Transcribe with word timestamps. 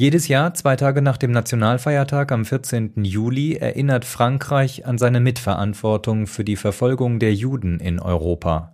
Jedes 0.00 0.28
Jahr, 0.28 0.54
zwei 0.54 0.76
Tage 0.76 1.02
nach 1.02 1.16
dem 1.16 1.32
Nationalfeiertag 1.32 2.30
am 2.30 2.44
14. 2.44 3.02
Juli, 3.02 3.54
erinnert 3.54 4.04
Frankreich 4.04 4.86
an 4.86 4.96
seine 4.96 5.18
Mitverantwortung 5.18 6.28
für 6.28 6.44
die 6.44 6.54
Verfolgung 6.54 7.18
der 7.18 7.34
Juden 7.34 7.80
in 7.80 7.98
Europa. 7.98 8.72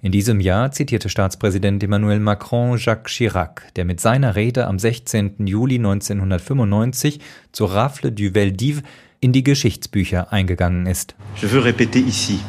In 0.00 0.12
diesem 0.12 0.40
Jahr 0.40 0.72
zitierte 0.72 1.10
Staatspräsident 1.10 1.84
Emmanuel 1.84 2.20
Macron 2.20 2.78
Jacques 2.78 3.12
Chirac, 3.12 3.70
der 3.76 3.84
mit 3.84 4.00
seiner 4.00 4.34
Rede 4.34 4.66
am 4.66 4.78
16. 4.78 5.46
Juli 5.46 5.74
1995 5.74 7.20
zur 7.52 7.74
Rafle 7.74 8.10
du 8.10 8.34
Veldiv 8.34 8.82
in 9.20 9.32
die 9.32 9.44
Geschichtsbücher 9.44 10.32
eingegangen 10.32 10.86
ist. 10.86 11.14
Je 11.36 11.48
veux 11.48 11.62
répéter 11.62 11.98
ici 11.98 12.40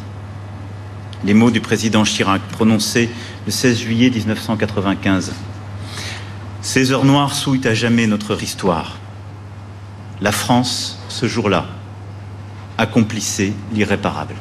les 1.26 1.34
mots 1.34 1.52
du 1.52 1.60
président 1.60 2.06
Chirac 2.06 2.42
prononcés 2.54 3.10
le 3.46 3.52
16 3.52 3.80
juillet 3.80 4.08
1995. 4.08 5.53
Ces 6.66 6.94
heures 6.94 7.04
noires 7.04 7.36
souillent 7.36 7.68
à 7.68 7.74
jamais 7.74 8.08
notre 8.08 8.42
histoire. 8.42 8.98
La 10.22 10.32
France, 10.32 10.98
ce 11.10 11.26
jour-là, 11.28 11.66
accomplissait 12.78 13.52
l'irréparable. 13.74 14.36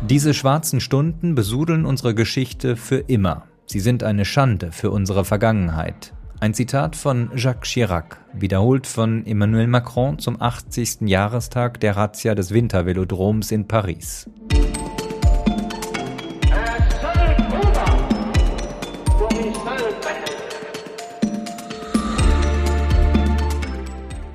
Diese 0.00 0.34
schwarzen 0.34 0.80
Stunden 0.80 1.36
besudeln 1.36 1.86
unsere 1.86 2.16
Geschichte 2.16 2.74
für 2.74 3.04
immer. 3.06 3.44
Sie 3.66 3.78
sind 3.78 4.02
eine 4.02 4.24
Schande 4.24 4.72
für 4.72 4.90
unsere 4.90 5.24
Vergangenheit. 5.24 6.12
Ein 6.42 6.54
Zitat 6.54 6.96
von 6.96 7.30
Jacques 7.36 7.70
Chirac, 7.70 8.18
wiederholt 8.32 8.88
von 8.88 9.24
Emmanuel 9.26 9.68
Macron 9.68 10.18
zum 10.18 10.42
80. 10.42 11.02
Jahrestag 11.02 11.78
der 11.78 11.96
Razzia 11.96 12.34
des 12.34 12.52
Wintervelodroms 12.52 13.52
in 13.52 13.68
Paris. 13.68 14.28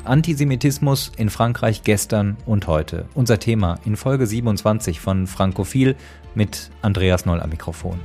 Antisemitismus 0.06 1.12
in 1.18 1.30
Frankreich 1.30 1.84
gestern 1.84 2.38
und 2.46 2.68
heute. 2.68 3.10
Unser 3.16 3.38
Thema 3.40 3.80
in 3.84 3.98
Folge 3.98 4.28
27 4.28 5.02
von 5.02 5.28
Frankophil 5.28 5.98
mit 6.36 6.72
Andreas 6.82 7.26
Noll 7.26 7.42
am 7.42 7.50
Mikrofon. 7.50 8.00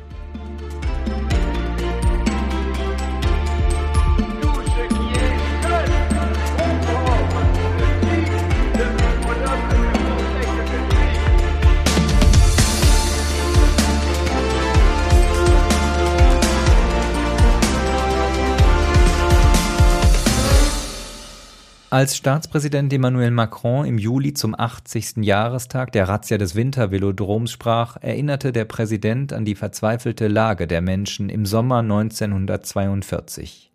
Als 21.93 22.17
Staatspräsident 22.17 22.91
Emmanuel 22.91 23.33
Macron 23.33 23.85
im 23.85 23.98
Juli 23.98 24.33
zum 24.33 24.59
80. 24.59 25.17
Jahrestag 25.19 25.93
der 25.93 26.09
Razzia 26.09 26.39
des 26.39 26.55
Wintervelodroms 26.55 27.53
sprach, 27.53 27.99
erinnerte 28.01 28.51
der 28.51 28.65
Präsident 28.65 29.34
an 29.34 29.45
die 29.45 29.55
verzweifelte 29.55 30.29
Lage 30.29 30.67
der 30.67 30.81
Menschen 30.81 31.29
im 31.29 31.45
Sommer 31.45 31.81
1942. 31.81 33.73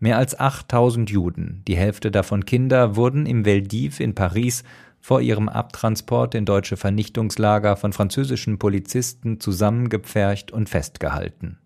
Mehr 0.00 0.18
als 0.18 0.36
8000 0.36 1.10
Juden, 1.10 1.62
die 1.68 1.76
Hälfte 1.76 2.10
davon 2.10 2.44
Kinder, 2.44 2.96
wurden 2.96 3.24
im 3.24 3.44
Veldiv 3.44 4.00
in 4.00 4.16
Paris 4.16 4.64
vor 5.00 5.20
ihrem 5.20 5.48
Abtransport 5.48 6.34
in 6.34 6.46
deutsche 6.46 6.76
Vernichtungslager 6.76 7.76
von 7.76 7.92
französischen 7.92 8.58
Polizisten 8.58 9.38
zusammengepfercht 9.38 10.50
und 10.50 10.68
festgehalten. 10.68 11.58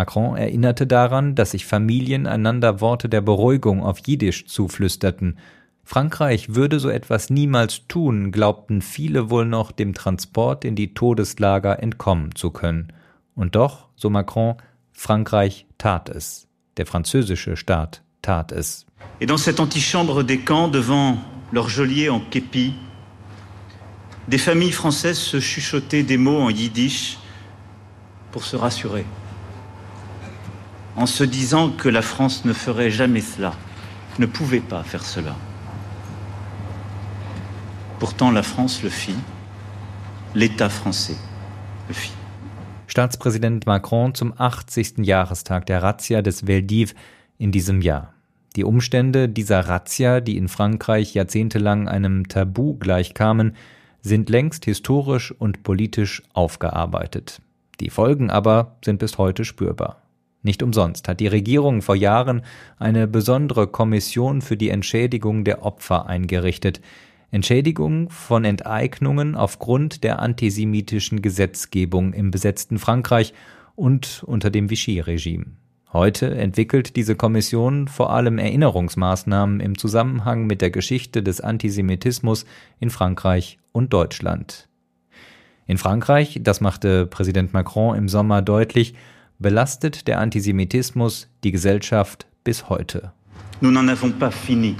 Macron 0.00 0.34
erinnerte 0.34 0.86
daran, 0.86 1.34
dass 1.34 1.50
sich 1.50 1.66
Familien 1.66 2.26
einander 2.26 2.80
Worte 2.80 3.10
der 3.10 3.20
Beruhigung 3.20 3.82
auf 3.82 3.98
Jiddisch 3.98 4.46
zuflüsterten. 4.46 5.36
Frankreich 5.84 6.54
würde 6.54 6.80
so 6.80 6.88
etwas 6.88 7.28
niemals 7.28 7.86
tun, 7.86 8.32
glaubten 8.32 8.80
viele 8.80 9.28
wohl 9.28 9.44
noch, 9.44 9.72
dem 9.72 9.92
Transport 9.92 10.64
in 10.64 10.74
die 10.74 10.94
Todeslager 10.94 11.82
entkommen 11.82 12.34
zu 12.34 12.50
können. 12.50 12.94
Und 13.34 13.56
doch, 13.56 13.88
so 13.94 14.08
Macron, 14.08 14.54
Frankreich 14.90 15.66
tat 15.76 16.08
es. 16.08 16.48
Der 16.78 16.86
französische 16.86 17.58
Staat 17.58 18.00
tat 18.22 18.52
es. 18.52 18.86
Et 19.20 19.28
dans 19.28 19.44
cette 19.44 19.60
antichambre 19.60 20.24
des 20.24 20.38
camps, 20.38 20.68
devant 20.68 21.18
leur 21.52 21.68
geôlier 21.68 22.08
en 22.08 22.20
képi, 22.30 22.72
des 24.28 24.38
familles 24.38 24.72
françaises 24.72 25.18
se 25.18 25.40
chuchotaient 25.40 26.04
des 26.04 26.16
mots 26.16 26.40
en 26.40 26.48
yiddish 26.48 27.18
pour 28.32 28.44
se 28.44 28.56
rassurer 28.56 29.04
en 31.00 31.06
se 31.06 31.24
disant 31.24 31.70
que 31.70 31.88
la 31.88 32.02
France 32.02 32.44
ne 32.44 32.52
ferait 32.52 32.90
jamais 32.90 33.22
cela, 33.22 33.54
ne 34.18 34.26
pouvait 34.26 34.60
pas 34.60 34.82
faire 34.82 35.02
cela. 35.02 35.34
Pourtant, 37.98 38.30
la 38.30 38.42
France 38.42 38.82
le 38.82 38.90
fit, 38.90 39.16
l'État 40.34 40.68
français 40.68 41.16
le 41.88 41.94
fit. 41.94 42.12
Staatspräsident 42.86 43.60
Macron 43.66 44.12
zum 44.12 44.34
80. 44.36 44.98
Jahrestag 44.98 45.64
der 45.64 45.82
Razzia 45.82 46.20
des 46.20 46.46
Veldiv 46.46 46.94
in 47.38 47.50
diesem 47.50 47.80
Jahr. 47.80 48.12
Die 48.56 48.64
Umstände 48.64 49.26
dieser 49.26 49.60
Razzia, 49.60 50.20
die 50.20 50.36
in 50.36 50.48
Frankreich 50.48 51.14
jahrzehntelang 51.14 51.88
einem 51.88 52.28
Tabu 52.28 52.74
gleichkamen, 52.74 53.56
sind 54.02 54.28
längst 54.28 54.66
historisch 54.66 55.32
und 55.32 55.62
politisch 55.62 56.22
aufgearbeitet. 56.34 57.40
Die 57.80 57.88
Folgen 57.88 58.28
aber 58.28 58.76
sind 58.84 58.98
bis 58.98 59.16
heute 59.16 59.46
spürbar. 59.46 59.99
Nicht 60.42 60.62
umsonst 60.62 61.06
hat 61.06 61.20
die 61.20 61.26
Regierung 61.26 61.82
vor 61.82 61.94
Jahren 61.94 62.42
eine 62.78 63.06
besondere 63.06 63.66
Kommission 63.66 64.40
für 64.40 64.56
die 64.56 64.70
Entschädigung 64.70 65.44
der 65.44 65.64
Opfer 65.64 66.06
eingerichtet. 66.06 66.80
Entschädigung 67.30 68.10
von 68.10 68.44
Enteignungen 68.44 69.36
aufgrund 69.36 70.02
der 70.02 70.18
antisemitischen 70.20 71.22
Gesetzgebung 71.22 72.12
im 72.12 72.30
besetzten 72.30 72.78
Frankreich 72.78 73.34
und 73.76 74.24
unter 74.26 74.50
dem 74.50 74.70
Vichy-Regime. 74.70 75.46
Heute 75.92 76.34
entwickelt 76.36 76.96
diese 76.96 77.16
Kommission 77.16 77.88
vor 77.88 78.10
allem 78.12 78.38
Erinnerungsmaßnahmen 78.38 79.60
im 79.60 79.76
Zusammenhang 79.76 80.46
mit 80.46 80.60
der 80.60 80.70
Geschichte 80.70 81.22
des 81.22 81.40
Antisemitismus 81.40 82.46
in 82.78 82.90
Frankreich 82.90 83.58
und 83.72 83.92
Deutschland. 83.92 84.68
In 85.66 85.78
Frankreich, 85.78 86.40
das 86.42 86.60
machte 86.60 87.06
Präsident 87.06 87.52
Macron 87.52 87.96
im 87.96 88.08
Sommer 88.08 88.42
deutlich, 88.42 88.94
belastet 89.40 90.06
der 90.06 90.20
Antisemitismus 90.20 91.28
die 91.42 91.50
Gesellschaft 91.50 92.26
bis 92.44 92.68
heute. 92.68 93.12
Nous 93.60 93.72
n'en 93.72 93.88
avons 93.88 94.12
pas 94.12 94.32
fini 94.32 94.76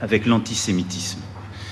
avec 0.00 0.26
l'antisémitisme. 0.26 1.22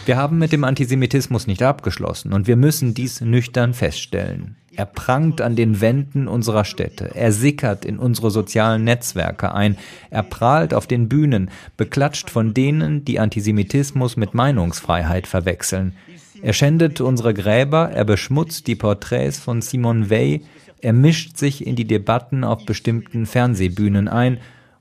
Wir 0.04 0.16
haben 0.16 0.38
mit 0.38 0.52
dem 0.52 0.64
Antisemitismus 0.64 1.46
nicht 1.46 1.62
abgeschlossen 1.62 2.32
und 2.32 2.46
wir 2.46 2.56
müssen 2.56 2.94
dies 2.94 3.20
nüchtern 3.20 3.74
feststellen. 3.74 4.56
Er 4.74 4.86
prangt 4.86 5.40
an 5.40 5.56
den 5.56 5.80
Wänden 5.80 6.28
unserer 6.28 6.64
Städte, 6.64 7.10
er 7.14 7.32
sickert 7.32 7.84
in 7.84 7.98
unsere 7.98 8.30
sozialen 8.30 8.84
Netzwerke 8.84 9.52
ein, 9.52 9.76
er 10.10 10.22
prahlt 10.22 10.72
auf 10.72 10.86
den 10.86 11.08
Bühnen, 11.08 11.50
beklatscht 11.76 12.30
von 12.30 12.54
denen, 12.54 13.04
die 13.04 13.18
Antisemitismus 13.18 14.16
mit 14.16 14.34
Meinungsfreiheit 14.34 15.26
verwechseln. 15.26 15.94
Er 16.40 16.52
schändet 16.52 17.00
unsere 17.00 17.34
Gräber, 17.34 17.90
er 17.90 18.04
beschmutzt 18.04 18.68
die 18.68 18.76
Porträts 18.76 19.38
von 19.38 19.60
Simone 19.60 20.10
Weil, 20.10 20.40
er 20.80 20.92
mischt 20.92 21.36
sich 21.36 21.66
in 21.66 21.76
die 21.76 21.86
Debatten 21.86 22.44
auf 22.44 22.64
bestimmten 22.64 23.26
Fernsehbühnen 23.26 24.08
ein 24.08 24.38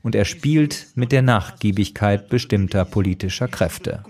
und 0.07 0.15
er 0.15 0.23
spielt 0.23 0.87
mit 0.95 1.11
der 1.11 1.21
Nachgiebigkeit 1.21 2.29
bestimmter 2.29 2.85
politischer 2.85 3.49
Kräfte. 3.49 4.03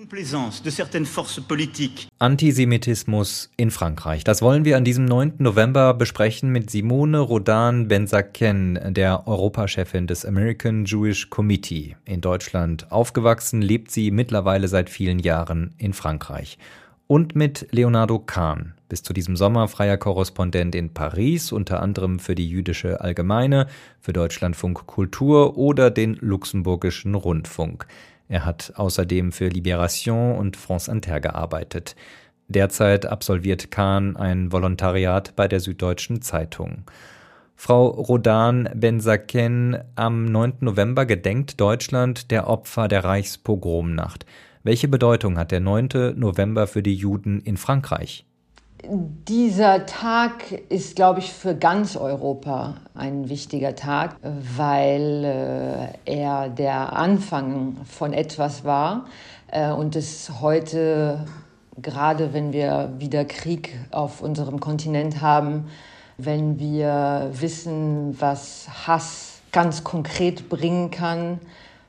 Antisemitismus 2.20 3.50
in 3.58 3.72
Frankreich. 3.72 4.24
Das 4.24 4.44
wollen 4.44 4.64
wir 4.64 4.78
an 4.78 4.84
diesem 4.84 5.06
9. 5.06 5.34
November 5.40 5.96
besprechen 5.96 6.52
mit 6.52 6.70
Simone 6.70 7.20
Rodan 7.20 7.88
Benzaken, 7.88 8.80
der 8.94 9.28
Europachefin 9.28 10.06
des 10.06 10.24
American 10.24 10.86
Jewish 10.86 11.32
Committee 11.32 11.96
in 12.06 12.22
Deutschland. 12.22 12.92
Aufgewachsen 12.92 13.64
lebt 13.64 13.90
sie 13.90 14.12
mittlerweile 14.12 14.68
seit 14.68 14.92
vielen 14.92 15.18
Jahren 15.18 15.74
in 15.80 15.94
Frankreich 15.94 16.60
und 17.08 17.36
mit 17.36 17.68
Leonardo 17.72 18.20
Kahn, 18.20 18.74
bis 18.90 19.02
zu 19.02 19.14
diesem 19.14 19.36
Sommer 19.36 19.68
freier 19.68 19.98
Korrespondent 19.98 20.76
in 20.76 20.94
Paris, 20.94 21.52
unter 21.52 21.82
anderem 21.82 22.20
für 22.20 22.36
die 22.36 22.48
Jüdische 22.48 23.02
Allgemeine, 23.02 23.68
für 24.00 24.14
Deutschlandfunk 24.14 24.86
Kultur 24.86 25.58
oder 25.58 25.90
den 25.90 26.16
Luxemburgischen 26.16 27.16
Rundfunk. 27.16 27.88
Er 28.28 28.46
hat 28.46 28.74
außerdem 28.76 29.32
für 29.32 29.48
Libération 29.48 30.36
und 30.36 30.58
France 30.58 30.92
Inter 30.92 31.22
gearbeitet. 31.22 31.96
Derzeit 32.50 33.06
absolviert 33.06 33.72
Kahn 33.72 34.18
ein 34.18 34.52
Volontariat 34.52 35.36
bei 35.36 35.48
der 35.48 35.62
Süddeutschen 35.62 36.22
Zeitung. 36.22 36.84
Frau 37.56 37.88
Rodan 37.88 38.70
Benzaken, 38.76 39.78
am 39.96 40.26
9. 40.26 40.58
November 40.60 41.06
gedenkt 41.06 41.60
Deutschland 41.60 42.32
der 42.32 42.48
Opfer 42.48 42.88
der 42.88 43.04
Reichspogromnacht. 43.04 44.26
Welche 44.68 44.90
Bedeutung 44.90 45.38
hat 45.38 45.52
der 45.52 45.62
9. 45.62 46.14
November 46.18 46.68
für 46.68 46.84
die 46.84 46.94
Juden 46.94 47.40
in 47.40 47.56
Frankreich? 47.56 48.26
Dieser 48.84 49.86
Tag 49.86 50.52
ist, 50.68 50.98
glaube 50.98 51.22
ich, 51.22 51.32
für 51.32 51.56
ganz 51.56 51.96
Europa 51.96 52.76
ein 52.94 53.30
wichtiger 53.30 53.76
Tag, 53.76 54.18
weil 54.22 55.24
äh, 55.24 56.14
er 56.20 56.50
der 56.50 56.92
Anfang 56.92 57.78
von 57.86 58.12
etwas 58.12 58.66
war 58.66 59.06
äh, 59.54 59.72
und 59.72 59.96
es 59.96 60.42
heute, 60.42 61.24
gerade 61.82 62.34
wenn 62.34 62.52
wir 62.52 62.92
wieder 62.98 63.24
Krieg 63.24 63.74
auf 63.92 64.22
unserem 64.22 64.60
Kontinent 64.60 65.22
haben, 65.22 65.68
wenn 66.18 66.60
wir 66.60 67.30
wissen, 67.32 68.20
was 68.20 68.68
Hass 68.86 69.40
ganz 69.54 69.86
konkret 69.86 70.50
bringen 70.50 70.92
kann, 70.92 71.40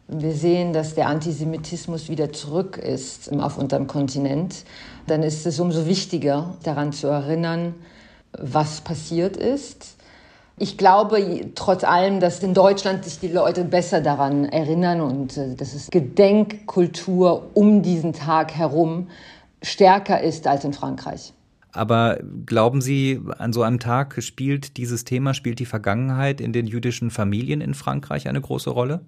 wir 0.09 0.33
sehen, 0.33 0.73
dass 0.73 0.95
der 0.95 1.07
Antisemitismus 1.07 2.09
wieder 2.09 2.33
zurück 2.33 2.79
ist 2.79 3.31
auf 3.33 3.59
unserem 3.59 3.87
Kontinent, 3.87 4.65
dann 5.07 5.23
ist 5.23 5.47
es 5.47 5.61
umso 5.61 5.87
wichtiger, 5.87 6.55
daran 6.63 6.93
zu 6.93 7.09
erinnern, 7.09 7.75
was 8.33 8.81
passiert 8.81 9.37
ist. 9.37 9.97
Ich 10.57 10.77
glaube 10.77 11.51
trotz 11.55 11.85
allem, 11.85 12.21
dass 12.21 12.43
in 12.43 12.53
Deutschland 12.53 13.05
sich 13.05 13.21
die 13.21 13.29
Leute 13.29 13.65
besser 13.65 14.01
daran 14.01 14.45
erinnern 14.45 15.01
und 15.01 15.37
äh, 15.37 15.55
dass 15.55 15.73
es 15.73 15.89
Gedenkkultur 15.89 17.51
um 17.55 17.83
diesen 17.83 18.13
Tag 18.13 18.55
herum 18.55 19.09
stärker 19.63 20.21
ist 20.21 20.47
als 20.47 20.65
in 20.65 20.73
Frankreich. 20.73 21.33
Aber 21.71 22.19
glauben 22.47 22.81
Sie, 22.81 23.21
an 23.39 23.53
so 23.53 23.63
einem 23.63 23.79
Tag 23.79 24.21
spielt 24.23 24.79
dieses 24.79 25.05
Thema, 25.05 25.33
spielt 25.33 25.61
die 25.61 25.67
Vergangenheit 25.67 26.41
in 26.41 26.53
den 26.53 26.67
jüdischen 26.67 27.11
Familien 27.11 27.61
in 27.61 27.75
Frankreich 27.75 28.27
eine 28.27 28.41
große 28.41 28.71
Rolle? 28.71 29.03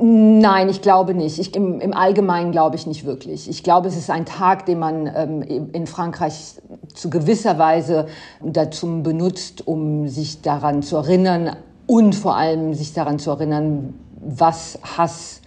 Nein, 0.00 0.68
ich 0.68 0.80
glaube 0.80 1.14
nicht. 1.14 1.38
Ich, 1.38 1.54
im, 1.54 1.80
Im 1.80 1.92
Allgemeinen 1.92 2.50
glaube 2.50 2.76
ich 2.76 2.86
nicht 2.86 3.04
wirklich. 3.04 3.48
Ich 3.48 3.62
glaube, 3.62 3.88
es 3.88 3.96
ist 3.96 4.10
ein 4.10 4.24
Tag, 4.24 4.64
den 4.66 4.78
man 4.78 5.10
ähm, 5.14 5.42
in 5.72 5.86
Frankreich 5.86 6.54
zu 6.94 7.10
gewisser 7.10 7.58
Weise 7.58 8.06
dazu 8.40 9.02
benutzt, 9.02 9.66
um 9.66 10.08
sich 10.08 10.40
daran 10.40 10.82
zu 10.82 10.96
erinnern 10.96 11.56
und 11.86 12.14
vor 12.14 12.36
allem 12.36 12.72
sich 12.74 12.94
daran 12.94 13.18
zu 13.18 13.30
erinnern, 13.30 13.94
was 14.18 14.78
Hass 14.96 15.41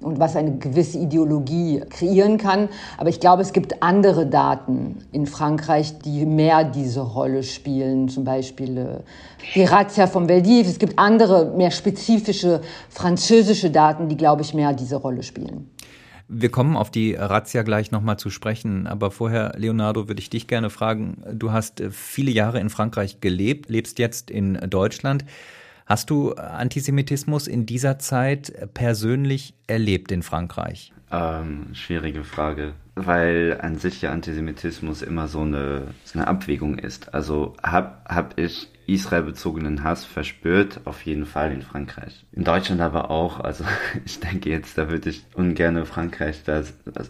und 0.00 0.18
was 0.18 0.36
eine 0.36 0.56
gewisse 0.56 0.98
Ideologie 0.98 1.82
kreieren 1.90 2.38
kann. 2.38 2.68
Aber 2.96 3.08
ich 3.08 3.20
glaube, 3.20 3.42
es 3.42 3.52
gibt 3.52 3.82
andere 3.82 4.26
Daten 4.26 5.04
in 5.12 5.26
Frankreich, 5.26 5.98
die 5.98 6.24
mehr 6.26 6.64
diese 6.64 7.00
Rolle 7.00 7.42
spielen. 7.42 8.08
Zum 8.08 8.24
Beispiel 8.24 8.78
äh, 8.78 8.86
die 9.54 9.64
Razzia 9.64 10.06
vom 10.06 10.28
Veldiv. 10.28 10.66
Es 10.66 10.78
gibt 10.78 10.98
andere, 10.98 11.52
mehr 11.56 11.70
spezifische 11.70 12.62
französische 12.88 13.70
Daten, 13.70 14.08
die, 14.08 14.16
glaube 14.16 14.42
ich, 14.42 14.54
mehr 14.54 14.72
diese 14.72 14.96
Rolle 14.96 15.22
spielen. 15.22 15.70
Wir 16.32 16.50
kommen 16.50 16.76
auf 16.76 16.90
die 16.90 17.14
Razzia 17.14 17.62
gleich 17.62 17.90
nochmal 17.90 18.16
zu 18.16 18.30
sprechen, 18.30 18.86
aber 18.86 19.10
vorher, 19.10 19.54
Leonardo, 19.56 20.06
würde 20.06 20.20
ich 20.20 20.30
dich 20.30 20.46
gerne 20.46 20.70
fragen. 20.70 21.24
Du 21.32 21.50
hast 21.50 21.80
äh, 21.80 21.90
viele 21.90 22.30
Jahre 22.30 22.60
in 22.60 22.70
Frankreich 22.70 23.20
gelebt, 23.20 23.68
lebst 23.68 23.98
jetzt 23.98 24.30
in 24.30 24.54
Deutschland. 24.70 25.24
Hast 25.90 26.08
du 26.08 26.34
Antisemitismus 26.34 27.48
in 27.48 27.66
dieser 27.66 27.98
Zeit 27.98 28.52
persönlich 28.74 29.54
erlebt 29.66 30.12
in 30.12 30.22
Frankreich? 30.22 30.92
Ähm, 31.10 31.74
schwierige 31.74 32.22
Frage, 32.22 32.74
weil 32.94 33.58
an 33.60 33.74
sich 33.76 34.00
ja 34.00 34.12
Antisemitismus 34.12 35.02
immer 35.02 35.26
so 35.26 35.40
eine, 35.40 35.88
so 36.04 36.16
eine 36.16 36.28
Abwägung 36.28 36.78
ist. 36.78 37.12
Also 37.12 37.56
habe 37.60 37.96
hab 38.04 38.38
ich 38.38 38.68
israelbezogenen 38.86 39.82
Hass 39.82 40.04
verspürt, 40.04 40.82
auf 40.84 41.04
jeden 41.04 41.26
Fall 41.26 41.50
in 41.50 41.62
Frankreich. 41.62 42.24
In 42.30 42.44
Deutschland 42.44 42.80
aber 42.80 43.10
auch. 43.10 43.40
Also 43.40 43.64
ich 44.04 44.20
denke 44.20 44.48
jetzt, 44.48 44.78
da 44.78 44.90
würde 44.90 45.10
ich 45.10 45.26
ungern 45.34 45.84
Frankreich 45.86 46.44
da 46.44 46.62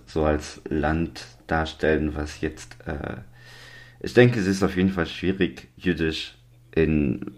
so 0.07 0.25
als 0.25 0.63
Land 0.71 1.27
darstellen, 1.49 2.15
was 2.15 2.41
jetzt... 2.41 2.79
Äh, 2.87 3.19
ich 4.03 4.15
denke, 4.15 4.41
es 4.41 4.47
ist 4.47 4.63
auf 4.63 4.75
jeden 4.75 4.89
Fall 4.89 5.05
schwierig, 5.05 5.69
jüdisch 5.77 6.39
in 6.75 7.37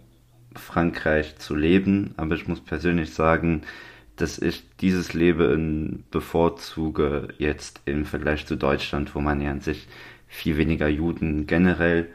Frankreich 0.56 1.36
zu 1.36 1.54
leben, 1.54 2.14
aber 2.16 2.34
ich 2.34 2.48
muss 2.48 2.60
persönlich 2.60 3.12
sagen, 3.12 3.62
dass 4.16 4.38
ich 4.38 4.64
dieses 4.80 5.14
Leben 5.14 6.04
bevorzuge 6.10 7.28
jetzt 7.38 7.80
im 7.86 8.04
Vergleich 8.04 8.46
zu 8.46 8.56
Deutschland, 8.56 9.14
wo 9.14 9.20
man 9.20 9.40
ja 9.40 9.50
an 9.50 9.60
sich 9.60 9.88
viel 10.28 10.56
weniger 10.56 10.88
Juden 10.88 11.46
generell 11.46 12.08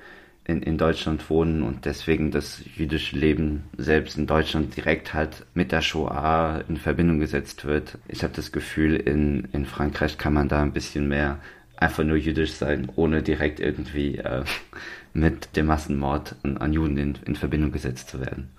in, 0.45 0.61
in 0.61 0.77
Deutschland 0.77 1.29
wohnen 1.29 1.61
und 1.61 1.85
deswegen 1.85 2.31
das 2.31 2.63
jüdische 2.75 3.17
Leben 3.17 3.63
selbst 3.77 4.17
in 4.17 4.27
Deutschland 4.27 4.75
direkt 4.75 5.13
halt 5.13 5.45
mit 5.53 5.71
der 5.71 5.81
Shoah 5.81 6.63
in 6.69 6.77
Verbindung 6.77 7.19
gesetzt 7.19 7.65
wird. 7.65 7.97
Ich 8.07 8.23
habe 8.23 8.33
das 8.33 8.51
Gefühl, 8.51 8.95
in, 8.95 9.49
in 9.51 9.65
Frankreich 9.65 10.17
kann 10.17 10.33
man 10.33 10.47
da 10.47 10.61
ein 10.61 10.71
bisschen 10.71 11.07
mehr 11.07 11.39
einfach 11.75 12.03
nur 12.03 12.17
jüdisch 12.17 12.53
sein, 12.53 12.89
ohne 12.95 13.21
direkt 13.21 13.59
irgendwie 13.59 14.17
äh, 14.17 14.43
mit 15.17 15.55
dem 15.55 15.65
Massenmord 15.65 16.35
an 16.43 16.73
Juden 16.73 16.97
in, 16.97 17.17
in 17.25 17.35
Verbindung 17.35 17.71
gesetzt 17.71 18.09
zu 18.09 18.19
werden. 18.19 18.49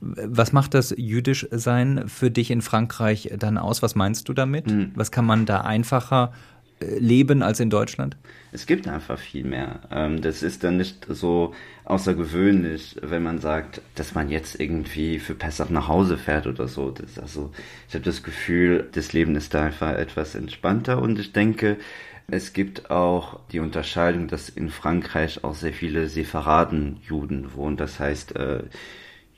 Was 0.00 0.52
macht 0.52 0.74
das 0.74 0.94
jüdisch 0.96 1.46
sein 1.50 2.08
für 2.08 2.30
dich 2.30 2.50
in 2.50 2.62
Frankreich 2.62 3.32
dann 3.38 3.58
aus? 3.58 3.82
Was 3.82 3.94
meinst 3.94 4.28
du 4.28 4.32
damit? 4.32 4.70
Mhm. 4.70 4.92
Was 4.94 5.10
kann 5.10 5.24
man 5.24 5.46
da 5.46 5.62
einfacher 5.62 6.32
leben 6.80 7.42
als 7.42 7.60
in 7.60 7.70
Deutschland? 7.70 8.16
Es 8.52 8.66
gibt 8.66 8.88
einfach 8.88 9.18
viel 9.18 9.44
mehr. 9.44 9.80
Ähm, 9.90 10.20
das 10.20 10.42
ist 10.42 10.64
dann 10.64 10.76
nicht 10.76 11.06
so 11.08 11.54
außergewöhnlich, 11.84 12.96
wenn 13.02 13.22
man 13.22 13.38
sagt, 13.38 13.80
dass 13.94 14.14
man 14.14 14.30
jetzt 14.30 14.58
irgendwie 14.58 15.18
für 15.18 15.34
Pessach 15.34 15.70
nach 15.70 15.88
Hause 15.88 16.16
fährt 16.18 16.46
oder 16.46 16.68
so. 16.68 16.90
Das 16.90 17.18
also, 17.18 17.52
ich 17.88 17.94
habe 17.94 18.04
das 18.04 18.22
Gefühl, 18.22 18.88
das 18.92 19.12
Leben 19.12 19.36
ist 19.36 19.54
da 19.54 19.64
einfach 19.64 19.92
etwas 19.92 20.34
entspannter 20.34 21.00
und 21.00 21.18
ich 21.18 21.32
denke, 21.32 21.76
es 22.28 22.52
gibt 22.52 22.90
auch 22.90 23.40
die 23.52 23.60
Unterscheidung, 23.60 24.26
dass 24.26 24.48
in 24.48 24.70
Frankreich 24.70 25.44
auch 25.44 25.54
sehr 25.54 25.72
viele 25.72 26.08
Separaden-Juden 26.08 27.54
wohnen. 27.54 27.76
Das 27.76 28.00
heißt, 28.00 28.34
äh, 28.34 28.64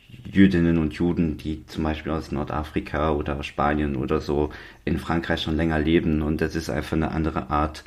Jüdinnen 0.09 0.79
und 0.79 0.95
Juden, 0.95 1.37
die 1.37 1.65
zum 1.67 1.85
Beispiel 1.85 2.13
aus 2.13 2.33
Nordafrika 2.33 3.13
oder 3.13 3.43
Spanien 3.43 3.97
oder 3.97 4.21
so 4.21 4.51
in 4.85 4.99
Frankreich 4.99 5.43
schon 5.43 5.57
länger 5.57 5.79
leben. 5.79 6.23
Und 6.23 6.41
das 6.41 6.55
ist 6.55 6.71
einfach 6.71 6.97
eine 6.97 7.11
andere 7.11 7.51
Art, 7.51 7.85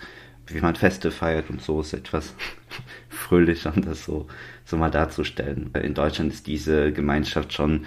wie 0.47 0.61
man 0.61 0.75
Feste 0.75 1.11
feiert 1.11 1.49
und 1.49 1.61
so 1.61 1.81
ist 1.81 1.93
etwas 1.93 2.35
fröhlicher, 3.09 3.73
um 3.75 3.83
das 3.83 4.05
so, 4.05 4.27
so 4.65 4.77
mal 4.77 4.91
darzustellen. 4.91 5.71
In 5.81 5.93
Deutschland 5.93 6.33
ist 6.33 6.47
diese 6.47 6.91
Gemeinschaft 6.91 7.53
schon, 7.53 7.85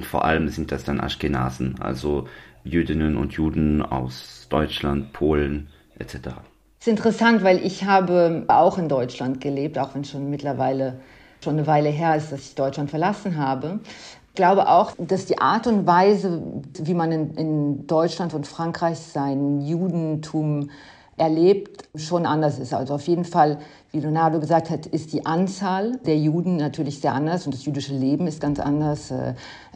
vor 0.00 0.24
allem 0.24 0.48
sind 0.48 0.72
das 0.72 0.84
dann 0.84 1.00
Aschkenasen, 1.00 1.80
also 1.80 2.26
Jüdinnen 2.64 3.16
und 3.16 3.32
Juden 3.32 3.82
aus 3.82 4.46
Deutschland, 4.50 5.12
Polen 5.12 5.68
etc. 5.98 6.14
Das 6.22 6.86
ist 6.86 6.88
interessant, 6.88 7.42
weil 7.42 7.64
ich 7.64 7.84
habe 7.84 8.44
auch 8.48 8.78
in 8.78 8.88
Deutschland 8.88 9.40
gelebt, 9.40 9.78
auch 9.78 9.94
wenn 9.94 10.04
schon 10.04 10.30
mittlerweile 10.30 11.00
schon 11.42 11.54
eine 11.58 11.66
Weile 11.66 11.88
her 11.88 12.16
ist, 12.16 12.32
dass 12.32 12.40
ich 12.40 12.54
Deutschland 12.54 12.90
verlassen 12.90 13.36
habe. 13.38 13.80
Ich 14.28 14.34
glaube 14.34 14.68
auch, 14.68 14.92
dass 14.98 15.26
die 15.26 15.38
Art 15.38 15.66
und 15.66 15.86
Weise, 15.86 16.42
wie 16.78 16.94
man 16.94 17.12
in, 17.12 17.34
in 17.34 17.86
Deutschland 17.86 18.32
und 18.32 18.46
Frankreich 18.46 18.98
sein 18.98 19.60
Judentum 19.60 20.70
erlebt, 21.16 21.88
schon 21.94 22.24
anders 22.24 22.58
ist. 22.58 22.72
Also 22.72 22.94
auf 22.94 23.06
jeden 23.06 23.24
Fall, 23.24 23.58
wie 23.92 24.00
Leonardo 24.00 24.40
gesagt 24.40 24.70
hat, 24.70 24.86
ist 24.86 25.12
die 25.12 25.26
Anzahl 25.26 25.98
der 26.06 26.16
Juden 26.16 26.56
natürlich 26.56 27.00
sehr 27.00 27.12
anders 27.12 27.44
und 27.44 27.54
das 27.54 27.64
jüdische 27.64 27.92
Leben 27.92 28.26
ist 28.26 28.40
ganz 28.40 28.58
anders. 28.58 29.12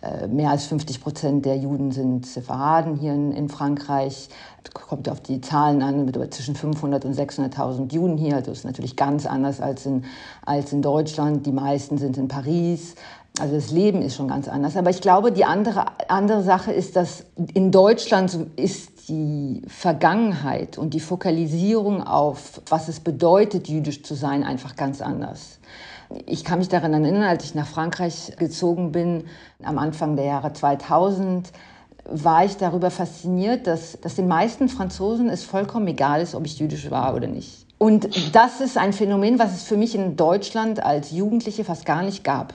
Äh, 0.05 0.27
mehr 0.27 0.51
als 0.51 0.67
50 0.67 1.01
Prozent 1.01 1.47
der 1.47 1.57
Juden 1.57 1.91
sind 1.91 2.27
Separaden 2.27 2.97
hier 2.97 3.15
in, 3.15 3.33
in 3.33 3.49
Frankreich. 3.49 4.29
Kommt 4.73 5.09
auf 5.09 5.21
die 5.21 5.41
Zahlen 5.41 5.83
an, 5.83 6.05
mit 6.05 6.35
zwischen 6.35 6.57
500 6.57 7.05
und 7.05 7.17
600.000 7.17 7.93
Juden 7.93 8.17
hier. 8.17 8.37
Also 8.37 8.51
ist 8.51 8.65
natürlich 8.65 8.97
ganz 8.97 9.27
anders 9.27 9.61
als 9.61 9.87
in, 9.87 10.05
als 10.45 10.73
in 10.73 10.83
Deutschland. 10.83 11.47
Die 11.47 11.53
meisten 11.53 11.99
sind 11.99 12.17
in 12.17 12.29
Paris. 12.29 12.97
Also 13.39 13.55
das 13.55 13.71
Leben 13.71 14.03
ist 14.03 14.17
schon 14.17 14.29
ganz 14.29 14.49
anders. 14.49 14.77
Aber 14.77 14.91
ich 14.91 15.01
glaube, 15.01 15.33
die 15.33 15.45
andere, 15.45 15.87
andere 16.09 16.43
Sache 16.43 16.73
ist, 16.73 16.97
dass 16.97 17.25
in 17.53 17.71
Deutschland 17.71 18.37
ist 18.57 19.09
die 19.09 19.63
Vergangenheit 19.67 20.79
und 20.79 20.95
die 20.95 21.01
Fokalisierung 21.01 22.03
auf, 22.03 22.63
was 22.69 22.89
es 22.89 23.01
bedeutet, 23.01 23.69
jüdisch 23.69 24.03
zu 24.03 24.15
sein, 24.15 24.45
einfach 24.45 24.77
ganz 24.77 25.01
anders. 25.01 25.59
Ich 26.27 26.45
kann 26.45 26.59
mich 26.59 26.69
daran 26.69 26.93
erinnern, 26.93 27.23
als 27.23 27.45
ich 27.45 27.55
nach 27.55 27.67
Frankreich 27.67 28.33
gezogen 28.39 28.93
bin, 28.93 29.25
am 29.63 29.79
Anfang 29.79 30.17
der 30.17 30.25
Jahre 30.27 30.53
2000, 30.53 31.51
war 32.05 32.45
ich 32.45 32.57
darüber 32.57 32.91
fasziniert, 32.91 33.67
dass, 33.67 33.99
dass 34.01 34.15
den 34.15 34.29
meisten 34.29 34.69
Franzosen 34.69 35.29
es 35.31 35.43
vollkommen 35.43 35.87
egal 35.89 36.21
ist, 36.21 36.35
ob 36.35 36.45
ich 36.45 36.59
jüdisch 36.59 36.91
war 36.91 37.15
oder 37.15 37.27
nicht. 37.27 37.67
Und 37.79 38.35
das 38.35 38.61
ist 38.61 38.79
ein 38.79 38.93
Phänomen, 38.93 39.39
was 39.39 39.55
es 39.55 39.63
für 39.65 39.77
mich 39.77 39.95
in 39.95 40.17
Deutschland 40.17 40.83
als 40.83 41.11
Jugendliche 41.11 41.65
fast 41.65 41.87
gar 41.87 42.03
nicht 42.03 42.25
gab. 42.25 42.55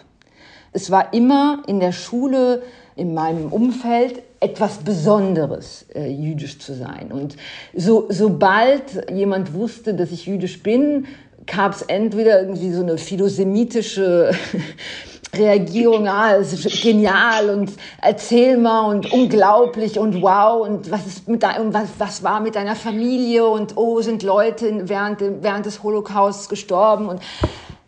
Es 0.72 0.92
war 0.92 1.14
immer 1.14 1.64
in 1.68 1.80
der 1.80 1.92
Schule, 1.92 2.62
in 2.96 3.14
meinem 3.14 3.52
Umfeld 3.52 4.22
etwas 4.40 4.78
Besonderes, 4.78 5.86
äh, 5.94 6.08
jüdisch 6.08 6.60
zu 6.60 6.74
sein. 6.74 7.12
Und 7.12 7.36
so, 7.76 8.06
sobald 8.10 9.12
jemand 9.12 9.54
wusste, 9.54 9.94
dass 9.94 10.12
ich 10.12 10.26
jüdisch 10.26 10.62
bin, 10.62 11.08
gab 11.52 11.74
es 11.74 11.82
entweder 11.84 12.42
irgendwie 12.42 12.72
so 12.72 12.82
eine 12.82 12.98
philosemitische 12.98 14.32
Reagierung, 15.36 16.08
ah, 16.08 16.36
es 16.36 16.54
ist 16.54 16.82
genial 16.82 17.50
und 17.52 17.72
erzähl 18.02 18.58
mal 18.58 18.90
und 18.90 19.12
unglaublich 19.12 20.00
und 20.00 20.22
wow 20.22 20.68
und 20.68 20.90
was 20.90 21.06
ist 21.06 21.28
mit 21.28 21.44
dein, 21.44 21.72
was, 21.72 21.90
was 22.00 22.24
war 22.24 22.40
mit 22.40 22.56
deiner 22.56 22.76
Familie 22.76 23.46
und 23.46 23.78
oh, 23.78 24.02
sind 24.02 24.24
Leute 24.24 24.90
während, 24.90 25.22
während 25.22 25.68
des 25.68 25.84
Holocausts 25.84 26.50
gestorben 26.50 27.08
und, 27.10 27.22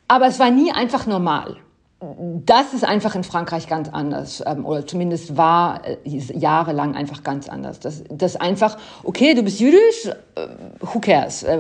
aber 0.08 0.27
es 0.27 0.38
war 0.38 0.51
nie 0.51 0.72
einfach 0.72 1.08
normal 1.08 1.58
das 2.03 2.74
ist 2.74 2.84
einfach 2.84 3.13
in 3.13 3.24
Frankreich 3.24 3.67
ganz 3.67 3.88
anders, 3.89 4.43
ähm, 4.48 4.65
oder 4.65 4.88
zumindest 4.88 5.38
war 5.38 5.81
äh, 5.86 5.98
jahrelang 6.03 6.96
einfach 6.96 7.22
ganz 7.22 7.48
anders. 7.48 7.79
Das, 7.79 8.03
das 8.10 8.36
einfach, 8.36 8.77
okay, 9.03 9.36
du 9.36 9.43
bist 9.43 9.60
jüdisch, 9.60 10.08
äh, 10.08 10.48
who 10.79 11.00
cares? 11.00 11.43
Äh, 11.43 11.60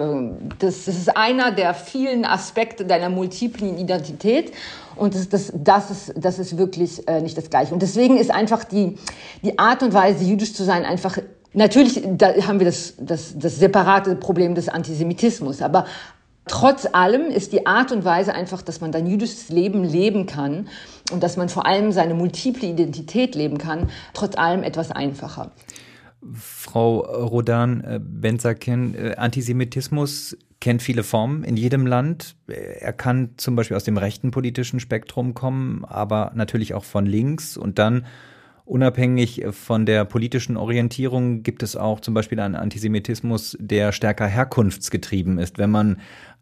das, 0.57 0.85
das 0.85 0.95
ist 0.95 1.15
einer 1.15 1.51
der 1.51 1.75
vielen 1.75 2.25
Aspekte 2.25 2.85
deiner 2.85 3.09
multiplen 3.09 3.77
Identität 3.77 4.51
und 4.95 5.13
das, 5.13 5.29
das, 5.29 5.53
das, 5.55 5.91
ist, 5.91 6.13
das 6.15 6.39
ist 6.39 6.57
wirklich 6.57 7.03
nicht 7.21 7.37
das 7.37 7.49
Gleiche. 7.49 7.73
Und 7.73 7.81
deswegen 7.81 8.17
ist 8.17 8.29
einfach 8.29 8.65
die, 8.65 8.97
die 9.41 9.57
Art 9.57 9.83
und 9.83 9.93
Weise, 9.93 10.23
jüdisch 10.25 10.53
zu 10.53 10.63
sein, 10.63 10.85
einfach 10.85 11.17
Natürlich, 11.53 12.01
da 12.05 12.33
haben 12.47 12.59
wir 12.59 12.65
das, 12.65 12.93
das, 12.97 13.37
das 13.37 13.57
separate 13.57 14.15
Problem 14.15 14.55
des 14.55 14.69
Antisemitismus, 14.69 15.61
aber 15.61 15.85
Trotz 16.47 16.87
allem 16.91 17.29
ist 17.29 17.53
die 17.53 17.67
Art 17.67 17.91
und 17.91 18.03
Weise 18.03 18.33
einfach, 18.33 18.61
dass 18.61 18.81
man 18.81 18.91
dein 18.91 19.05
jüdisches 19.05 19.49
Leben 19.49 19.83
leben 19.83 20.25
kann 20.25 20.67
und 21.11 21.21
dass 21.21 21.37
man 21.37 21.49
vor 21.49 21.65
allem 21.65 21.91
seine 21.91 22.15
multiple 22.15 22.67
Identität 22.67 23.35
leben 23.35 23.57
kann, 23.57 23.89
trotz 24.13 24.35
allem 24.35 24.63
etwas 24.63 24.91
einfacher. 24.91 25.51
Frau 26.33 26.99
Rodan 26.99 27.81
äh, 27.81 27.99
Benzaken, 28.01 28.95
äh, 28.95 29.15
Antisemitismus 29.15 30.37
kennt 30.59 30.81
viele 30.83 31.03
Formen 31.03 31.43
in 31.43 31.57
jedem 31.57 31.87
Land. 31.87 32.35
Er 32.47 32.93
kann 32.93 33.31
zum 33.37 33.55
Beispiel 33.55 33.75
aus 33.77 33.83
dem 33.83 33.97
rechten 33.97 34.29
politischen 34.29 34.79
Spektrum 34.79 35.33
kommen, 35.33 35.83
aber 35.85 36.31
natürlich 36.35 36.75
auch 36.75 36.83
von 36.83 37.05
links 37.05 37.57
und 37.57 37.79
dann 37.79 38.05
Unabhängig 38.71 39.43
von 39.51 39.85
der 39.85 40.05
politischen 40.05 40.55
Orientierung 40.55 41.43
gibt 41.43 41.61
es 41.61 41.75
auch 41.75 41.99
zum 41.99 42.13
Beispiel 42.13 42.39
einen 42.39 42.55
Antisemitismus, 42.55 43.57
der 43.59 43.91
stärker 43.91 44.27
herkunftsgetrieben 44.27 45.39
ist, 45.39 45.57
wenn 45.57 45.71
man 45.71 45.99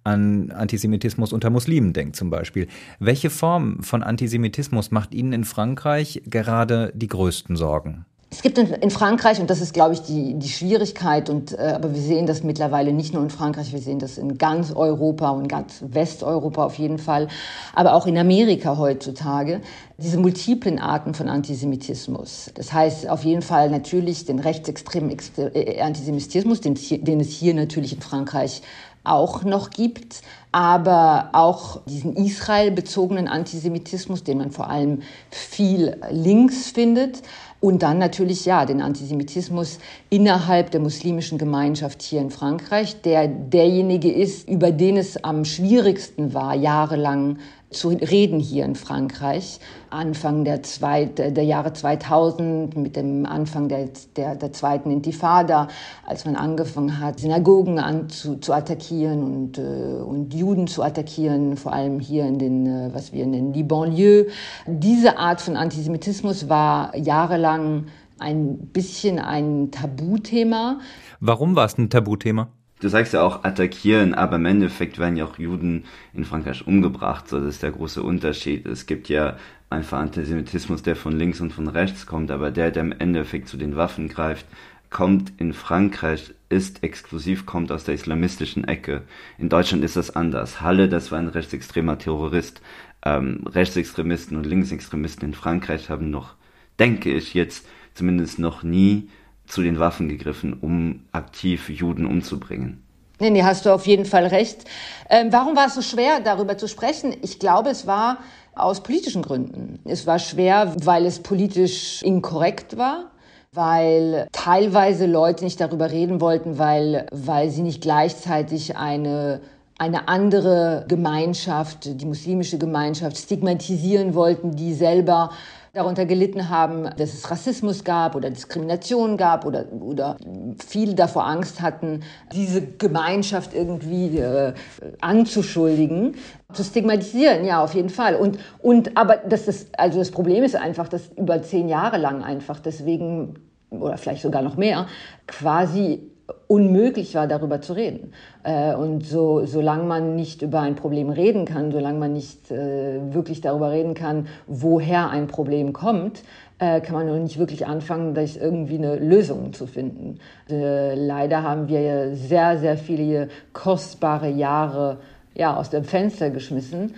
an 0.10 0.52
Antisemitismus 0.52 1.34
unter 1.34 1.50
Muslimen 1.50 1.94
denkt 1.94 2.16
zum 2.16 2.30
Beispiel. 2.30 2.68
Welche 3.00 3.30
Form 3.30 3.84
von 3.84 4.04
Antisemitismus 4.04 4.92
macht 4.92 5.14
Ihnen 5.14 5.34
in 5.34 5.44
Frankreich 5.46 6.22
gerade 6.26 6.92
die 6.96 7.08
größten 7.08 7.56
Sorgen? 7.56 8.06
Es 8.32 8.44
gibt 8.44 8.60
in, 8.60 8.92
Frankreich, 8.92 9.40
und 9.42 9.50
das 9.50 9.60
ist, 9.60 9.74
glaube 9.74 9.96
ich, 9.96 10.02
die, 10.04 10.36
die 10.36 10.50
Schwierigkeit, 10.50 11.32
und, 11.32 11.52
äh, 11.58 11.74
aber 11.76 11.96
wir 11.96 12.02
sehen 12.02 12.28
das 12.28 12.44
mittlerweile 12.44 12.94
nicht 12.94 13.12
nur 13.12 13.24
in 13.24 13.32
Frankreich, 13.32 13.74
wir 13.74 13.80
sehen 13.80 13.98
das 13.98 14.20
in 14.20 14.38
ganz 14.38 14.72
Europa 14.72 15.32
und 15.32 15.48
ganz 15.48 15.84
Westeuropa 15.88 16.64
auf 16.64 16.78
jeden 16.78 17.00
Fall, 17.00 17.28
aber 17.74 17.96
auch 17.96 18.06
in 18.06 18.20
Amerika 18.20 18.78
heutzutage, 18.78 19.62
diese 19.98 20.20
multiplen 20.20 20.78
Arten 20.78 21.16
von 21.16 21.28
Antisemitismus. 21.28 22.52
Das 22.54 22.72
heißt 22.72 23.10
auf 23.10 23.24
jeden 23.24 23.42
Fall 23.42 23.72
natürlich 23.72 24.26
den 24.26 24.38
rechtsextremen 24.38 25.18
äh, 25.38 25.82
Antisemitismus, 25.82 26.62
den, 26.62 26.76
den 26.76 27.20
es 27.20 27.30
hier 27.30 27.56
natürlich 27.56 27.94
in 27.94 28.02
Frankreich 28.02 28.62
auch 29.04 29.44
noch 29.44 29.70
gibt, 29.70 30.22
aber 30.52 31.30
auch 31.34 31.82
diesen 31.86 32.16
Israel-bezogenen 32.16 33.28
Antisemitismus, 33.28 34.24
den 34.24 34.40
man 34.40 34.52
vor 34.52 34.70
allem 34.70 35.04
viel 35.30 35.98
links 36.10 36.72
findet. 36.72 37.22
Und 37.62 37.84
dann 37.84 37.98
natürlich, 37.98 38.46
ja, 38.46 38.66
den 38.66 38.82
Antisemitismus 38.82 39.80
innerhalb 40.10 40.72
der 40.72 40.80
muslimischen 40.80 41.38
Gemeinschaft 41.38 42.02
hier 42.02 42.22
in 42.22 42.30
Frankreich, 42.30 43.02
der 43.02 43.28
derjenige 43.28 44.10
ist, 44.12 44.48
über 44.48 44.72
den 44.72 44.96
es 44.96 45.22
am 45.24 45.44
schwierigsten 45.44 46.34
war, 46.34 46.56
jahrelang 46.56 47.38
zu 47.70 47.90
reden 47.90 48.40
hier 48.40 48.66
in 48.66 48.76
Frankreich. 48.76 49.60
Anfang 49.90 50.44
der, 50.44 50.64
Zweit, 50.64 51.20
der 51.20 51.44
Jahre 51.44 51.74
2000 51.74 52.76
mit 52.76 52.96
dem 52.96 53.26
Anfang 53.26 53.70
der, 53.70 53.90
der, 54.16 54.36
der 54.36 54.54
zweiten 54.54 54.92
Intifada, 54.92 55.68
als 56.06 56.26
man 56.26 56.36
angefangen 56.36 57.00
hat, 57.00 57.20
Synagogen 57.20 57.80
an, 57.80 58.10
zu, 58.10 58.38
zu 58.38 58.54
attackieren 58.54 59.24
und, 59.24 59.58
äh, 59.58 59.62
und 59.62 60.34
Juden 60.40 60.68
zu 60.68 60.82
attackieren, 60.84 61.58
vor 61.58 61.74
allem 61.74 62.00
hier 62.00 62.26
in 62.26 62.40
den, 62.40 62.66
äh, 62.66 62.90
was 62.94 63.14
wir 63.14 63.26
nennen, 63.26 63.54
die 63.54 63.64
Banlieue. 63.64 64.28
Diese 64.66 65.18
Art 65.18 65.42
von 65.42 65.56
Antisemitismus 65.56 66.50
war 66.50 66.96
jahrelang 66.96 67.86
ein 68.18 68.58
bisschen 68.74 69.20
ein 69.20 69.72
Tabuthema. 69.72 70.80
Warum 71.20 71.56
war 71.56 71.66
es 71.66 71.78
ein 71.78 71.90
Tabuthema? 71.90 72.50
du 72.80 72.88
sagst 72.88 73.14
ja 73.14 73.22
auch 73.22 73.44
attackieren, 73.44 74.14
aber 74.14 74.38
im 74.38 74.46
Endeffekt 74.46 75.00
werden 75.00 75.18
ja 75.18 75.26
auch 75.26 75.38
Juden 75.38 75.86
in 76.14 76.26
Frankreich 76.26 76.66
umgebracht. 76.66 77.28
So, 77.28 77.40
das 77.40 77.56
ist 77.56 77.64
der 77.64 77.72
große 77.72 78.02
Unterschied. 78.02 78.66
Es 78.66 78.86
gibt 78.86 79.10
ja 79.10 79.38
einfach 79.70 80.00
Antisemitismus, 80.00 80.82
der 80.82 80.96
von 80.96 81.18
links 81.18 81.42
und 81.42 81.54
von 81.54 81.68
rechts 81.68 82.06
kommt, 82.06 82.32
aber 82.32 82.52
der, 82.52 82.72
der 82.72 82.84
im 82.84 82.92
Endeffekt 82.92 83.48
zu 83.48 83.58
den 83.58 83.76
Waffen 83.76 84.08
greift, 84.08 84.46
kommt 84.90 85.34
in 85.38 85.54
Frankreich, 85.54 86.34
ist 86.50 86.84
exklusiv, 86.84 87.46
kommt 87.46 87.72
aus 87.72 87.84
der 87.84 87.94
islamistischen 87.94 88.68
Ecke. 88.68 89.04
In 89.38 89.50
Deutschland 89.50 89.84
ist 89.84 89.96
das 89.96 90.16
anders. 90.16 90.62
Halle, 90.62 90.90
das 90.90 91.12
war 91.12 91.20
ein 91.20 91.28
rechtsextremer 91.28 91.98
Terrorist. 91.98 92.62
Ähm, 93.06 93.46
Rechtsextremisten 93.48 94.36
und 94.36 94.46
Linksextremisten 94.46 95.30
in 95.30 95.34
Frankreich 95.34 95.90
haben 95.90 96.10
noch, 96.10 96.36
denke 96.80 97.14
ich, 97.14 97.34
jetzt 97.34 97.66
zumindest 97.94 98.40
noch 98.40 98.64
nie 98.64 99.10
zu 99.46 99.62
den 99.62 99.80
Waffen 99.80 100.10
gegriffen, 100.10 100.54
um 100.54 101.06
aktiv 101.12 101.70
Juden 101.70 102.06
umzubringen. 102.06 102.84
Nee, 103.20 103.32
nee, 103.32 103.44
hast 103.44 103.66
du 103.66 103.74
auf 103.74 103.86
jeden 103.86 104.06
Fall 104.06 104.26
recht. 104.28 104.64
Ähm, 105.10 105.28
warum 105.32 105.56
war 105.56 105.68
es 105.68 105.76
so 105.76 105.82
schwer, 105.82 106.22
darüber 106.22 106.58
zu 106.58 106.68
sprechen? 106.68 107.16
Ich 107.22 107.40
glaube, 107.40 107.70
es 107.70 107.86
war 107.86 108.20
aus 108.56 108.82
politischen 108.82 109.22
Gründen. 109.22 109.80
Es 109.86 110.08
war 110.08 110.20
schwer, 110.20 110.74
weil 110.84 111.06
es 111.06 111.20
politisch 111.20 112.02
inkorrekt 112.02 112.78
war, 112.78 113.12
weil 113.54 114.28
teilweise 114.32 115.06
Leute 115.06 115.44
nicht 115.44 115.60
darüber 115.60 115.92
reden 115.92 116.22
wollten, 116.22 116.60
weil, 116.60 117.08
weil 117.12 117.50
sie 117.50 117.62
nicht 117.62 117.82
gleichzeitig 117.82 118.78
eine 118.78 119.42
eine 119.80 120.10
andere 120.10 120.84
Gemeinschaft, 120.90 122.02
die 122.02 122.06
muslimische 122.06 122.58
Gemeinschaft, 122.58 123.18
stigmatisieren 123.18 124.14
wollten, 124.14 124.58
die 124.58 124.74
selber 124.74 125.32
darunter 125.74 126.06
gelitten 126.06 126.50
haben, 126.50 126.84
dass 126.98 127.14
es 127.14 127.30
Rassismus 127.30 127.84
gab 127.84 128.16
oder 128.16 128.30
Diskrimination 128.30 129.18
gab 129.18 129.46
oder, 129.46 129.66
oder 129.72 130.18
viele 130.66 130.96
davor 130.96 131.28
Angst 131.28 131.62
hatten, 131.62 132.02
diese 132.34 132.62
Gemeinschaft 132.62 133.54
irgendwie 133.54 134.18
äh, 134.20 134.54
anzuschuldigen, 135.02 136.16
zu 136.54 136.64
stigmatisieren, 136.64 137.46
ja, 137.46 137.64
auf 137.64 137.74
jeden 137.74 137.90
Fall. 137.90 138.16
Und, 138.16 138.40
und 138.62 138.98
aber 138.98 139.18
das 139.18 139.48
ist, 139.48 139.78
also 139.80 140.00
das 140.00 140.12
Problem 140.12 140.44
ist 140.44 140.56
einfach, 140.56 140.88
dass 140.88 141.10
über 141.16 141.42
zehn 141.44 141.70
Jahre 141.70 141.98
lang 141.98 142.24
einfach 142.24 142.60
deswegen 142.60 143.36
oder 143.70 143.98
vielleicht 143.98 144.24
sogar 144.24 144.42
noch 144.42 144.58
mehr, 144.58 144.88
quasi 145.28 146.10
unmöglich 146.48 147.16
war, 147.16 147.28
darüber 147.28 147.62
zu 147.62 147.74
reden. 147.74 148.14
Äh, 148.44 148.74
und 148.74 149.06
so, 149.06 149.46
solange 149.46 149.84
man 149.84 150.16
nicht 150.16 150.42
über 150.42 150.62
ein 150.62 150.76
Problem 150.76 151.10
reden 151.10 151.46
kann, 151.46 151.72
solange 151.72 152.00
man 152.00 152.14
nicht 152.14 152.52
äh, 152.52 153.14
wirklich 153.14 153.42
darüber 153.42 153.72
reden 153.72 153.94
kann, 153.94 154.28
woher 154.48 155.10
ein 155.10 155.28
Problem 155.28 155.74
kommt, 155.74 156.24
äh, 156.58 156.82
kann 156.82 156.96
man 156.96 157.08
noch 157.08 157.20
nicht 157.20 157.38
wirklich 157.38 157.68
anfangen, 157.68 158.14
da 158.14 158.22
irgendwie 158.22 158.78
eine 158.78 158.98
Lösung 158.98 159.54
zu 159.54 159.66
finden. 159.66 160.20
leider 160.50 161.44
haben 161.44 161.70
wir 161.70 162.16
sehr, 162.16 162.58
sehr 162.58 162.78
viele 162.78 163.30
kostbare 163.54 164.30
Jahre 164.30 164.98
ja, 165.36 165.56
aus 165.56 165.70
dem 165.70 165.86
Fenster 165.86 166.32
geschmissen, 166.32 166.96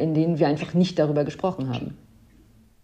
in 0.00 0.14
denen 0.14 0.40
wir 0.40 0.48
einfach 0.48 0.74
nicht 0.74 0.98
darüber 0.98 1.24
gesprochen 1.24 1.68
haben. 1.68 1.96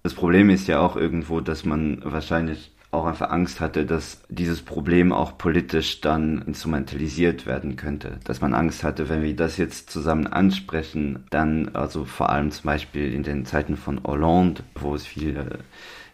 Das 0.04 0.14
Problem 0.14 0.50
ist 0.50 0.68
ja 0.68 0.80
auch 0.80 0.96
irgendwo, 0.96 1.40
dass 1.40 1.64
man 1.64 2.02
wahrscheinlich 2.04 2.71
auch 2.92 3.06
einfach 3.06 3.30
Angst 3.30 3.60
hatte, 3.60 3.86
dass 3.86 4.20
dieses 4.28 4.60
Problem 4.60 5.12
auch 5.12 5.38
politisch 5.38 6.02
dann 6.02 6.42
instrumentalisiert 6.42 7.46
werden 7.46 7.76
könnte. 7.76 8.18
Dass 8.24 8.42
man 8.42 8.52
Angst 8.52 8.84
hatte, 8.84 9.08
wenn 9.08 9.22
wir 9.22 9.34
das 9.34 9.56
jetzt 9.56 9.90
zusammen 9.90 10.26
ansprechen, 10.26 11.24
dann, 11.30 11.70
also 11.74 12.04
vor 12.04 12.28
allem 12.28 12.50
zum 12.50 12.66
Beispiel 12.66 13.12
in 13.14 13.22
den 13.22 13.46
Zeiten 13.46 13.76
von 13.78 14.04
Hollande, 14.04 14.62
wo 14.74 14.94
es 14.94 15.06
viel 15.06 15.36
äh, 15.36 15.58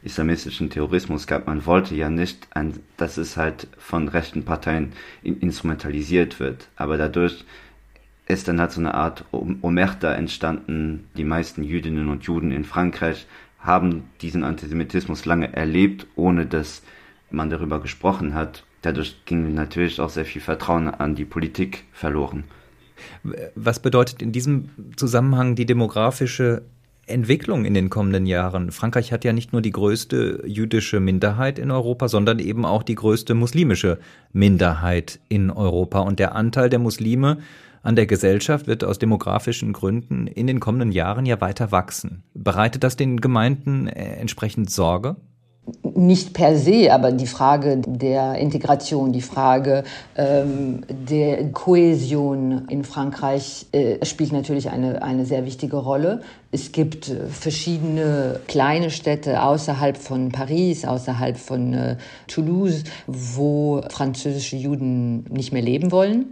islamistischen 0.05 0.71
Terrorismus 0.71 1.27
gab, 1.27 1.49
man 1.49 1.67
wollte 1.67 1.97
ja 1.97 2.11
nicht, 2.11 2.47
ein, 2.55 2.75
dass 2.97 3.17
es 3.17 3.37
halt 3.37 3.67
von 3.77 4.07
rechten 4.07 4.45
Parteien 4.45 4.93
in, 5.25 5.41
instrumentalisiert 5.41 6.39
wird. 6.39 6.69
Aber 6.77 6.97
dadurch 6.97 7.45
ist 8.29 8.47
dann 8.47 8.61
halt 8.61 8.71
so 8.71 8.81
eine 8.81 8.95
Art 8.95 9.25
Omerta 9.33 10.13
entstanden. 10.13 11.09
Die 11.17 11.25
meisten 11.25 11.65
Jüdinnen 11.65 12.09
und 12.09 12.23
Juden 12.25 12.53
in 12.53 12.65
Frankreich 12.65 13.27
haben 13.59 14.05
diesen 14.21 14.45
Antisemitismus 14.45 15.25
lange 15.25 15.53
erlebt, 15.55 16.07
ohne 16.17 16.47
dass 16.47 16.83
man 17.31 17.51
darüber 17.51 17.81
gesprochen 17.81 18.35
hat. 18.35 18.65
Dadurch 18.83 19.17
ging 19.25 19.55
natürlich 19.55 20.01
auch 20.01 20.11
sehr 20.11 20.25
viel 20.25 20.41
Vertrauen 20.41 20.89
an 20.89 21.15
die 21.15 21.25
Politik 21.25 21.85
verloren. 21.93 22.45
Was 23.55 23.81
bedeutet 23.81 24.23
in 24.23 24.33
diesem 24.33 24.71
Zusammenhang 24.97 25.55
die 25.55 25.67
demografische 25.67 26.63
Entwicklung 27.07 27.65
in 27.65 27.75
den 27.75 27.91
kommenden 27.91 28.27
Jahren? 28.27 28.71
Frankreich 28.71 29.13
hat 29.13 29.25
ja 29.25 29.33
nicht 29.33 29.53
nur 29.53 29.63
die 29.63 29.71
größte 29.71 30.43
jüdische 30.47 31.01
Minderheit 31.01 31.59
in 31.59 31.71
Europa, 31.71 32.09
sondern 32.09 32.39
eben 32.39 32.65
auch 32.65 32.83
die 32.83 32.95
größte 32.95 33.35
muslimische 33.35 33.99
Minderheit 34.33 35.21
in 35.29 35.51
Europa. 35.51 36.01
Und 36.01 36.19
der 36.19 36.35
Anteil 36.35 36.71
der 36.71 36.79
Muslime 36.79 37.39
an 37.83 37.97
der 37.97 38.07
Gesellschaft 38.07 38.67
wird 38.67 38.85
aus 38.85 38.99
demografischen 38.99 39.73
Gründen 39.73 40.27
in 40.27 40.47
den 40.47 40.61
kommenden 40.61 40.93
Jahren 40.93 41.27
ja 41.27 41.41
weiter 41.41 41.73
wachsen. 41.73 42.23
Bereitet 42.35 42.85
das 42.85 42.97
den 42.97 43.21
Gemeinden 43.21 43.89
äh, 43.89 44.17
entsprechend 44.17 44.71
Sorge? 44.71 45.17
nicht 45.83 46.33
per 46.33 46.57
se, 46.57 46.93
aber 46.93 47.13
die 47.13 47.27
Frage 47.27 47.79
der 47.87 48.37
Integration, 48.37 49.13
die 49.13 49.21
Frage 49.21 49.85
ähm, 50.17 50.83
der 50.89 51.51
Kohäsion 51.53 52.67
in 52.69 52.85
Frankreich 52.85 53.67
äh, 53.73 54.05
spielt 54.05 54.33
natürlich 54.33 54.71
eine, 54.71 55.03
eine 55.03 55.27
sehr 55.27 55.45
wichtige 55.45 55.77
Rolle. 55.77 56.23
Es 56.53 56.73
gibt 56.73 57.09
äh, 57.09 57.27
verschiedene 57.27 58.41
kleine 58.49 58.91
Städte 58.91 59.43
außerhalb 59.43 59.97
von 59.97 60.31
Paris, 60.31 60.85
außerhalb 60.85 61.37
von 61.37 61.75
äh, 61.75 61.97
Toulouse, 62.29 62.85
wo 63.07 63.83
französische 63.89 64.57
Juden 64.57 65.25
nicht 65.25 65.53
mehr 65.53 65.63
leben 65.63 65.91
wollen 65.91 66.27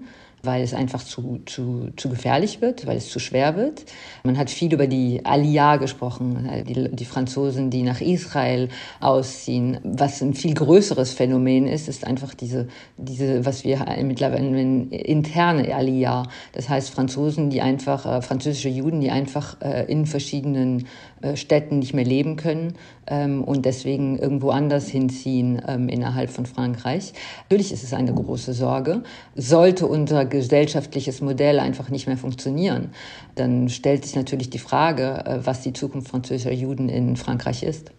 weil 0.47 0.63
es 0.63 0.73
einfach 0.73 1.03
zu, 1.03 1.41
zu, 1.47 1.89
zu 1.97 2.09
gefährlich 2.09 2.61
wird, 2.61 2.87
weil 2.87 2.97
es 2.97 3.11
zu 3.11 3.19
schwer 3.19 3.57
wird. 3.57 3.85
Man 4.23 4.39
hat 4.39 4.51
viel 4.51 4.73
über 4.73 4.87
die 4.87 5.25
Aliyah 5.25 5.77
gesprochen, 5.77 6.49
die, 6.67 6.89
die 6.91 7.05
Franzosen, 7.05 7.71
die 7.71 7.83
nach 7.83 8.01
Israel 8.01 8.69
ausziehen. 9.01 9.79
Was 9.83 10.23
ein 10.23 10.35
viel 10.35 10.55
größeres 10.55 11.13
Phänomen 11.13 11.67
ist, 11.67 11.89
ist 11.89 12.07
einfach 12.07 12.35
diese, 12.35 12.69
diese 12.97 13.45
was 13.45 13.65
wir 13.65 13.85
mittlerweile 14.03 14.51
nennen, 14.51 14.91
interne 14.91 15.75
Aliyah. 15.75 16.25
Das 16.53 16.69
heißt 16.69 16.91
Franzosen, 16.91 17.51
die 17.51 17.61
einfach, 17.61 18.07
äh, 18.07 18.23
französische 18.23 18.69
Juden, 18.69 19.01
die 19.01 19.11
einfach 19.11 19.61
äh, 19.61 19.85
in 19.91 20.07
verschiedenen 20.07 20.87
äh, 21.23 21.37
Städten 21.37 21.79
nicht 21.79 21.95
mehr 21.95 22.05
leben 22.05 22.37
können 22.37 22.75
ähm, 23.07 23.43
und 23.43 23.65
deswegen 23.65 24.19
irgendwo 24.19 24.51
anders 24.51 24.89
hinziehen 24.89 25.63
ähm, 25.67 25.89
innerhalb 25.89 26.31
von 26.31 26.47
Frankreich. 26.47 27.13
Natürlich 27.45 27.73
ist 27.73 27.85
es 27.85 27.93
eine 27.93 28.13
große 28.13 28.53
Sorge. 28.53 29.03
Sollte 29.35 29.87
unser 29.87 30.25
gesellschaftliches 30.37 31.21
Modell 31.21 31.59
einfach 31.59 31.89
nicht 31.89 32.07
mehr 32.07 32.17
funktionieren, 32.17 32.91
dann 33.35 33.69
stellt 33.69 34.05
sich 34.05 34.15
natürlich 34.15 34.51
die 34.51 34.59
Frage, 34.59 35.25
äh, 35.25 35.41
was 35.45 35.63
die 35.63 35.73
Zukunft 35.73 36.09
französischer 36.09 36.53
Juden 36.53 36.89
in 36.89 37.17
Frankreich 37.17 37.63
ist. 37.63 37.93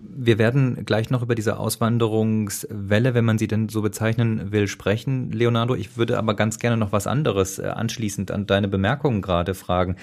Wir 0.00 0.38
werden 0.38 0.86
gleich 0.86 1.10
noch 1.10 1.22
über 1.22 1.34
diese 1.34 1.58
Auswanderungswelle, 1.58 3.12
wenn 3.12 3.26
man 3.26 3.36
sie 3.36 3.46
denn 3.46 3.68
so 3.68 3.82
bezeichnen 3.82 4.50
will, 4.50 4.66
sprechen, 4.66 5.30
Leonardo. 5.32 5.74
Ich 5.74 5.98
würde 5.98 6.16
aber 6.16 6.34
ganz 6.34 6.58
gerne 6.58 6.78
noch 6.78 6.92
was 6.92 7.06
anderes 7.06 7.58
äh, 7.58 7.66
anschließend 7.66 8.30
an 8.30 8.46
deine 8.46 8.68
Bemerkungen 8.68 9.20
gerade 9.20 9.54
fragen. 9.54 9.96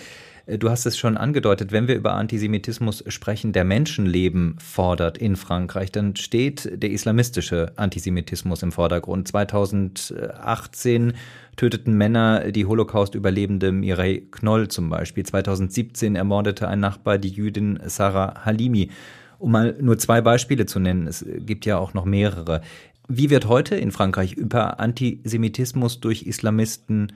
Äh, 0.50 0.58
du 0.58 0.70
hast 0.70 0.86
es 0.86 0.98
schon 0.98 1.18
angedeutet, 1.18 1.72
wenn 1.72 1.88
wir 1.88 1.96
über 1.96 2.14
Antisemitismus 2.14 3.04
sprechen, 3.08 3.54
der 3.54 3.64
Menschenleben 3.64 4.56
fordert 4.60 5.18
in 5.18 5.36
Frankreich, 5.36 5.92
dann 5.92 6.16
steht 6.16 6.82
der 6.82 6.92
islamistische 6.92 7.72
Antisemitismus 7.76 8.64
im 8.64 8.72
Vordergrund. 8.72 9.28
2018 9.28 11.14
töteten 11.56 11.98
Männer 11.98 12.52
die 12.52 12.66
Holocaust-Überlebende 12.66 13.72
Mireille 13.72 14.22
Knoll 14.32 14.70
zum 14.70 14.90
Beispiel. 14.90 15.26
2017 15.26 16.16
ermordete 16.16 16.68
ein 16.68 16.80
Nachbar 16.80 17.18
die 17.18 17.30
Jüdin 17.30 17.80
Sarah 17.86 18.46
Halimi. 18.46 18.90
Um 19.38 19.52
mal 19.52 19.76
nur 19.80 19.98
zwei 19.98 20.20
Beispiele 20.20 20.66
zu 20.66 20.80
nennen, 20.80 21.08
es 21.08 21.26
gibt 21.40 21.66
ja 21.66 21.78
auch 21.78 21.94
noch 21.94 22.06
mehrere. 22.06 22.62
Wie 23.08 23.30
wird 23.30 23.48
heute 23.48 23.76
in 23.76 23.92
Frankreich 23.92 24.34
über 24.34 24.80
Antisemitismus 24.80 26.00
durch 26.00 26.24
Islamisten 26.24 27.14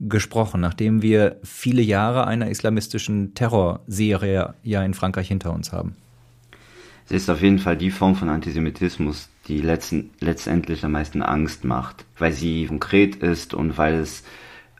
gesprochen, 0.00 0.60
nachdem 0.60 1.02
wir 1.02 1.36
viele 1.42 1.82
Jahre 1.82 2.26
einer 2.26 2.48
islamistischen 2.48 3.34
Terrorserie 3.34 4.54
ja 4.62 4.82
in 4.82 4.94
Frankreich 4.94 5.28
hinter 5.28 5.52
uns 5.52 5.72
haben? 5.72 5.96
Es 7.06 7.12
ist 7.12 7.30
auf 7.30 7.42
jeden 7.42 7.58
Fall 7.58 7.76
die 7.76 7.90
Form 7.90 8.14
von 8.14 8.28
Antisemitismus, 8.28 9.28
die 9.48 9.60
letzten, 9.60 10.10
letztendlich 10.20 10.84
am 10.84 10.92
meisten 10.92 11.22
Angst 11.22 11.64
macht, 11.64 12.04
weil 12.18 12.32
sie 12.32 12.66
konkret 12.66 13.16
ist 13.16 13.52
und 13.52 13.78
weil 13.78 13.94
es 13.94 14.22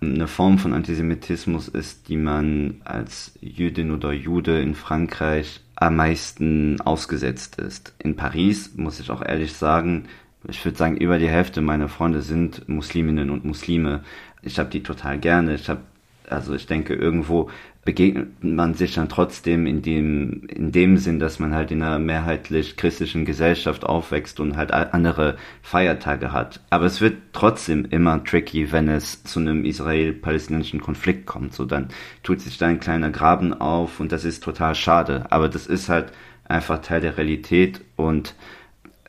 eine 0.00 0.29
Form 0.29 0.59
von 0.59 0.73
Antisemitismus 0.73 1.69
ist, 1.69 2.09
die 2.09 2.17
man 2.17 2.81
als 2.85 3.35
Jüdin 3.41 3.91
oder 3.91 4.12
Jude 4.12 4.61
in 4.61 4.75
Frankreich 4.75 5.61
am 5.75 5.97
meisten 5.97 6.81
ausgesetzt 6.81 7.59
ist. 7.61 7.95
In 7.99 8.17
Paris, 8.17 8.73
muss 8.77 9.00
ich 9.00 9.11
auch 9.11 9.23
ehrlich 9.23 9.53
sagen, 9.53 10.07
ich 10.49 10.65
würde 10.65 10.79
sagen, 10.79 10.97
über 10.97 11.19
die 11.19 11.29
Hälfte 11.29 11.61
meiner 11.61 11.89
Freunde 11.89 12.23
sind 12.23 12.67
Musliminnen 12.67 13.29
und 13.29 13.45
Muslime 13.45 14.05
ich 14.42 14.59
habe 14.59 14.70
die 14.70 14.82
total 14.82 15.18
gerne. 15.18 15.54
Ich 15.54 15.68
habe, 15.68 15.80
also 16.28 16.54
ich 16.54 16.67
denke, 16.67 16.95
irgendwo 16.95 17.50
begegnet 17.84 18.45
man 18.45 18.75
sich 18.75 18.95
dann 18.95 19.08
trotzdem 19.08 19.67
in 19.67 19.80
dem, 19.80 20.47
in 20.49 20.71
dem 20.71 20.99
Sinn, 20.99 21.19
dass 21.19 21.38
man 21.38 21.54
halt 21.54 21.71
in 21.71 21.82
einer 21.82 21.99
mehrheitlich 21.99 22.76
christlichen 22.76 23.25
Gesellschaft 23.25 23.84
aufwächst 23.84 24.38
und 24.38 24.56
halt 24.56 24.71
andere 24.71 25.36
Feiertage 25.62 26.32
hat. 26.32 26.60
Aber 26.69 26.84
es 26.84 27.00
wird 27.00 27.17
trotzdem 27.32 27.86
immer 27.86 28.23
tricky, 28.23 28.71
wenn 28.71 28.88
es 28.88 29.25
zu 29.25 29.41
einem 29.41 29.65
israel-palästinensischen 29.65 30.80
Konflikt 30.80 31.26
kommt. 31.26 31.54
So 31.54 31.65
dann 31.65 31.88
tut 32.23 32.41
sich 32.41 32.58
da 32.58 32.67
ein 32.67 32.80
kleiner 32.80 33.10
Graben 33.10 33.54
auf 33.54 33.99
und 33.99 34.12
das 34.12 34.25
ist 34.25 34.45
total 34.45 34.75
schade. 34.75 35.25
Aber 35.30 35.49
das 35.49 35.67
ist 35.67 35.88
halt 35.88 36.12
einfach 36.45 36.82
Teil 36.82 37.00
der 37.00 37.17
Realität 37.17 37.80
und 37.97 38.34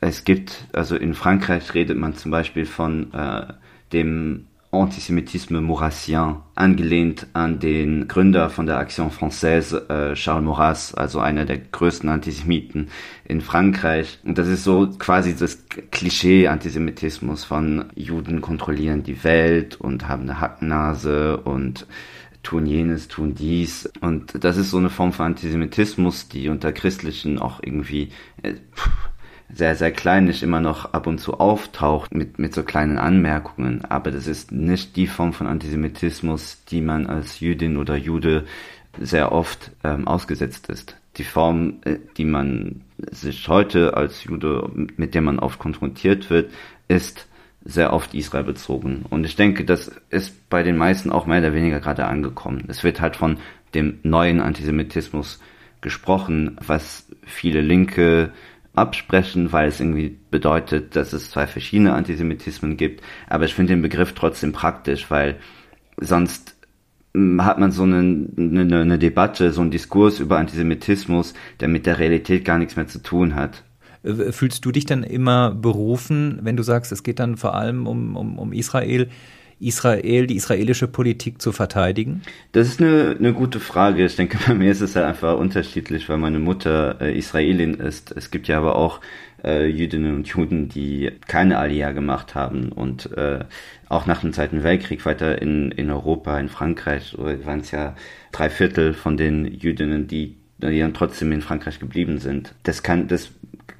es 0.00 0.24
gibt, 0.24 0.66
also 0.72 0.96
in 0.96 1.14
Frankreich 1.14 1.74
redet 1.74 1.96
man 1.96 2.14
zum 2.14 2.30
Beispiel 2.30 2.66
von 2.66 3.12
äh, 3.12 3.52
dem 3.92 4.46
Antisemitisme 4.72 5.60
maurassien, 5.60 6.36
angelehnt 6.54 7.26
an 7.34 7.60
den 7.60 8.08
Gründer 8.08 8.48
von 8.48 8.64
der 8.64 8.80
Action 8.80 9.10
Française, 9.10 9.88
äh, 9.90 10.14
Charles 10.14 10.44
Maurras, 10.44 10.94
also 10.94 11.20
einer 11.20 11.44
der 11.44 11.58
größten 11.58 12.08
Antisemiten 12.08 12.88
in 13.24 13.42
Frankreich. 13.42 14.18
Und 14.24 14.38
das 14.38 14.48
ist 14.48 14.64
so 14.64 14.88
quasi 14.98 15.36
das 15.36 15.66
Klischee-Antisemitismus 15.90 17.44
von 17.44 17.84
Juden 17.94 18.40
kontrollieren 18.40 19.02
die 19.02 19.22
Welt 19.24 19.76
und 19.76 20.08
haben 20.08 20.22
eine 20.22 20.40
Hacknase 20.40 21.36
und 21.36 21.86
tun 22.42 22.66
jenes, 22.66 23.08
tun 23.08 23.34
dies. 23.34 23.90
Und 24.00 24.42
das 24.42 24.56
ist 24.56 24.70
so 24.70 24.78
eine 24.78 24.90
Form 24.90 25.12
von 25.12 25.26
Antisemitismus, 25.26 26.28
die 26.28 26.48
unter 26.48 26.72
Christlichen 26.72 27.38
auch 27.38 27.60
irgendwie 27.62 28.08
äh, 28.42 28.54
sehr, 29.54 29.76
sehr 29.76 29.92
kleinlich 29.92 30.42
immer 30.42 30.60
noch 30.60 30.92
ab 30.92 31.06
und 31.06 31.18
zu 31.18 31.38
auftaucht 31.38 32.14
mit, 32.14 32.38
mit 32.38 32.54
so 32.54 32.62
kleinen 32.62 32.98
Anmerkungen. 32.98 33.84
Aber 33.84 34.10
das 34.10 34.26
ist 34.26 34.50
nicht 34.50 34.96
die 34.96 35.06
Form 35.06 35.32
von 35.32 35.46
Antisemitismus, 35.46 36.64
die 36.70 36.80
man 36.80 37.06
als 37.06 37.40
Jüdin 37.40 37.76
oder 37.76 37.96
Jude 37.96 38.44
sehr 38.98 39.32
oft 39.32 39.70
ähm, 39.84 40.08
ausgesetzt 40.08 40.68
ist. 40.68 40.96
Die 41.16 41.24
Form, 41.24 41.80
äh, 41.84 41.98
die 42.16 42.24
man 42.24 42.82
sich 43.10 43.46
heute 43.48 43.96
als 43.96 44.24
Jude, 44.24 44.70
mit 44.96 45.14
der 45.14 45.22
man 45.22 45.38
oft 45.38 45.58
konfrontiert 45.58 46.30
wird, 46.30 46.50
ist 46.88 47.26
sehr 47.64 47.92
oft 47.92 48.14
Israel 48.14 48.44
bezogen. 48.44 49.04
Und 49.08 49.24
ich 49.24 49.36
denke, 49.36 49.64
das 49.64 49.92
ist 50.10 50.48
bei 50.48 50.62
den 50.62 50.76
meisten 50.76 51.12
auch 51.12 51.26
mehr 51.26 51.38
oder 51.38 51.54
weniger 51.54 51.80
gerade 51.80 52.06
angekommen. 52.06 52.64
Es 52.68 52.84
wird 52.84 53.00
halt 53.00 53.16
von 53.16 53.38
dem 53.74 53.98
neuen 54.02 54.40
Antisemitismus 54.40 55.40
gesprochen, 55.80 56.56
was 56.64 57.06
viele 57.24 57.60
Linke 57.60 58.32
absprechen, 58.74 59.52
weil 59.52 59.68
es 59.68 59.80
irgendwie 59.80 60.16
bedeutet, 60.30 60.96
dass 60.96 61.12
es 61.12 61.30
zwei 61.30 61.46
verschiedene 61.46 61.92
Antisemitismen 61.92 62.76
gibt. 62.76 63.02
Aber 63.28 63.44
ich 63.44 63.54
finde 63.54 63.74
den 63.74 63.82
Begriff 63.82 64.14
trotzdem 64.14 64.52
praktisch, 64.52 65.10
weil 65.10 65.36
sonst 65.98 66.56
hm, 67.14 67.44
hat 67.44 67.58
man 67.58 67.70
so 67.70 67.82
eine, 67.82 68.28
eine, 68.36 68.80
eine 68.80 68.98
Debatte, 68.98 69.52
so 69.52 69.60
einen 69.60 69.70
Diskurs 69.70 70.20
über 70.20 70.38
Antisemitismus, 70.38 71.34
der 71.60 71.68
mit 71.68 71.86
der 71.86 71.98
Realität 71.98 72.44
gar 72.44 72.58
nichts 72.58 72.76
mehr 72.76 72.86
zu 72.86 73.02
tun 73.02 73.34
hat. 73.34 73.62
Äh, 74.02 74.32
fühlst 74.32 74.64
du 74.64 74.72
dich 74.72 74.86
dann 74.86 75.02
immer 75.02 75.54
berufen, 75.54 76.40
wenn 76.42 76.56
du 76.56 76.62
sagst, 76.62 76.92
es 76.92 77.02
geht 77.02 77.18
dann 77.18 77.36
vor 77.36 77.54
allem 77.54 77.86
um, 77.86 78.16
um, 78.16 78.38
um 78.38 78.52
Israel, 78.52 79.08
Israel, 79.66 80.26
die 80.26 80.36
israelische 80.36 80.88
Politik 80.88 81.40
zu 81.40 81.52
verteidigen? 81.52 82.22
Das 82.52 82.68
ist 82.68 82.80
eine, 82.80 83.16
eine 83.18 83.32
gute 83.32 83.60
Frage. 83.60 84.04
Ich 84.04 84.16
denke, 84.16 84.38
bei 84.46 84.54
mir 84.54 84.70
ist 84.70 84.80
es 84.80 84.96
halt 84.96 85.06
einfach 85.06 85.38
unterschiedlich, 85.38 86.08
weil 86.08 86.18
meine 86.18 86.38
Mutter 86.38 87.00
äh, 87.00 87.16
Israelin 87.16 87.74
ist. 87.74 88.12
Es 88.12 88.30
gibt 88.30 88.48
ja 88.48 88.58
aber 88.58 88.76
auch 88.76 89.00
äh, 89.44 89.66
Jüdinnen 89.66 90.14
und 90.16 90.28
Juden, 90.28 90.68
die 90.68 91.10
keine 91.26 91.58
Aliyah 91.58 91.92
gemacht 91.92 92.34
haben 92.34 92.70
und 92.72 93.12
äh, 93.16 93.44
auch 93.88 94.06
nach 94.06 94.20
dem 94.20 94.32
Zweiten 94.32 94.62
Weltkrieg 94.62 95.04
weiter 95.04 95.40
in, 95.42 95.70
in 95.72 95.90
Europa, 95.90 96.38
in 96.38 96.48
Frankreich, 96.48 97.14
waren 97.18 97.60
es 97.60 97.72
ja 97.72 97.94
drei 98.30 98.48
Viertel 98.48 98.94
von 98.94 99.18
den 99.18 99.44
Jüdinnen, 99.44 100.06
die, 100.06 100.36
die 100.58 100.78
dann 100.78 100.94
trotzdem 100.94 101.30
in 101.32 101.42
Frankreich 101.42 101.78
geblieben 101.78 102.18
sind. 102.18 102.54
Das 102.62 102.82
kann, 102.82 103.06
das 103.08 103.32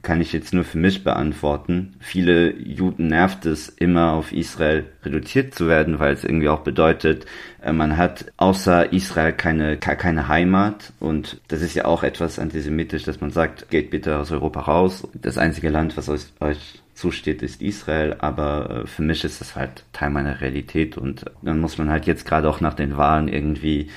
kann 0.03 0.21
ich 0.21 0.33
jetzt 0.33 0.53
nur 0.53 0.65
für 0.65 0.79
mich 0.79 1.05
beantworten. 1.05 1.95
Viele 2.01 2.53
Juden 2.57 3.07
nervt 3.07 3.47
es, 3.47 3.69
immer 3.69 4.13
auf 4.13 4.33
Israel 4.33 4.85
reduziert 5.05 5.55
zu 5.55 5.69
werden, 5.69 6.01
weil 6.01 6.13
es 6.13 6.25
irgendwie 6.25 6.49
auch 6.49 6.61
bedeutet, 6.61 7.27
äh, 7.63 7.73
man 7.73 7.97
hat 7.97 8.33
außer 8.37 8.93
Israel 8.93 9.33
keine, 9.33 9.77
keine 9.77 10.29
Heimat 10.29 10.93
und 10.99 11.41
das 11.49 11.63
ist 11.63 11.75
ja 11.75 11.85
auch 11.85 12.03
etwas 12.03 12.39
antisemitisch, 12.39 13.05
dass 13.05 13.21
man 13.21 13.31
sagt, 13.31 13.71
geht 13.71 13.91
bitte 13.91 14.19
aus 14.19 14.33
Europa 14.33 14.61
raus. 14.61 15.09
Das 15.15 15.39
einzige 15.39 15.71
Land, 15.71 15.97
was 15.97 16.09
euch, 16.09 16.83
zusteht, 16.95 17.43
ist 17.43 17.63
Israel, 17.63 18.17
aber 18.19 18.83
äh, 18.83 18.87
für 18.87 19.03
mich 19.03 19.25
ist 19.25 19.41
das 19.41 19.57
halt 19.57 19.85
Teil 19.93 20.11
meiner 20.11 20.41
Realität 20.41 20.99
und 20.99 21.25
dann 21.41 21.59
muss 21.59 21.79
man 21.79 21.91
halt 21.91 22.07
jetzt 22.07 22.27
gerade 22.27 22.49
auch 22.49 22.61
nach 22.61 22.75
den 22.75 22.97
Wahlen 22.97 23.29
irgendwie 23.29 23.89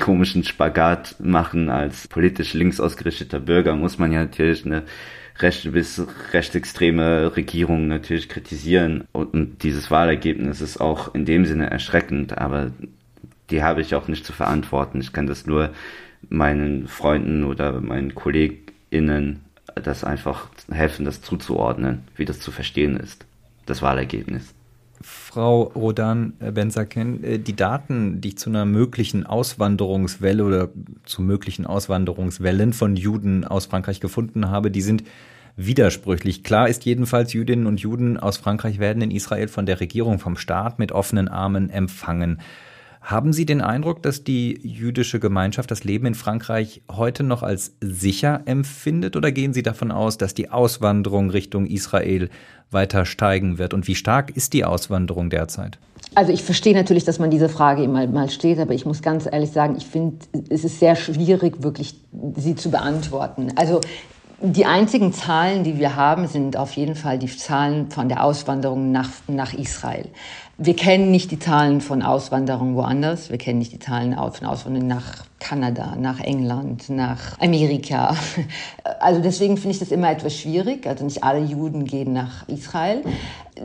komischen 0.00 0.44
Spagat 0.44 1.16
machen 1.18 1.70
als 1.70 2.08
politisch 2.08 2.54
links 2.54 2.80
ausgerichteter 2.80 3.40
Bürger, 3.40 3.76
muss 3.76 3.98
man 3.98 4.12
ja 4.12 4.20
natürlich 4.20 4.64
eine 4.64 4.84
rechte 5.38 5.70
bis 5.70 6.02
rechtsextreme 6.32 7.36
Regierungen 7.36 7.88
natürlich 7.88 8.28
kritisieren. 8.28 9.04
Und, 9.12 9.34
und 9.34 9.62
dieses 9.62 9.90
Wahlergebnis 9.90 10.60
ist 10.60 10.80
auch 10.80 11.14
in 11.14 11.24
dem 11.24 11.46
Sinne 11.46 11.70
erschreckend, 11.70 12.36
aber 12.36 12.72
die 13.50 13.62
habe 13.62 13.80
ich 13.80 13.94
auch 13.94 14.08
nicht 14.08 14.24
zu 14.24 14.32
verantworten. 14.32 15.00
Ich 15.00 15.12
kann 15.12 15.26
das 15.26 15.46
nur 15.46 15.70
meinen 16.28 16.88
Freunden 16.88 17.44
oder 17.44 17.80
meinen 17.80 18.14
KollegInnen 18.14 19.40
das 19.74 20.04
einfach 20.04 20.48
helfen, 20.70 21.04
das 21.04 21.22
zuzuordnen, 21.22 22.02
wie 22.16 22.24
das 22.24 22.40
zu 22.40 22.50
verstehen 22.50 22.96
ist, 22.96 23.26
das 23.66 23.80
Wahlergebnis. 23.80 24.54
Frau 25.00 25.62
Rodan 25.62 26.32
Benzaken, 26.38 27.22
äh, 27.22 27.38
die 27.38 27.54
Daten, 27.54 28.20
die 28.20 28.28
ich 28.28 28.38
zu 28.38 28.50
einer 28.50 28.64
möglichen 28.64 29.26
Auswanderungswelle 29.26 30.44
oder 30.44 30.68
zu 31.04 31.22
möglichen 31.22 31.66
Auswanderungswellen 31.66 32.72
von 32.72 32.96
Juden 32.96 33.44
aus 33.44 33.66
Frankreich 33.66 34.00
gefunden 34.00 34.48
habe, 34.48 34.70
die 34.70 34.82
sind 34.82 35.04
widersprüchlich. 35.56 36.44
Klar 36.44 36.68
ist 36.68 36.84
jedenfalls, 36.84 37.32
Jüdinnen 37.32 37.66
und 37.66 37.80
Juden 37.80 38.16
aus 38.16 38.36
Frankreich 38.36 38.78
werden 38.78 39.02
in 39.02 39.10
Israel 39.10 39.48
von 39.48 39.66
der 39.66 39.80
Regierung, 39.80 40.18
vom 40.18 40.36
Staat 40.36 40.78
mit 40.78 40.92
offenen 40.92 41.28
Armen 41.28 41.68
empfangen. 41.68 42.40
Haben 43.00 43.32
Sie 43.32 43.46
den 43.46 43.60
Eindruck, 43.60 44.02
dass 44.02 44.24
die 44.24 44.58
jüdische 44.62 45.20
Gemeinschaft 45.20 45.70
das 45.70 45.84
Leben 45.84 46.06
in 46.06 46.14
Frankreich 46.14 46.82
heute 46.90 47.22
noch 47.22 47.42
als 47.42 47.76
sicher 47.80 48.42
empfindet 48.44 49.16
oder 49.16 49.32
gehen 49.32 49.52
Sie 49.52 49.62
davon 49.62 49.90
aus, 49.90 50.18
dass 50.18 50.34
die 50.34 50.50
Auswanderung 50.50 51.30
Richtung 51.30 51.66
Israel 51.66 52.28
weiter 52.70 53.06
steigen 53.06 53.58
wird? 53.58 53.74
Und 53.74 53.86
wie 53.86 53.94
stark 53.94 54.30
ist 54.30 54.52
die 54.52 54.64
Auswanderung 54.64 55.30
derzeit? 55.30 55.78
Also 56.14 56.32
ich 56.32 56.42
verstehe 56.42 56.74
natürlich, 56.74 57.04
dass 57.04 57.18
man 57.18 57.30
diese 57.30 57.48
Frage 57.48 57.82
immer 57.82 58.06
mal 58.06 58.30
steht, 58.30 58.58
aber 58.58 58.74
ich 58.74 58.86
muss 58.86 59.02
ganz 59.02 59.26
ehrlich 59.30 59.50
sagen, 59.50 59.76
ich 59.76 59.86
finde, 59.86 60.16
es 60.48 60.64
ist 60.64 60.80
sehr 60.80 60.96
schwierig, 60.96 61.62
wirklich 61.62 61.94
sie 62.36 62.54
zu 62.54 62.70
beantworten. 62.70 63.52
Also 63.56 63.80
die 64.40 64.64
einzigen 64.66 65.12
Zahlen, 65.12 65.64
die 65.64 65.78
wir 65.78 65.96
haben, 65.96 66.26
sind 66.26 66.56
auf 66.56 66.72
jeden 66.72 66.94
Fall 66.94 67.18
die 67.18 67.26
Zahlen 67.26 67.90
von 67.90 68.08
der 68.08 68.24
Auswanderung 68.24 68.92
nach, 68.92 69.10
nach 69.26 69.52
Israel. 69.52 70.06
Wir 70.56 70.76
kennen 70.76 71.10
nicht 71.10 71.30
die 71.30 71.38
Zahlen 71.38 71.80
von 71.80 72.02
Auswanderung 72.02 72.74
woanders. 72.74 73.30
Wir 73.30 73.38
kennen 73.38 73.58
nicht 73.58 73.72
die 73.72 73.78
Zahlen 73.78 74.14
von 74.14 74.46
Auswanderung 74.46 74.88
nach 74.88 75.27
Kanada, 75.40 75.94
nach 75.96 76.20
England, 76.20 76.88
nach 76.90 77.38
Amerika. 77.40 78.14
Also 79.00 79.20
deswegen 79.20 79.56
finde 79.56 79.74
ich 79.74 79.78
das 79.78 79.92
immer 79.92 80.10
etwas 80.10 80.34
schwierig. 80.34 80.86
Also 80.86 81.04
nicht 81.04 81.22
alle 81.22 81.40
Juden 81.40 81.84
gehen 81.84 82.12
nach 82.12 82.48
Israel. 82.48 83.04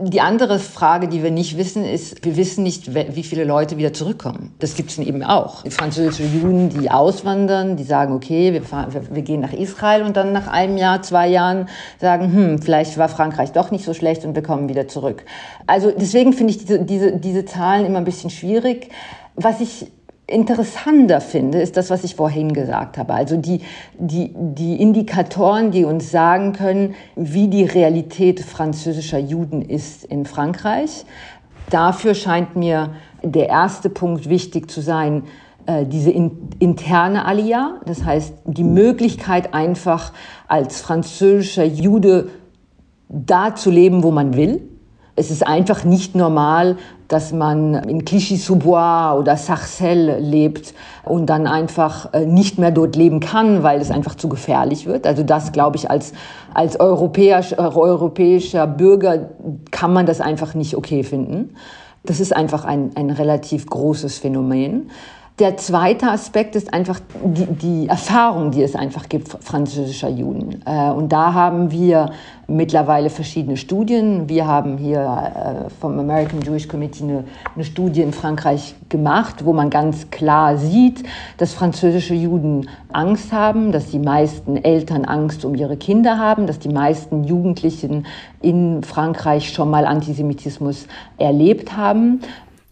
Die 0.00 0.20
andere 0.20 0.58
Frage, 0.60 1.08
die 1.08 1.24
wir 1.24 1.32
nicht 1.32 1.56
wissen, 1.56 1.84
ist, 1.84 2.24
wir 2.24 2.36
wissen 2.36 2.62
nicht, 2.62 2.94
wie 2.94 3.22
viele 3.22 3.42
Leute 3.42 3.76
wieder 3.76 3.92
zurückkommen. 3.92 4.54
Das 4.60 4.76
gibt 4.76 4.90
es 4.90 4.98
eben 4.98 5.24
auch. 5.24 5.62
Die 5.62 5.70
französische 5.70 6.24
Juden, 6.24 6.68
die 6.68 6.90
auswandern, 6.90 7.76
die 7.76 7.84
sagen, 7.84 8.14
okay, 8.14 8.52
wir, 8.52 8.62
fahren, 8.62 8.92
wir, 8.92 9.14
wir, 9.14 9.22
gehen 9.22 9.40
nach 9.40 9.52
Israel 9.52 10.02
und 10.02 10.16
dann 10.16 10.32
nach 10.32 10.46
einem 10.46 10.76
Jahr, 10.76 11.02
zwei 11.02 11.26
Jahren 11.28 11.68
sagen, 12.00 12.32
hm, 12.32 12.62
vielleicht 12.62 12.96
war 12.96 13.08
Frankreich 13.08 13.52
doch 13.52 13.70
nicht 13.70 13.84
so 13.84 13.94
schlecht 13.94 14.24
und 14.24 14.36
wir 14.36 14.42
kommen 14.42 14.68
wieder 14.68 14.86
zurück. 14.86 15.24
Also 15.66 15.90
deswegen 15.90 16.32
finde 16.32 16.52
ich 16.52 16.58
diese, 16.58 16.84
diese, 16.84 17.16
diese 17.16 17.44
Zahlen 17.44 17.86
immer 17.86 17.98
ein 17.98 18.04
bisschen 18.04 18.30
schwierig. 18.30 18.90
Was 19.36 19.60
ich 19.60 19.86
interessanter 20.26 21.20
finde, 21.20 21.60
ist 21.60 21.76
das, 21.76 21.90
was 21.90 22.02
ich 22.02 22.16
vorhin 22.16 22.52
gesagt 22.54 22.96
habe. 22.96 23.12
Also 23.12 23.36
die, 23.36 23.60
die, 23.98 24.32
die 24.34 24.80
Indikatoren, 24.80 25.70
die 25.70 25.84
uns 25.84 26.10
sagen 26.10 26.52
können, 26.52 26.94
wie 27.14 27.48
die 27.48 27.64
Realität 27.64 28.40
französischer 28.40 29.18
Juden 29.18 29.62
ist 29.62 30.04
in 30.04 30.24
Frankreich. 30.24 31.04
Dafür 31.70 32.14
scheint 32.14 32.56
mir 32.56 32.94
der 33.22 33.48
erste 33.48 33.90
Punkt 33.90 34.28
wichtig 34.28 34.70
zu 34.70 34.80
sein, 34.80 35.24
äh, 35.66 35.84
diese 35.86 36.10
interne 36.10 37.24
Alia, 37.24 37.80
das 37.86 38.04
heißt 38.04 38.34
die 38.44 38.64
Möglichkeit 38.64 39.54
einfach 39.54 40.12
als 40.46 40.80
französischer 40.80 41.64
Jude 41.64 42.28
da 43.08 43.54
zu 43.54 43.70
leben, 43.70 44.02
wo 44.02 44.10
man 44.10 44.36
will. 44.36 44.62
Es 45.16 45.30
ist 45.30 45.46
einfach 45.46 45.84
nicht 45.84 46.16
normal, 46.16 46.76
dass 47.06 47.32
man 47.32 47.74
in 47.74 48.04
Clichy-sous-Bois 48.04 49.16
oder 49.16 49.36
Sarcelles 49.36 50.20
lebt 50.20 50.74
und 51.04 51.26
dann 51.26 51.46
einfach 51.46 52.12
äh, 52.12 52.26
nicht 52.26 52.58
mehr 52.58 52.72
dort 52.72 52.96
leben 52.96 53.20
kann, 53.20 53.62
weil 53.62 53.80
es 53.80 53.92
einfach 53.92 54.16
zu 54.16 54.28
gefährlich 54.28 54.86
wird. 54.86 55.06
Also 55.06 55.22
das, 55.22 55.52
glaube 55.52 55.76
ich, 55.76 55.88
als, 55.88 56.14
als 56.52 56.80
europäisch, 56.80 57.52
äh, 57.52 57.56
europäischer 57.56 58.66
Bürger 58.66 59.28
kann 59.70 59.92
man 59.92 60.06
das 60.06 60.20
einfach 60.20 60.54
nicht 60.54 60.76
okay 60.76 61.04
finden. 61.04 61.54
Das 62.04 62.18
ist 62.18 62.34
einfach 62.34 62.64
ein, 62.64 62.90
ein 62.96 63.10
relativ 63.10 63.66
großes 63.66 64.18
Phänomen. 64.18 64.90
Der 65.40 65.56
zweite 65.56 66.12
Aspekt 66.12 66.54
ist 66.54 66.72
einfach 66.72 67.00
die, 67.24 67.46
die 67.46 67.88
Erfahrung, 67.88 68.52
die 68.52 68.62
es 68.62 68.76
einfach 68.76 69.08
gibt 69.08 69.26
französischer 69.28 70.08
Juden. 70.08 70.62
Äh, 70.64 70.92
und 70.92 71.08
da 71.08 71.34
haben 71.34 71.72
wir 71.72 72.12
mittlerweile 72.46 73.10
verschiedene 73.10 73.56
Studien. 73.56 74.28
Wir 74.28 74.46
haben 74.46 74.78
hier 74.78 75.00
äh, 75.00 75.70
vom 75.80 75.98
American 75.98 76.40
Jewish 76.40 76.68
Committee 76.68 77.02
eine, 77.02 77.24
eine 77.52 77.64
Studie 77.64 78.02
in 78.02 78.12
Frankreich 78.12 78.76
gemacht, 78.88 79.44
wo 79.44 79.52
man 79.52 79.70
ganz 79.70 80.08
klar 80.10 80.56
sieht, 80.56 81.02
dass 81.38 81.52
französische 81.52 82.14
Juden 82.14 82.68
Angst 82.92 83.32
haben, 83.32 83.72
dass 83.72 83.90
die 83.90 83.98
meisten 83.98 84.56
Eltern 84.56 85.04
Angst 85.04 85.44
um 85.44 85.56
ihre 85.56 85.76
Kinder 85.76 86.16
haben, 86.16 86.46
dass 86.46 86.60
die 86.60 86.68
meisten 86.68 87.24
Jugendlichen 87.24 88.06
in 88.40 88.84
Frankreich 88.84 89.52
schon 89.52 89.68
mal 89.68 89.84
Antisemitismus 89.84 90.86
erlebt 91.18 91.76
haben 91.76 92.20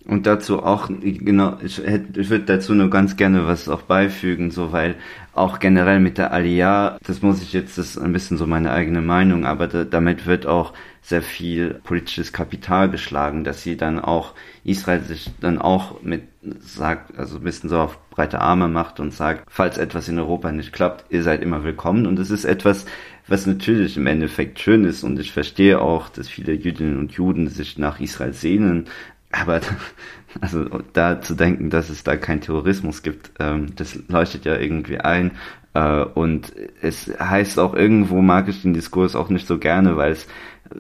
und 0.07 0.27
dazu 0.27 0.63
auch, 0.63 0.89
genau, 0.89 1.59
ich, 1.63 1.79
hätte, 1.79 2.21
ich 2.21 2.31
würde 2.31 2.45
dazu 2.45 2.75
nur 2.75 2.91
ganz 2.91 3.17
gerne 3.17 3.47
was 3.47 3.69
auch 3.69 3.83
beifügen, 3.83 4.51
so 4.51 4.73
weil 4.73 4.97
auch 5.33 5.61
generell 5.61 6.01
mit 6.01 6.19
der 6.19 6.33
Aliyah, 6.33 6.99
das 7.07 7.23
muss 7.23 7.43
ich 7.43 7.53
jetzt, 7.53 7.79
das 7.79 7.91
ist 7.91 7.99
ein 7.99 8.13
bisschen 8.13 8.37
so 8.37 8.47
meine 8.47 8.73
eigene 8.73 9.01
Meinung, 9.01 9.47
aber 9.47 9.69
da, 9.69 9.85
damit 9.85 10.27
wird 10.27 10.47
auch 10.47 10.73
sehr 11.03 11.23
viel 11.23 11.81
politisches 11.85 12.33
Kapital 12.33 12.91
geschlagen, 12.91 13.45
dass 13.45 13.63
sie 13.63 13.77
dann 13.77 13.99
auch, 13.99 14.35
Israel 14.65 15.03
sich 15.03 15.31
dann 15.41 15.59
auch 15.59 16.03
mit 16.03 16.23
sagt, 16.61 17.17
also 17.19 17.37
ein 17.37 17.45
bisschen 17.45 17.69
so 17.69 17.79
auf 17.79 17.99
breite 18.11 18.41
Arme 18.41 18.69
macht 18.69 19.01
und 19.01 19.13
sagt, 19.13 19.45
falls 19.49 19.79
etwas 19.79 20.09
in 20.09 20.19
Europa 20.19 20.51
nicht 20.51 20.73
klappt, 20.73 21.05
ihr 21.11 21.23
seid 21.23 21.43
immer 21.43 21.63
willkommen. 21.63 22.07
Und 22.07 22.19
es 22.19 22.31
ist 22.31 22.45
etwas, 22.45 22.85
was 23.29 23.47
natürlich 23.47 23.97
im 23.97 24.07
Endeffekt 24.07 24.59
schön 24.59 24.85
ist. 24.85 25.05
Und 25.05 25.19
ich 25.21 25.33
verstehe 25.33 25.81
auch, 25.81 26.09
dass 26.09 26.29
viele 26.29 26.53
Jüdinnen 26.53 26.99
und 26.99 27.13
Juden 27.13 27.49
sich 27.49 27.79
nach 27.79 28.01
Israel 28.01 28.33
sehnen, 28.33 28.87
aber 29.33 29.61
also 30.41 30.65
da 30.93 31.21
zu 31.21 31.35
denken, 31.35 31.71
dass 31.71 31.89
es 31.89 32.05
da 32.05 32.17
keinen 32.17 32.41
Terrorismus 32.41 33.03
gibt, 33.03 33.33
ähm, 33.41 33.75
das 33.77 33.99
leuchtet 34.09 34.45
ja 34.45 34.57
irgendwie 34.57 34.99
ein. 34.99 35.33
Äh, 35.75 36.03
und 36.03 36.53
es 36.81 37.11
heißt 37.19 37.59
auch 37.59 37.75
irgendwo, 37.75 38.23
mag 38.23 38.49
ich 38.49 38.63
den 38.63 38.75
Diskurs 38.75 39.17
auch 39.17 39.29
nicht 39.29 39.47
so 39.47 39.59
gerne, 39.59 39.97
weil 39.97 40.13
es 40.13 40.27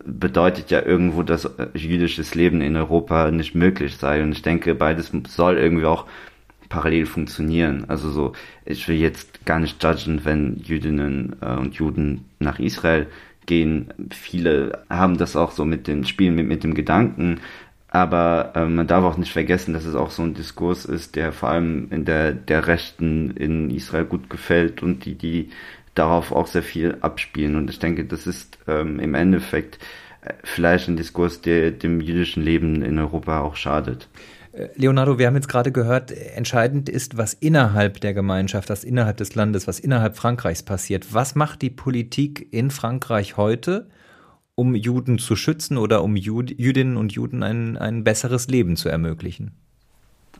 bedeutet 0.05 0.71
ja 0.71 0.83
irgendwo, 0.83 1.23
dass 1.23 1.51
jüdisches 1.75 2.35
Leben 2.35 2.61
in 2.61 2.77
Europa 2.77 3.31
nicht 3.31 3.55
möglich 3.55 3.97
sei. 3.97 4.23
Und 4.23 4.33
ich 4.33 4.43
denke, 4.43 4.75
beides 4.75 5.13
soll 5.29 5.59
irgendwie 5.59 5.85
auch 5.85 6.07
parallel 6.69 7.05
funktionieren. 7.05 7.85
Also 7.89 8.11
so, 8.11 8.33
ich 8.65 8.89
will 8.89 8.97
jetzt 8.97 9.45
gar 9.45 9.59
nicht 9.59 9.83
judgen, 9.83 10.25
wenn 10.25 10.57
Jüdinnen 10.57 11.37
äh, 11.43 11.57
und 11.57 11.75
Juden 11.75 12.25
nach 12.39 12.59
Israel 12.59 13.07
gehen. 13.45 13.93
Viele 14.11 14.85
haben 14.89 15.19
das 15.19 15.37
auch 15.37 15.51
so 15.51 15.65
mit 15.65 15.87
den 15.87 16.05
Spielen 16.07 16.35
mit, 16.35 16.47
mit 16.47 16.65
dem 16.65 16.75
Gedanken, 16.75 17.41
aber 17.93 18.53
äh, 18.55 18.65
man 18.65 18.87
darf 18.87 19.05
auch 19.05 19.19
nicht 19.19 19.33
vergessen, 19.33 19.75
dass 19.75 19.85
es 19.85 19.95
auch 19.95 20.11
so 20.11 20.23
ein 20.23 20.33
Diskurs 20.33 20.87
ist, 20.87 21.15
der 21.15 21.31
vor 21.31 21.51
allem 21.51 21.89
in 21.91 22.07
der, 22.07 22.33
der 22.33 22.67
Rechten 22.67 23.33
in 23.33 23.69
Israel 23.69 24.07
gut 24.07 24.31
gefällt 24.31 24.83
und 24.83 25.05
die, 25.05 25.15
die 25.15 25.51
darauf 25.95 26.33
auch 26.33 26.47
sehr 26.47 26.63
viel 26.63 26.97
abspielen. 27.03 27.55
Und 27.55 27.69
ich 27.69 27.79
denke, 27.81 28.07
das 28.07 28.27
ist 28.27 28.57
ähm, 28.67 28.99
im 28.99 29.15
Endeffekt 29.15 29.79
äh, 30.23 30.33
vielleicht 30.43 30.89
ein 30.89 30.97
Diskurs, 30.97 31.43
der 31.43 31.71
dem 31.71 32.01
jüdischen 32.01 32.43
Leben 32.43 32.81
in 32.81 32.99
Europa 32.99 33.43
auch 33.43 33.57
schadet. 33.57 34.09
Äh, 34.53 34.69
Leonardo, 34.75 35.19
wir 35.19 35.27
haben 35.27 35.37
jetzt 35.37 35.51
gerade 35.51 35.71
gehört, 35.71 36.13
entscheidend 36.13 36.89
ist, 36.89 37.19
was 37.19 37.35
innerhalb 37.35 38.01
der 38.01 38.15
Gemeinschaft, 38.15 38.71
was 38.71 38.85
innerhalb 38.85 39.19
des 39.19 39.35
Landes, 39.35 39.69
was 39.69 39.79
innerhalb 39.79 40.17
Frankreichs 40.17 40.63
passiert. 40.63 41.13
Was 41.13 41.35
macht 41.35 41.61
die 41.61 41.69
Politik 41.69 42.55
in 42.55 42.71
Frankreich 42.71 43.37
heute? 43.37 43.87
Um 44.55 44.75
Juden 44.75 45.19
zu 45.19 45.37
schützen 45.37 45.79
oder 45.79 46.03
um 46.03 46.17
Jud 46.17 46.51
Jüdinnen 46.59 46.97
und 46.97 47.13
Juden 47.13 47.43
ein, 47.43 47.77
ein 47.77 48.05
besseres 48.05 48.49
Leben 48.49 48.77
zu 48.77 48.89
ermöglichen? 48.89 49.53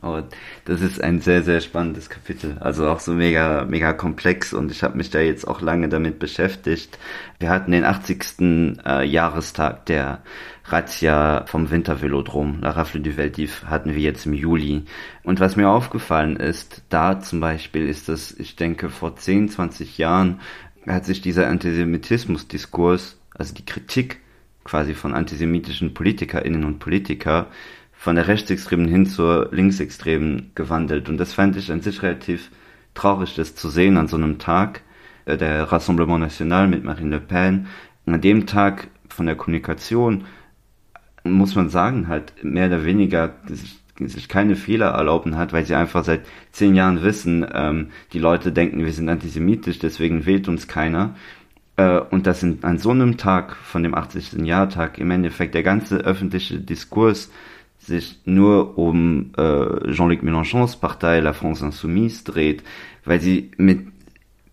Oh, 0.05 0.21
das 0.65 0.81
ist 0.81 1.01
ein 1.01 1.21
sehr, 1.21 1.43
sehr 1.43 1.61
spannendes 1.61 2.09
Kapitel. 2.09 2.57
Also 2.59 2.89
auch 2.89 2.99
so 2.99 3.13
mega, 3.13 3.63
mega 3.63 3.93
komplex 3.93 4.53
und 4.53 4.69
ich 4.69 4.83
habe 4.83 4.97
mich 4.97 5.11
da 5.11 5.19
jetzt 5.19 5.47
auch 5.47 5.61
lange 5.61 5.87
damit 5.87 6.19
beschäftigt. 6.19 6.99
Wir 7.39 7.49
hatten 7.49 7.71
den 7.71 7.85
80. 7.85 8.79
Äh, 8.85 9.05
Jahrestag 9.05 9.85
der 9.85 10.21
Razzia 10.65 11.45
vom 11.45 11.71
Wintervelodrom, 11.71 12.59
La 12.59 12.71
Rafle 12.71 12.99
du 12.99 13.15
Veldiv, 13.15 13.63
hatten 13.65 13.95
wir 13.95 14.01
jetzt 14.01 14.25
im 14.25 14.33
Juli. 14.33 14.83
Und 15.23 15.39
was 15.39 15.55
mir 15.55 15.69
aufgefallen 15.69 16.35
ist, 16.35 16.83
da 16.89 17.21
zum 17.21 17.39
Beispiel 17.39 17.87
ist 17.87 18.09
das, 18.09 18.33
ich 18.33 18.57
denke, 18.57 18.89
vor 18.89 19.15
10, 19.15 19.47
20 19.47 19.97
Jahren 19.97 20.41
hat 20.85 21.05
sich 21.05 21.21
dieser 21.21 21.47
Antisemitismus-Diskurs 21.47 23.17
also 23.33 23.53
die 23.53 23.65
Kritik 23.65 24.19
quasi 24.63 24.93
von 24.93 25.13
antisemitischen 25.13 25.93
PolitikerInnen 25.93 26.63
und 26.63 26.79
Politiker 26.79 27.47
von 27.91 28.15
der 28.15 28.27
Rechtsextremen 28.27 28.87
hin 28.87 29.05
zur 29.05 29.49
Linksextremen 29.51 30.51
gewandelt. 30.55 31.09
Und 31.09 31.17
das 31.17 31.33
fand 31.33 31.55
ich 31.55 31.71
an 31.71 31.81
sich 31.81 32.01
relativ 32.01 32.51
traurig, 32.93 33.35
das 33.35 33.55
zu 33.55 33.69
sehen 33.69 33.97
an 33.97 34.07
so 34.07 34.17
einem 34.17 34.39
Tag, 34.39 34.81
äh, 35.25 35.37
der 35.37 35.71
Rassemblement 35.71 36.19
National 36.19 36.67
mit 36.67 36.83
Marine 36.83 37.17
Le 37.17 37.21
Pen. 37.21 37.67
An 38.05 38.21
dem 38.21 38.45
Tag 38.45 38.87
von 39.09 39.25
der 39.25 39.35
Kommunikation 39.35 40.25
muss 41.23 41.55
man 41.55 41.69
sagen, 41.69 42.07
halt 42.07 42.43
mehr 42.43 42.67
oder 42.67 42.83
weniger 42.83 43.35
sich 43.99 44.27
keine 44.27 44.55
Fehler 44.55 44.87
erlauben 44.87 45.37
hat, 45.37 45.53
weil 45.53 45.65
sie 45.65 45.75
einfach 45.75 46.03
seit 46.03 46.25
zehn 46.51 46.75
Jahren 46.75 47.03
wissen, 47.03 47.45
ähm, 47.53 47.89
die 48.11 48.19
Leute 48.19 48.51
denken, 48.51 48.83
wir 48.83 48.91
sind 48.91 49.07
antisemitisch, 49.07 49.79
deswegen 49.79 50.25
wählt 50.25 50.47
uns 50.47 50.67
keiner. 50.67 51.15
Äh, 51.75 51.99
und 51.99 52.27
dass 52.27 52.43
in, 52.43 52.59
an 52.63 52.77
so 52.77 52.91
einem 52.91 53.17
Tag 53.17 53.55
von 53.55 53.83
dem 53.83 53.95
80. 53.95 54.45
Jahrtag 54.45 54.97
im 54.99 55.11
Endeffekt 55.11 55.55
der 55.55 55.63
ganze 55.63 55.97
öffentliche 55.97 56.59
Diskurs 56.59 57.31
sich 57.79 58.19
nur 58.25 58.77
um 58.77 59.31
äh, 59.37 59.91
Jean-Luc 59.91 60.23
Mélenchons 60.23 60.79
Partei 60.79 61.19
La 61.19 61.33
France 61.33 61.65
Insoumise 61.65 62.23
dreht, 62.23 62.63
weil 63.03 63.19
sie 63.19 63.51
mit 63.57 63.87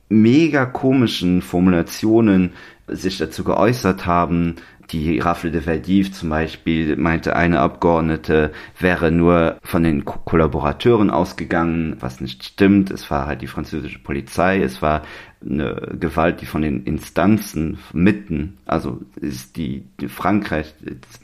mega 0.09 0.67
komischen 0.67 1.41
Formulationen 1.41 2.53
sich 2.89 3.19
dazu 3.19 3.45
geäußert 3.45 4.07
haben, 4.07 4.57
die 4.91 5.21
Raffel 5.21 5.53
de 5.53 5.61
Verdiv 5.61 6.13
zum 6.13 6.31
Beispiel 6.31 6.97
meinte, 6.97 7.37
eine 7.37 7.61
Abgeordnete 7.61 8.51
wäre 8.79 9.13
nur 9.13 9.59
von 9.63 9.85
den 9.85 10.05
Ko 10.05 10.19
Kollaborateuren 10.25 11.11
ausgegangen, 11.11 11.97
was 12.01 12.21
nicht 12.21 12.45
stimmt. 12.45 12.91
Es 12.91 13.09
war 13.11 13.27
halt 13.27 13.43
die 13.43 13.47
französische 13.47 14.01
Polizei, 14.01 14.61
es 14.61 14.83
war 14.83 15.03
eine 15.45 15.97
Gewalt, 15.99 16.41
die 16.41 16.47
von 16.47 16.63
den 16.63 16.85
Instanzen 16.85 17.79
mitten, 17.93 18.59
also 18.67 19.01
ist 19.17 19.57
die, 19.57 19.85
die 20.01 20.09
Frankreich, 20.09 20.75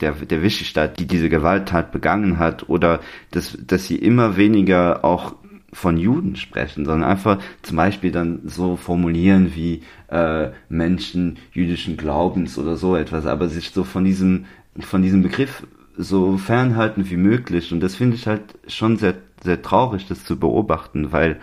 der, 0.00 0.12
der 0.12 0.42
Vichy-Staat, 0.42 0.98
die 0.98 1.06
diese 1.06 1.28
Gewalttat 1.28 1.92
begangen 1.92 2.38
hat, 2.38 2.68
oder 2.68 3.00
dass, 3.30 3.58
dass 3.66 3.86
sie 3.86 3.96
immer 3.96 4.36
weniger 4.36 5.04
auch 5.04 5.34
von 5.72 5.98
Juden 5.98 6.36
sprechen, 6.36 6.86
sondern 6.86 7.10
einfach 7.10 7.38
zum 7.60 7.76
Beispiel 7.76 8.10
dann 8.10 8.40
so 8.44 8.76
formulieren 8.76 9.54
wie 9.54 9.82
äh, 10.08 10.48
Menschen 10.70 11.36
jüdischen 11.52 11.98
Glaubens 11.98 12.56
oder 12.58 12.76
so 12.76 12.96
etwas, 12.96 13.26
aber 13.26 13.48
sich 13.48 13.70
so 13.70 13.84
von 13.84 14.04
diesem, 14.04 14.46
von 14.80 15.02
diesem 15.02 15.22
Begriff 15.22 15.66
so 15.98 16.38
fernhalten 16.38 17.10
wie 17.10 17.18
möglich. 17.18 17.72
Und 17.72 17.80
das 17.80 17.94
finde 17.96 18.16
ich 18.16 18.26
halt 18.26 18.42
schon 18.68 18.96
sehr, 18.96 19.14
sehr 19.42 19.60
traurig, 19.60 20.06
das 20.08 20.24
zu 20.24 20.38
beobachten, 20.38 21.12
weil 21.12 21.40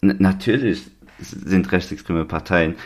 natürlich 0.00 0.90
sind 1.18 1.70
rechtsextreme 1.72 2.24
Parteien 2.24 2.76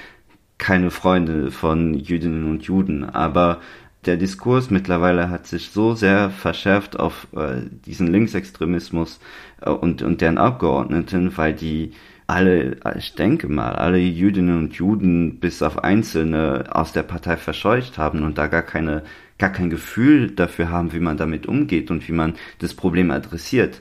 keine 0.59 0.91
Freunde 0.91 1.51
von 1.51 1.95
Jüdinnen 1.95 2.51
und 2.51 2.65
Juden, 2.65 3.05
aber 3.05 3.61
der 4.07 4.17
Diskurs 4.17 4.71
mittlerweile 4.71 5.31
hat 5.31 5.47
sich 5.47 5.71
so 5.71 5.95
sehr 5.95 6.31
verschärft 6.31 6.99
auf 6.99 7.29
äh, 7.35 7.63
diesen 7.87 8.09
Linksextremismus 8.09 9.21
äh, 9.61 9.71
und, 9.71 10.03
und 10.03 10.21
deren 10.21 10.39
Abgeordneten, 10.39 11.37
weil 11.37 11.55
die 11.55 11.93
alle, 12.27 12.77
ich 12.99 13.15
denke 13.15 13.49
mal, 13.49 13.73
alle 13.73 13.99
Jüdinnen 13.99 14.59
und 14.59 14.75
Juden 14.75 15.41
bis 15.41 15.63
auf 15.63 15.83
Einzelne 15.83 16.67
aus 16.71 16.93
der 16.93 17.03
Partei 17.03 17.39
verscheucht 17.39 17.97
haben 17.97 18.23
und 18.23 18.37
da 18.37 18.49
gar 18.49 18.63
keine, 18.63 19.03
gar 19.39 19.51
kein 19.51 19.71
Gefühl 19.71 20.31
dafür 20.33 20.69
haben, 20.69 20.93
wie 20.93 21.01
man 21.01 21.17
damit 21.17 21.47
umgeht 21.47 21.91
und 21.91 22.07
wie 22.07 22.13
man 22.13 22.35
das 22.59 22.75
Problem 22.75 23.11
adressiert. 23.11 23.81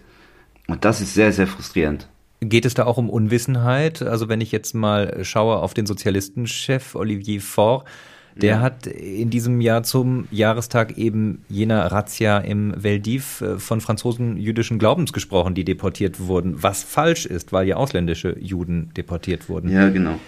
Und 0.67 0.85
das 0.85 1.01
ist 1.01 1.13
sehr, 1.13 1.33
sehr 1.33 1.47
frustrierend. 1.47 2.07
Geht 2.39 2.65
es 2.65 2.75
da 2.75 2.85
auch 2.85 2.97
um 2.97 3.09
Unwissenheit? 3.09 4.01
Also 4.01 4.29
wenn 4.29 4.41
ich 4.41 4.51
jetzt 4.51 4.75
mal 4.75 5.23
schaue 5.23 5.57
auf 5.57 5.73
den 5.73 5.87
Sozialistenchef 5.87 6.95
Olivier 6.95 7.41
Faure, 7.41 7.83
der 8.35 8.57
ja. 8.57 8.61
hat 8.61 8.87
in 8.87 9.29
diesem 9.29 9.61
Jahr 9.61 9.83
zum 9.83 10.27
Jahrestag 10.31 10.97
eben 10.97 11.43
jener 11.49 11.91
Razzia 11.91 12.37
im 12.37 12.73
Veldiv 12.75 13.41
äh, 13.41 13.57
von 13.57 13.81
Franzosen 13.81 14.37
jüdischen 14.37 14.79
Glaubens 14.79 15.13
gesprochen, 15.13 15.55
die 15.55 15.65
deportiert 15.65 16.19
wurden, 16.19 16.61
was 16.61 16.83
falsch 16.83 17.25
ist, 17.25 17.51
weil 17.51 17.67
ja 17.67 17.77
ausländische 17.77 18.37
Juden 18.39 18.91
deportiert 18.95 19.49
wurden. 19.49 19.69
Ja, 19.69 19.89
genau. 19.89 20.19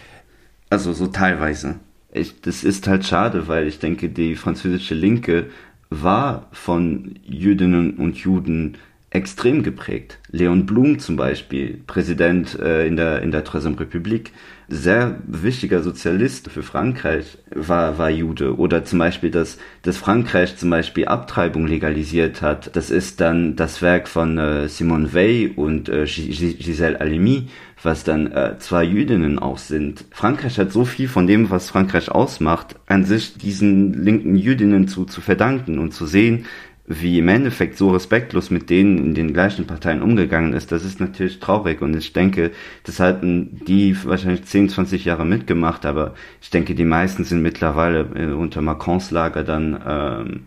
Also 0.69 0.93
so 0.93 1.07
teilweise. 1.07 1.75
Ich, 2.11 2.41
das 2.41 2.63
ist 2.63 2.87
halt 2.87 3.05
schade, 3.05 3.47
weil 3.47 3.67
ich 3.67 3.79
denke, 3.79 4.09
die 4.09 4.35
französische 4.35 4.95
Linke 4.95 5.47
war 5.91 6.47
von 6.51 7.19
Jüdinnen 7.23 7.97
und 7.97 8.17
Juden 8.17 8.77
extrem 9.11 9.63
geprägt. 9.63 10.19
Leon 10.31 10.65
Blum 10.65 10.99
zum 10.99 11.15
Beispiel, 11.15 11.81
Präsident 11.87 12.59
äh, 12.59 12.85
in 12.85 12.95
der 12.95 13.21
in 13.21 13.31
der 13.31 13.43
Troisième 13.43 13.75
République, 13.75 14.31
sehr 14.67 15.17
wichtiger 15.25 15.81
Sozialist 15.81 16.51
für 16.51 16.61
Frankreich 16.61 17.39
war 17.49 17.97
war 17.97 18.11
Jude 18.11 18.55
oder 18.57 18.85
zum 18.85 18.99
Beispiel 18.99 19.31
dass 19.31 19.57
dass 19.81 19.97
Frankreich 19.97 20.57
zum 20.57 20.69
Beispiel 20.69 21.05
Abtreibung 21.05 21.65
legalisiert 21.65 22.43
hat. 22.43 22.75
Das 22.75 22.91
ist 22.91 23.19
dann 23.19 23.55
das 23.55 23.81
Werk 23.81 24.07
von 24.07 24.37
äh, 24.37 24.69
Simone 24.69 25.11
Weil 25.11 25.53
und 25.55 25.89
äh, 25.89 26.03
Gisèle 26.03 26.99
Halimi, 26.99 27.47
was 27.81 28.03
dann 28.03 28.31
äh, 28.31 28.59
zwei 28.59 28.83
Jüdinnen 28.83 29.39
auch 29.39 29.57
sind. 29.57 30.05
Frankreich 30.11 30.59
hat 30.59 30.71
so 30.71 30.85
viel 30.85 31.07
von 31.07 31.25
dem, 31.25 31.49
was 31.49 31.71
Frankreich 31.71 32.11
ausmacht, 32.11 32.75
an 32.85 33.05
sich 33.05 33.39
diesen 33.39 34.03
linken 34.03 34.35
Jüdinnen 34.35 34.87
zu 34.87 35.05
zu 35.05 35.21
verdanken 35.21 35.79
und 35.79 35.95
zu 35.95 36.05
sehen, 36.05 36.45
wie 36.91 37.19
im 37.19 37.27
Endeffekt 37.27 37.77
so 37.77 37.91
respektlos 37.91 38.49
mit 38.49 38.71
denen 38.71 38.97
in 38.97 39.13
den 39.13 39.31
gleichen 39.31 39.67
Parteien 39.67 40.01
umgegangen 40.01 40.53
ist, 40.53 40.71
das 40.71 40.83
ist 40.83 40.99
natürlich 40.99 41.39
traurig. 41.39 41.83
Und 41.83 41.95
ich 41.95 42.13
denke, 42.13 42.49
das 42.83 42.99
hatten 42.99 43.61
die 43.67 43.95
wahrscheinlich 44.05 44.45
10, 44.45 44.69
20 44.69 45.05
Jahre 45.05 45.23
mitgemacht, 45.23 45.85
aber 45.85 46.15
ich 46.41 46.49
denke, 46.49 46.73
die 46.73 46.85
meisten 46.85 47.23
sind 47.25 47.43
mittlerweile 47.43 48.09
äh, 48.15 48.33
unter 48.33 48.63
Macrons 48.63 49.11
Lager 49.11 49.43
dann 49.43 49.79
ähm, 49.87 50.41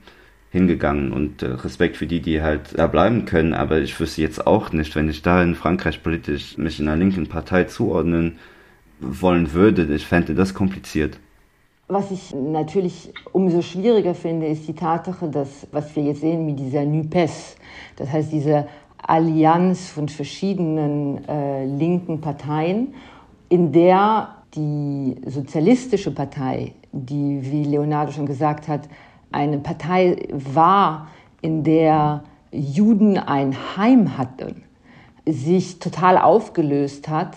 hingegangen. 0.51 1.13
Und 1.13 1.45
äh, 1.45 1.47
Respekt 1.47 1.97
für 1.97 2.09
die, 2.09 2.21
die 2.21 2.43
halt 2.43 2.77
da 2.77 2.89
bleiben 2.89 3.25
können, 3.25 3.55
aber 3.55 3.79
ich 3.79 3.99
wüsste 4.01 4.23
jetzt 4.23 4.45
auch 4.45 4.73
nicht, 4.73 4.97
wenn 4.97 5.09
ich 5.09 5.23
da 5.23 5.41
in 5.45 5.55
Frankreich 5.55 6.03
politisch 6.03 6.59
mich 6.59 6.81
in 6.81 6.89
einer 6.89 6.97
linken 6.97 7.29
Partei 7.29 7.65
zuordnen 7.65 8.39
wollen 8.99 9.53
würde, 9.53 9.85
ich 9.95 10.07
fände 10.07 10.35
das 10.35 10.55
kompliziert. 10.55 11.21
Was 11.93 12.11
ich 12.11 12.35
natürlich 12.35 13.13
umso 13.33 13.61
schwieriger 13.61 14.15
finde, 14.15 14.47
ist 14.47 14.67
die 14.67 14.73
Tatsache, 14.73 15.29
dass, 15.29 15.67
was 15.73 15.95
wir 15.95 16.05
jetzt 16.05 16.23
sehen 16.23 16.47
mit 16.47 16.59
dieser 16.59 16.87
NUPES, 16.87 17.57
das 17.97 18.11
heißt 18.11 18.33
diese 18.33 18.67
Allianz 19.07 19.91
von 19.91 20.09
verschiedenen 20.09 21.23
äh, 21.29 21.67
linken 21.67 22.23
Parteien, 22.23 22.95
in 23.51 23.73
der 23.73 24.37
die 24.55 25.17
sozialistische 25.27 26.15
Partei, 26.15 26.73
die, 26.93 27.41
wie 27.43 27.65
Leonardo 27.65 28.11
schon 28.11 28.25
gesagt 28.25 28.69
hat, 28.69 28.89
eine 29.31 29.59
Partei 29.59 30.17
war, 30.33 31.09
in 31.43 31.63
der 31.63 32.25
Juden 32.53 33.19
ein 33.19 33.55
Heim 33.77 34.17
hatten, 34.17 34.63
sich 35.27 35.79
total 35.79 36.17
aufgelöst 36.17 37.11
hat 37.11 37.37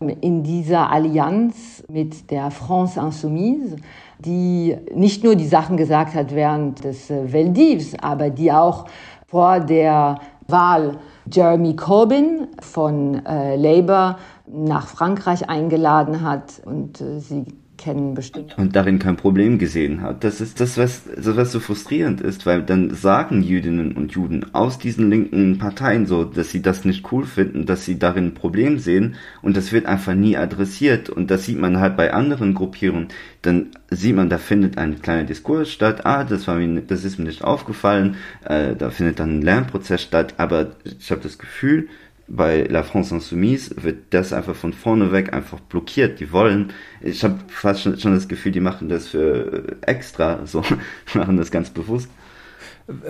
in 0.00 0.42
dieser 0.42 0.90
Allianz 0.90 1.84
mit 1.88 2.30
der 2.30 2.50
France 2.50 2.98
Insoumise, 2.98 3.76
die 4.18 4.76
nicht 4.94 5.24
nur 5.24 5.36
die 5.36 5.46
Sachen 5.46 5.76
gesagt 5.76 6.14
hat 6.14 6.34
während 6.34 6.84
des 6.84 7.10
äh, 7.10 7.32
Veldivs, 7.32 7.94
aber 8.00 8.30
die 8.30 8.50
auch 8.50 8.86
vor 9.26 9.60
der 9.60 10.18
Wahl 10.48 10.98
Jeremy 11.30 11.76
Corbyn 11.76 12.48
von 12.60 13.24
äh, 13.24 13.56
Labour 13.56 14.16
nach 14.46 14.88
Frankreich 14.88 15.48
eingeladen 15.48 16.22
hat 16.22 16.62
und 16.64 17.00
äh, 17.00 17.20
sie 17.20 17.44
kennen 17.80 18.14
bestimmt. 18.14 18.58
Und 18.58 18.76
darin 18.76 18.98
kein 18.98 19.16
Problem 19.16 19.58
gesehen 19.58 20.02
hat. 20.02 20.22
Das 20.22 20.42
ist 20.42 20.60
das, 20.60 20.76
was, 20.76 21.02
was 21.16 21.50
so 21.50 21.60
frustrierend 21.60 22.20
ist, 22.20 22.44
weil 22.44 22.62
dann 22.62 22.94
sagen 22.94 23.42
Jüdinnen 23.42 23.92
und 23.92 24.12
Juden 24.12 24.44
aus 24.52 24.78
diesen 24.78 25.10
linken 25.10 25.56
Parteien 25.56 26.04
so, 26.04 26.24
dass 26.24 26.50
sie 26.50 26.60
das 26.60 26.84
nicht 26.84 27.10
cool 27.10 27.24
finden, 27.24 27.64
dass 27.64 27.86
sie 27.86 27.98
darin 27.98 28.26
ein 28.26 28.34
Problem 28.34 28.78
sehen 28.78 29.14
und 29.40 29.56
das 29.56 29.72
wird 29.72 29.86
einfach 29.86 30.14
nie 30.14 30.36
adressiert 30.36 31.08
und 31.08 31.30
das 31.30 31.46
sieht 31.46 31.58
man 31.58 31.80
halt 31.80 31.96
bei 31.96 32.12
anderen 32.12 32.52
Gruppierungen. 32.54 33.08
Dann 33.40 33.68
sieht 33.90 34.14
man, 34.14 34.28
da 34.28 34.36
findet 34.36 34.76
ein 34.76 35.00
kleiner 35.00 35.24
Diskurs 35.24 35.72
statt, 35.72 36.04
ah, 36.04 36.24
das 36.24 36.46
war 36.46 36.56
mir, 36.56 36.82
das 36.82 37.04
ist 37.04 37.18
mir 37.18 37.24
nicht 37.24 37.42
aufgefallen, 37.42 38.16
äh, 38.44 38.76
da 38.76 38.90
findet 38.90 39.20
dann 39.20 39.38
ein 39.38 39.42
Lernprozess 39.42 40.02
statt, 40.02 40.34
aber 40.36 40.72
ich 40.84 41.10
habe 41.10 41.22
das 41.22 41.38
Gefühl, 41.38 41.88
bei 42.30 42.62
La 42.62 42.84
France 42.84 43.12
Insoumise 43.12 43.74
wird 43.82 44.14
das 44.14 44.32
einfach 44.32 44.54
von 44.54 44.72
vorne 44.72 45.10
weg 45.10 45.34
einfach 45.34 45.60
blockiert. 45.60 46.20
Die 46.20 46.32
wollen, 46.32 46.72
ich 47.00 47.24
habe 47.24 47.38
fast 47.48 47.82
schon, 47.82 47.98
schon, 47.98 48.14
das 48.14 48.28
Gefühl, 48.28 48.52
die 48.52 48.60
machen 48.60 48.88
das 48.88 49.08
für 49.08 49.76
extra, 49.82 50.46
so 50.46 50.62
machen 51.14 51.36
das 51.36 51.50
ganz 51.50 51.70
bewusst. 51.70 52.08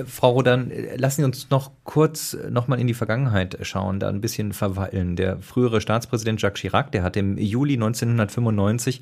Frau 0.07 0.33
Rodan, 0.33 0.71
lassen 0.97 1.23
Sie 1.23 1.25
uns 1.25 1.51
noch 1.51 1.71
kurz 1.85 2.37
nochmal 2.51 2.81
in 2.81 2.87
die 2.87 2.95
Vergangenheit 2.95 3.59
schauen, 3.63 4.01
da 4.01 4.09
ein 4.09 4.21
bisschen 4.21 4.53
verweilen. 4.53 5.17
Der 5.17 5.39
frühere 5.39 5.81
Staatspräsident 5.81 6.41
Jacques 6.41 6.61
Chirac, 6.61 6.93
der 6.93 7.03
hat 7.03 7.17
im 7.17 7.39
Juli 7.39 7.75
1995 7.75 9.01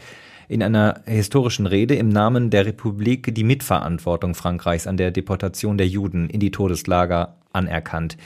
in 0.49 0.63
einer 0.63 1.03
historischen 1.05 1.67
Rede 1.67 1.95
im 1.95 2.09
Namen 2.09 2.51
der 2.51 2.67
Republik 2.67 3.35
die 3.35 3.45
Mitverantwortung 3.45 4.35
Frankreichs 4.35 4.87
an 4.87 4.97
der 4.97 5.11
Deportation 5.11 5.79
der 5.79 5.89
Juden 5.89 6.31
in 6.31 6.41
die 6.41 6.51
Todeslager 6.51 7.37
anerkannt. 7.53 8.17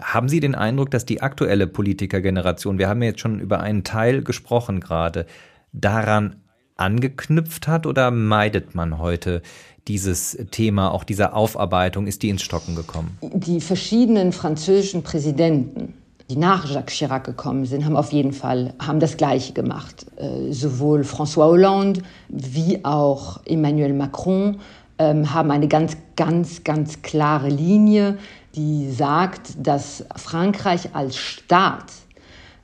Haben 0.00 0.28
Sie 0.28 0.40
den 0.40 0.54
Eindruck, 0.54 0.90
dass 0.90 1.04
die 1.04 1.20
aktuelle 1.20 1.66
Politikergeneration, 1.66 2.78
wir 2.78 2.88
haben 2.88 3.02
ja 3.02 3.08
jetzt 3.08 3.20
schon 3.20 3.40
über 3.40 3.60
einen 3.60 3.84
Teil 3.84 4.22
gesprochen 4.22 4.80
gerade, 4.80 5.26
daran 5.72 6.36
angeknüpft 6.76 7.66
hat 7.66 7.86
oder 7.86 8.10
meidet 8.10 8.74
man 8.74 8.98
heute 8.98 9.42
dieses 9.88 10.38
Thema, 10.50 10.92
auch 10.92 11.02
dieser 11.02 11.34
Aufarbeitung, 11.34 12.06
ist 12.06 12.22
die 12.22 12.28
ins 12.28 12.42
Stocken 12.42 12.76
gekommen? 12.76 13.18
Die 13.22 13.60
verschiedenen 13.60 14.32
französischen 14.32 15.02
Präsidenten 15.02 15.94
die 16.30 16.36
nach 16.36 16.68
Jacques 16.68 16.94
Chirac 16.94 17.24
gekommen 17.24 17.64
sind, 17.64 17.84
haben 17.84 17.96
auf 17.96 18.12
jeden 18.12 18.32
Fall 18.32 18.74
haben 18.78 19.00
das 19.00 19.16
Gleiche 19.16 19.54
gemacht. 19.54 20.06
Äh, 20.16 20.52
sowohl 20.52 21.00
François 21.02 21.46
Hollande 21.46 22.02
wie 22.28 22.84
auch 22.84 23.40
Emmanuel 23.46 23.94
Macron 23.94 24.58
ähm, 24.98 25.32
haben 25.32 25.50
eine 25.50 25.68
ganz, 25.68 25.96
ganz, 26.16 26.64
ganz 26.64 27.00
klare 27.00 27.48
Linie, 27.48 28.18
die 28.58 28.90
sagt, 28.90 29.52
dass 29.56 30.04
Frankreich 30.16 30.92
als 30.92 31.16
Staat 31.16 31.92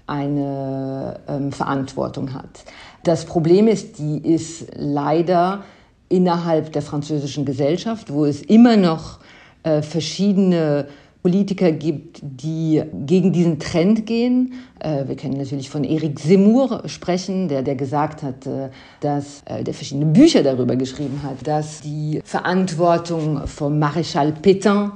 eine 0.09 1.21
ähm, 1.29 1.53
Verantwortung 1.53 2.35
hat. 2.35 2.65
Das 3.05 3.25
Problem 3.25 3.69
ist, 3.69 3.99
die 3.99 4.19
ist 4.19 4.67
leider 4.75 5.63
innerhalb 6.09 6.73
der 6.73 6.83
französischen 6.83 7.45
Gesellschaft, 7.45 8.13
wo 8.13 8.25
es 8.25 8.43
immer 8.43 8.77
noch 8.77 9.21
äh, 9.63 9.83
verschiedene 9.83 10.89
Politiker 11.25 11.73
gibt, 11.73 12.21
die 12.21 12.83
gegen 13.07 13.33
diesen 13.33 13.59
Trend 13.59 14.05
gehen. 14.05 14.53
Äh, 14.79 15.09
wir 15.09 15.17
können 15.17 15.39
natürlich 15.39 15.71
von 15.71 15.83
Eric 15.83 16.19
Zemmour 16.19 16.83
sprechen, 16.85 17.49
der, 17.49 17.63
der 17.63 17.77
gesagt 17.77 18.23
hat, 18.23 18.47
äh, 18.47 18.69
dass 19.01 19.41
äh, 19.47 19.65
der 19.65 19.73
verschiedene 19.73 20.05
Bücher 20.05 20.43
darüber 20.43 20.77
geschrieben 20.77 21.23
hat, 21.23 21.47
dass 21.47 21.81
die 21.81 22.21
Verantwortung 22.25 23.47
von 23.47 23.83
Maréchal 23.83 24.35
Pétain 24.39 24.91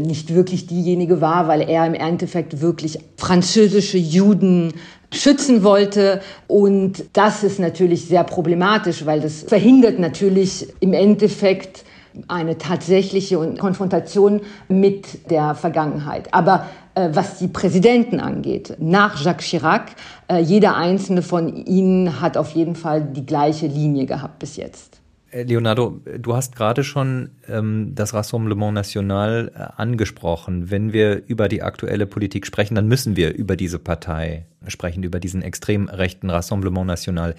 nicht 0.00 0.34
wirklich 0.34 0.66
diejenige 0.66 1.20
war, 1.20 1.46
weil 1.46 1.60
er 1.70 1.86
im 1.86 1.94
Endeffekt 1.94 2.60
wirklich 2.60 2.98
französische 3.16 3.98
Juden 3.98 4.72
schützen 5.12 5.62
wollte. 5.62 6.20
Und 6.48 7.04
das 7.12 7.44
ist 7.44 7.60
natürlich 7.60 8.06
sehr 8.06 8.24
problematisch, 8.24 9.06
weil 9.06 9.20
das 9.20 9.44
verhindert 9.44 10.00
natürlich 10.00 10.66
im 10.80 10.92
Endeffekt 10.92 11.84
eine 12.28 12.58
tatsächliche 12.58 13.54
Konfrontation 13.58 14.40
mit 14.68 15.30
der 15.30 15.54
Vergangenheit. 15.54 16.32
Aber 16.32 16.66
äh, 16.94 17.10
was 17.12 17.38
die 17.38 17.48
Präsidenten 17.48 18.20
angeht, 18.20 18.76
nach 18.78 19.20
Jacques 19.20 19.46
Chirac, 19.46 19.92
äh, 20.28 20.38
jeder 20.38 20.76
einzelne 20.76 21.22
von 21.22 21.54
ihnen 21.66 22.20
hat 22.20 22.36
auf 22.36 22.52
jeden 22.52 22.76
Fall 22.76 23.02
die 23.02 23.26
gleiche 23.26 23.66
Linie 23.66 24.06
gehabt 24.06 24.38
bis 24.38 24.56
jetzt. 24.56 25.00
Äh, 25.34 25.42
Leonardo, 25.42 26.00
du 26.18 26.36
hast 26.36 26.54
gerade 26.54 26.84
schon 26.84 27.30
ähm, 27.48 27.92
das 27.94 28.14
Rassemblement 28.14 28.74
National 28.74 29.50
äh, 29.54 29.80
angesprochen. 29.80 30.70
Wenn 30.70 30.92
wir 30.92 31.22
über 31.26 31.48
die 31.48 31.62
aktuelle 31.62 32.06
Politik 32.06 32.46
sprechen, 32.46 32.76
dann 32.76 32.86
müssen 32.86 33.16
wir 33.16 33.34
über 33.34 33.56
diese 33.56 33.80
Partei 33.80 34.46
sprechen, 34.68 35.02
über 35.02 35.18
diesen 35.18 35.42
extrem 35.42 35.88
rechten 35.88 36.30
Rassemblement 36.30 36.86
National 36.86 37.34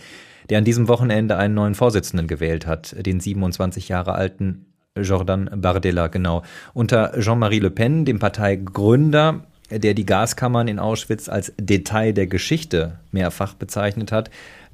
der 0.50 0.58
an 0.58 0.66
diesem 0.66 0.88
Wochenende 0.88 1.38
einen 1.38 1.54
neuen 1.54 1.76
Vorsitzenden 1.76 2.28
gewählt 2.28 2.66
hat, 2.68 2.96
den 3.06 3.20
27 3.20 3.90
Jahre 3.90 4.14
alten 4.14 4.66
Jordan 4.98 5.50
Bardella, 5.54 6.08
genau. 6.08 6.44
Unter 6.74 7.20
Jean-Marie 7.20 7.60
Le 7.60 7.70
Pen, 7.72 8.06
dem 8.06 8.20
Parteigründer, 8.20 9.46
der 9.70 9.94
die 9.94 10.06
Gaskammern 10.06 10.68
in 10.68 10.80
Auschwitz 10.80 11.28
als 11.28 11.54
Detail 11.60 12.14
der 12.14 12.28
Geschichte 12.28 13.00
mehrfach 13.12 13.56
bezeichnet 13.56 14.12
hat, 14.12 14.30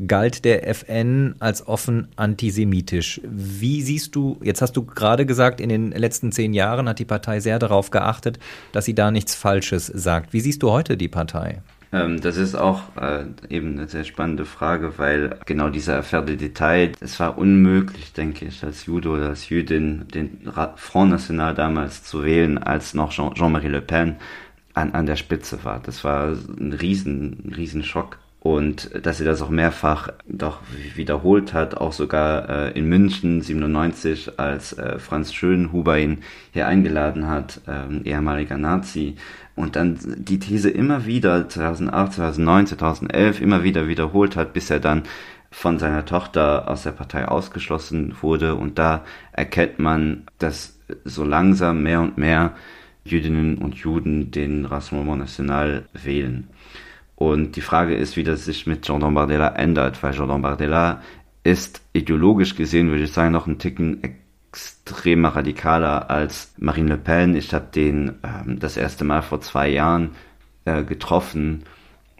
galt 0.05 0.43
der 0.45 0.67
FN 0.67 1.36
als 1.39 1.65
offen 1.67 2.10
antisemitisch. 2.17 3.21
Wie 3.23 3.81
siehst 3.81 4.15
du, 4.15 4.38
jetzt 4.43 4.62
hast 4.62 4.73
du 4.73 4.84
gerade 4.84 5.25
gesagt, 5.25 5.62
in 5.62 5.69
den 5.69 5.91
letzten 5.91 6.31
zehn 6.31 6.53
Jahren 6.53 6.89
hat 6.89 6.99
die 6.99 7.05
Partei 7.05 7.39
sehr 7.39 7.60
darauf 7.60 7.89
geachtet, 7.89 8.38
dass 8.73 8.86
sie 8.86 8.95
da 8.95 9.12
nichts 9.12 9.34
Falsches 9.34 9.88
sagt. 9.88 10.34
Wie 10.34 10.41
siehst 10.41 10.62
du 10.62 10.71
heute 10.71 10.97
die 10.97 11.07
Partei? 11.07 11.62
Ähm, 11.93 12.21
das 12.21 12.38
ist 12.38 12.56
auch 12.56 12.95
äh, 12.95 13.25
eben 13.49 13.73
eine 13.73 13.88
sehr 13.88 14.04
spannende 14.06 14.45
Frage, 14.45 14.97
weil 14.97 15.39
genau 15.45 15.69
dieser 15.69 15.97
Affaire 15.97 16.25
de 16.25 16.38
Detail, 16.38 16.93
es 17.01 17.19
war 17.19 17.38
unmöglich, 17.38 18.13
denke 18.13 18.45
ich, 18.45 18.63
als 18.63 18.86
Jude 18.86 19.10
oder 19.10 19.27
als 19.30 19.49
Jüdin 19.49 20.08
den 20.08 20.49
Front 20.77 21.12
National 21.12 21.54
damals 21.54 22.04
zu 22.04 22.23
wählen, 22.23 22.58
als 22.58 22.93
noch 22.93 23.12
Jean-Marie 23.12 23.67
Le 23.67 23.82
Pen 23.82 24.15
an, 24.73 24.93
an 24.93 25.06
der 25.06 25.17
Spitze 25.17 25.63
war. 25.63 25.82
Das 25.82 26.04
war 26.04 26.30
ein 26.30 26.73
riesen, 26.73 27.54
riesen. 27.58 27.84
Und 28.43 28.89
dass 29.06 29.19
sie 29.19 29.23
das 29.23 29.43
auch 29.43 29.51
mehrfach 29.51 30.10
doch 30.27 30.62
wiederholt 30.95 31.54
hat, 31.54 31.77
auch 31.77 31.93
sogar 31.93 32.49
äh, 32.49 32.71
in 32.71 32.89
München 32.89 33.43
97, 33.43 34.39
als 34.39 34.73
äh, 34.73 34.97
Franz 34.97 35.32
Schönhuber 35.32 35.99
ihn 35.99 36.23
hier 36.51 36.65
eingeladen 36.65 37.27
hat, 37.27 37.62
äh, 37.67 38.04
ehemaliger 38.04 38.58
Nazi, 38.58 39.15
und 39.56 39.75
dann 39.75 39.99
die 40.17 40.39
These 40.39 40.71
immer 40.71 41.06
wieder 41.06 41.47
2008, 41.49 42.13
2009, 42.13 42.67
2011 42.67 43.41
immer 43.41 43.63
wieder 43.63 43.88
wiederholt 43.88 44.36
hat, 44.36 44.54
bis 44.54 44.71
er 44.71 44.80
dann 44.80 45.04
von 45.51 45.77
seiner 45.77 46.06
Tochter 46.06 46.67
aus 46.67 46.82
der 46.82 46.93
Partei 46.93 47.27
ausgeschlossen 47.27 48.15
wurde. 48.21 48.56
Und 48.56 48.80
da 48.80 49.04
erkennt 49.34 49.77
man, 49.77 50.23
dass 50.39 50.80
so 51.04 51.23
langsam 51.23 51.84
mehr 51.84 52.01
und 52.01 52.17
mehr 52.17 52.56
Jüdinnen 53.04 53.60
und 53.60 53.75
Juden 53.75 54.32
den 54.32 54.65
Rassemblement 54.65 55.19
National 55.19 55.84
wählen. 55.93 56.47
Und 57.21 57.55
die 57.55 57.62
Frage 57.62 57.93
ist, 57.93 58.17
wie 58.17 58.23
das 58.23 58.45
sich 58.45 58.65
mit 58.65 58.88
Jordan 58.88 59.13
Bardella 59.13 59.49
ändert, 59.49 60.01
weil 60.01 60.15
Jordan 60.15 60.41
Bardella 60.41 61.03
ist 61.43 61.84
ideologisch 61.93 62.55
gesehen, 62.55 62.89
würde 62.89 63.03
ich 63.03 63.12
sagen, 63.12 63.31
noch 63.31 63.45
ein 63.45 63.60
Ticken 63.60 64.01
extrem 64.03 65.25
radikaler 65.25 66.10
als 66.10 66.55
Marine 66.57 66.95
Le 66.95 66.97
Pen. 66.97 67.36
Ich 67.36 67.53
habe 67.53 67.67
den 67.75 68.13
ähm, 68.23 68.57
das 68.57 68.75
erste 68.75 69.03
Mal 69.03 69.21
vor 69.21 69.39
zwei 69.39 69.69
Jahren 69.69 70.15
äh, 70.65 70.84
getroffen 70.84 71.62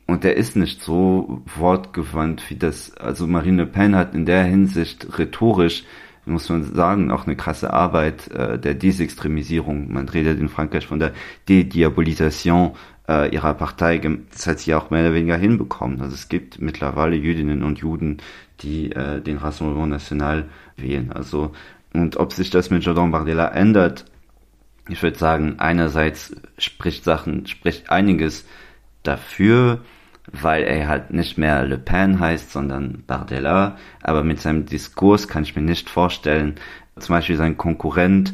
und 0.06 0.24
der 0.24 0.38
ist 0.38 0.56
nicht 0.56 0.84
so 0.84 1.42
wortgewandt 1.56 2.48
wie 2.52 2.58
das. 2.58 2.96
Also 2.96 3.26
Marine 3.26 3.64
Le 3.64 3.68
Pen 3.68 3.96
hat 3.96 4.14
in 4.14 4.28
der 4.28 4.44
Hinsicht 4.44 5.18
rhetorisch, 5.18 5.84
muss 6.28 6.48
man 6.48 6.62
sagen, 6.76 7.10
auch 7.10 7.26
eine 7.26 7.36
krasse 7.36 7.74
Arbeit 7.74 8.30
äh, 8.30 8.60
der 8.60 8.76
Desextremisierung. 8.76 9.92
Man 9.92 10.08
redet 10.10 10.40
in 10.40 10.48
Frankreich 10.48 10.86
von 10.86 11.00
der 11.00 11.14
Dediabolisation 11.50 12.74
äh, 13.12 13.34
ihrer 13.34 13.54
Partei. 13.54 14.00
Das 14.32 14.48
hat 14.48 14.60
sie 14.60 14.74
auch 14.74 14.90
mehr 14.90 15.02
oder 15.02 15.14
weniger 15.14 15.38
hinbekommen. 15.38 16.02
Also 16.02 16.16
es 16.16 16.30
gibt 16.30 16.62
mittlerweile 16.62 17.16
Jüdinnen 17.16 17.64
und 17.64 17.80
Juden, 17.80 18.18
die 18.62 18.92
äh, 18.92 19.22
den 19.22 19.38
Rassemblement 19.38 19.90
National 19.90 20.46
wählen. 20.78 21.12
Also 21.12 21.52
und 21.94 22.18
ob 22.18 22.34
sich 22.34 22.50
das 22.50 22.70
mit 22.70 22.84
Jordan 22.84 23.12
Bardella 23.12 23.50
ändert, 23.50 24.06
ich 24.88 25.04
würde 25.04 25.18
sagen, 25.18 25.56
einerseits 25.60 26.36
spricht 26.58 27.04
Sachen, 27.04 27.46
spricht 27.48 27.90
einiges 27.90 28.46
dafür, 29.04 29.82
weil 30.32 30.64
er 30.64 30.88
halt 30.88 31.12
nicht 31.12 31.38
mehr 31.38 31.64
Le 31.66 31.78
Pen 31.78 32.20
heißt, 32.20 32.52
sondern 32.52 33.04
Bardella. 33.06 33.78
Aber 34.02 34.24
mit 34.24 34.40
seinem 34.40 34.66
Diskurs 34.66 35.28
kann 35.28 35.44
ich 35.44 35.56
mir 35.56 35.62
nicht 35.62 35.90
vorstellen, 35.90 36.56
zum 37.00 37.16
Beispiel 37.16 37.38
sein 37.38 37.58
Konkurrent 37.58 38.34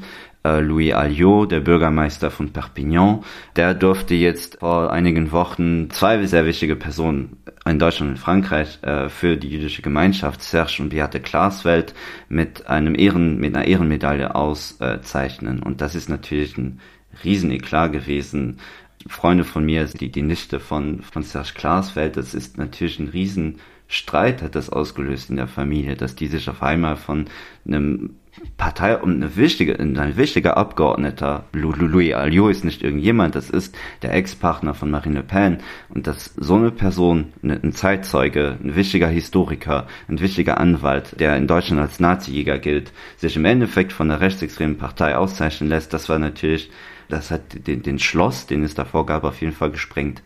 Louis 0.60 0.94
Alliot, 0.94 1.52
der 1.52 1.60
Bürgermeister 1.60 2.32
von 2.32 2.52
Perpignan, 2.52 3.24
der 3.56 3.74
durfte 3.74 4.16
jetzt 4.16 4.58
vor 4.60 4.92
einigen 4.92 5.32
Wochen 5.32 5.90
zwei 5.90 6.26
sehr 6.26 6.46
wichtige 6.46 6.76
Personen 6.76 7.38
in 7.66 7.80
Deutschland 7.80 8.12
und 8.12 8.18
Frankreich 8.18 8.80
äh, 8.82 9.10
für 9.10 9.38
die 9.38 9.50
jüdische 9.50 9.82
Gemeinschaft, 9.82 10.42
Serge 10.42 10.78
und 10.80 10.90
Beate 10.90 11.20
Glasfeld, 11.20 11.94
mit 12.30 12.68
einem 12.68 12.96
Ehren, 12.96 13.38
mit 13.38 13.56
einer 13.56 13.66
Ehrenmedaille 13.66 14.36
auszeichnen. 14.36 15.62
Und 15.62 15.82
das 15.82 15.96
ist 15.96 16.10
natürlich 16.10 16.58
ein 16.58 16.80
Rieseneklat 17.24 17.92
gewesen. 17.92 18.60
Freunde 19.08 19.44
von 19.44 19.66
mir, 19.66 19.86
die, 19.86 20.10
die 20.10 20.22
Nichte 20.22 20.60
von, 20.60 21.02
von 21.02 21.24
Serge 21.24 21.54
Glasfeld, 21.56 22.18
das 22.18 22.34
ist 22.34 22.58
natürlich 22.58 23.00
ein 23.00 23.10
Riesenstreit 23.10 24.42
hat 24.42 24.56
das 24.56 24.70
ausgelöst 24.70 25.30
in 25.30 25.38
der 25.38 25.48
Familie, 25.48 25.96
dass 25.96 26.16
die 26.16 26.28
sich 26.28 26.50
auf 26.50 26.64
einmal 26.64 26.96
von 26.96 27.26
einem 27.66 28.16
Partei 28.58 28.98
und 28.98 29.16
eine 29.16 29.36
wichtige, 29.36 29.80
ein 29.80 30.18
wichtiger 30.18 30.58
Abgeordneter, 30.58 31.46
Louis 31.54 32.14
Alliot 32.14 32.52
ist 32.52 32.66
nicht 32.66 32.84
irgendjemand, 32.84 33.36
das 33.36 33.50
ist 33.50 33.76
der 34.02 34.14
Ex-Partner 34.14 34.74
von 34.74 34.92
Marine 34.92 35.20
Le 35.20 35.24
Pen 35.24 35.58
und 35.90 36.08
dass 36.08 36.34
so 36.36 36.56
eine 36.56 36.72
Person, 36.72 37.34
ein 37.44 37.74
Zeitzeuge, 37.74 38.58
ein 38.64 38.76
wichtiger 38.76 39.08
Historiker, 39.08 39.88
ein 40.08 40.20
wichtiger 40.20 40.60
Anwalt, 40.60 41.20
der 41.20 41.38
in 41.38 41.48
Deutschland 41.48 41.82
als 41.82 42.00
Nazi-Jäger 42.00 42.60
gilt, 42.60 42.92
sich 43.18 43.36
im 43.36 43.46
Endeffekt 43.46 43.94
von 43.94 44.10
der 44.10 44.22
rechtsextremen 44.22 44.78
Partei 44.78 45.16
auszeichnen 45.16 45.70
lässt, 45.70 45.94
das 45.94 46.10
war 46.10 46.20
natürlich, 46.20 46.70
das 47.10 47.32
hat 47.32 47.68
den, 47.68 47.84
den 47.84 48.00
Schloss, 48.00 48.48
den 48.48 48.64
es 48.64 48.76
davor 48.76 49.06
gab, 49.06 49.24
auf 49.24 49.42
jeden 49.42 49.54
Fall 49.54 49.72
gesprengt. 49.72 50.22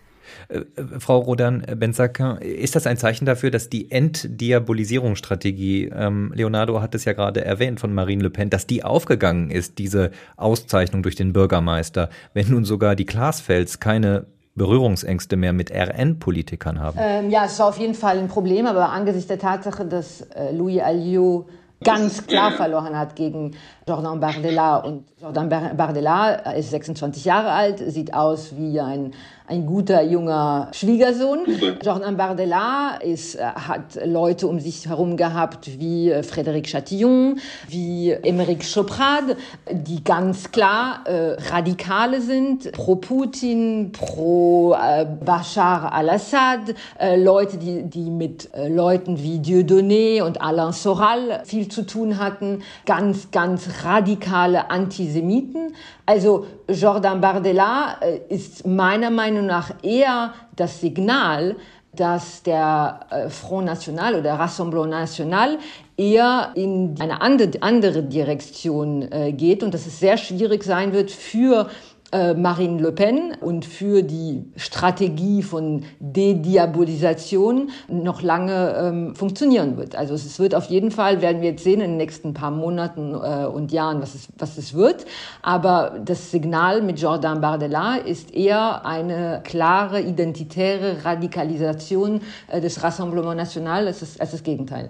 Äh, 0.48 0.62
Frau 1.00 1.20
Rodan 1.20 1.66
Benzakin, 1.76 2.38
ist 2.38 2.76
das 2.76 2.88
ein 2.88 2.98
Zeichen 2.98 3.26
dafür, 3.26 3.52
dass 3.52 3.70
die 3.70 3.92
Entdiabolisierungsstrategie, 3.92 5.92
ähm, 5.96 6.32
Leonardo 6.36 6.82
hat 6.82 6.96
es 6.96 7.06
ja 7.06 7.14
gerade 7.14 7.44
erwähnt 7.44 7.80
von 7.80 7.94
Marine 7.94 8.24
Le 8.24 8.30
Pen, 8.30 8.50
dass 8.50 8.68
die 8.68 8.84
aufgegangen 8.84 9.52
ist, 9.52 9.78
diese 9.78 10.12
Auszeichnung 10.38 11.04
durch 11.04 11.16
den 11.16 11.34
Bürgermeister, 11.34 12.10
wenn 12.34 12.50
nun 12.50 12.66
sogar 12.66 12.96
die 12.96 13.06
Glasfels 13.06 13.80
keine 13.80 14.26
Berührungsängste 14.56 15.38
mehr 15.38 15.54
mit 15.54 15.72
RN-Politikern 15.72 16.80
haben? 16.80 16.98
Ähm, 17.00 17.30
ja, 17.30 17.46
es 17.46 17.54
ist 17.54 17.62
auf 17.62 17.78
jeden 17.78 17.96
Fall 17.96 18.20
ein 18.20 18.28
Problem, 18.28 18.66
aber 18.66 18.90
angesichts 18.90 19.28
der 19.28 19.40
Tatsache, 19.40 19.86
dass 19.86 20.22
äh, 20.22 20.54
Louis 20.54 20.82
Alliot 20.82 21.48
ganz 21.84 22.28
klar 22.28 22.52
verloren 22.52 22.98
hat 22.98 23.16
gegen 23.16 23.56
Jordan 23.92 24.22
Bardella. 24.22 24.78
Und 24.78 25.04
Jordan 25.22 25.50
Bardella 25.50 26.30
ist 26.54 26.72
26 26.72 27.26
Jahre 27.26 27.52
alt, 27.52 27.80
sieht 27.80 28.14
aus 28.14 28.56
wie 28.56 28.80
ein, 28.80 29.12
ein 29.48 29.66
guter 29.66 30.02
junger 30.02 30.70
Schwiegersohn. 30.72 31.40
Jordan 31.84 32.16
Bardella 32.16 32.96
ist, 33.02 33.36
äh, 33.36 33.42
hat 33.44 34.00
Leute 34.06 34.48
um 34.48 34.62
sich 34.62 34.88
herum 34.88 35.18
gehabt 35.18 35.78
wie 35.78 36.10
äh, 36.10 36.22
Frédéric 36.22 36.72
Chatillon, 36.72 37.38
wie 37.68 38.14
Émeric 38.14 38.64
Choprat, 38.74 39.36
die 39.70 40.02
ganz 40.04 40.52
klar 40.52 41.02
äh, 41.06 41.36
Radikale 41.52 42.22
sind, 42.22 42.72
pro 42.72 42.96
Putin, 42.96 43.92
pro 43.92 44.74
äh, 44.74 45.06
Bashar 45.06 45.92
al-Assad, 45.92 46.76
äh, 46.98 47.22
Leute, 47.22 47.58
die, 47.58 47.84
die 47.84 48.10
mit 48.10 48.54
äh, 48.54 48.70
Leuten 48.70 49.22
wie 49.22 49.40
Dieudonné 49.40 50.24
und 50.24 50.42
Alain 50.42 50.72
Soral 50.72 51.42
viel 51.44 51.68
zu 51.68 51.86
tun 51.86 52.20
hatten, 52.20 52.64
ganz, 52.86 53.32
ganz 53.32 53.68
radikale 53.84 54.70
Antisemiten. 54.70 55.74
Also 56.06 56.46
Jordan 56.68 57.22
Bardella 57.22 57.98
äh, 58.02 58.20
ist 58.34 58.66
meiner 58.66 59.10
Meinung 59.10 59.46
nach 59.46 59.72
eher 59.84 60.34
das 60.56 60.82
Signal, 60.82 61.56
dass 61.94 62.42
der 62.44 63.02
äh, 63.10 63.30
Front 63.30 63.66
National 63.66 64.16
oder 64.16 64.34
Rassemblement 64.34 64.92
National 64.92 65.58
eher 65.98 66.52
in 66.56 66.96
eine 67.00 67.22
andere 67.22 68.04
Direktion 68.04 69.12
äh, 69.12 69.34
geht 69.34 69.62
und 69.62 69.74
dass 69.74 69.86
es 69.86 70.00
sehr 70.00 70.18
schwierig 70.18 70.64
sein 70.64 70.94
wird 70.94 71.12
für 71.12 71.70
Marine 72.12 72.82
Le 72.82 72.92
Pen 72.92 73.38
und 73.40 73.66
für 73.66 74.04
die 74.04 74.52
Strategie 74.56 75.44
von 75.44 75.84
Dediabolisation 76.00 77.70
noch 77.88 78.22
lange 78.22 78.76
ähm, 78.78 79.16
funktionieren 79.16 79.78
wird. 79.78 79.96
Also 79.96 80.14
es 80.14 80.38
wird 80.40 80.56
auf 80.56 80.66
jeden 80.66 80.92
Fall, 80.92 81.22
werden 81.22 81.42
wir 81.42 81.52
jetzt 81.52 81.64
sehen 81.64 81.82
in 81.82 81.92
den 81.92 81.98
nächsten 81.98 82.34
paar 82.34 82.52
Monaten 82.52 83.14
äh, 83.14 83.46
und 83.46 83.72
Jahren, 83.72 84.02
was 84.02 84.16
es, 84.16 84.28
was 84.38 84.58
es 84.58 84.74
wird. 84.74 85.06
Aber 85.42 86.00
das 86.04 86.32
Signal 86.32 86.82
mit 86.82 87.00
Jordan 87.00 87.42
Bardella 87.42 87.96
ist 87.96 88.34
eher 88.34 88.86
eine 88.86 89.42
klare 89.44 90.02
identitäre 90.02 91.06
Radikalisation 91.06 92.22
äh, 92.48 92.60
des 92.60 92.84
Rassemblement 92.84 93.38
National 93.38 93.88
als 93.88 94.02
das, 94.02 94.20
als 94.20 94.32
das 94.32 94.44
Gegenteil. 94.44 94.90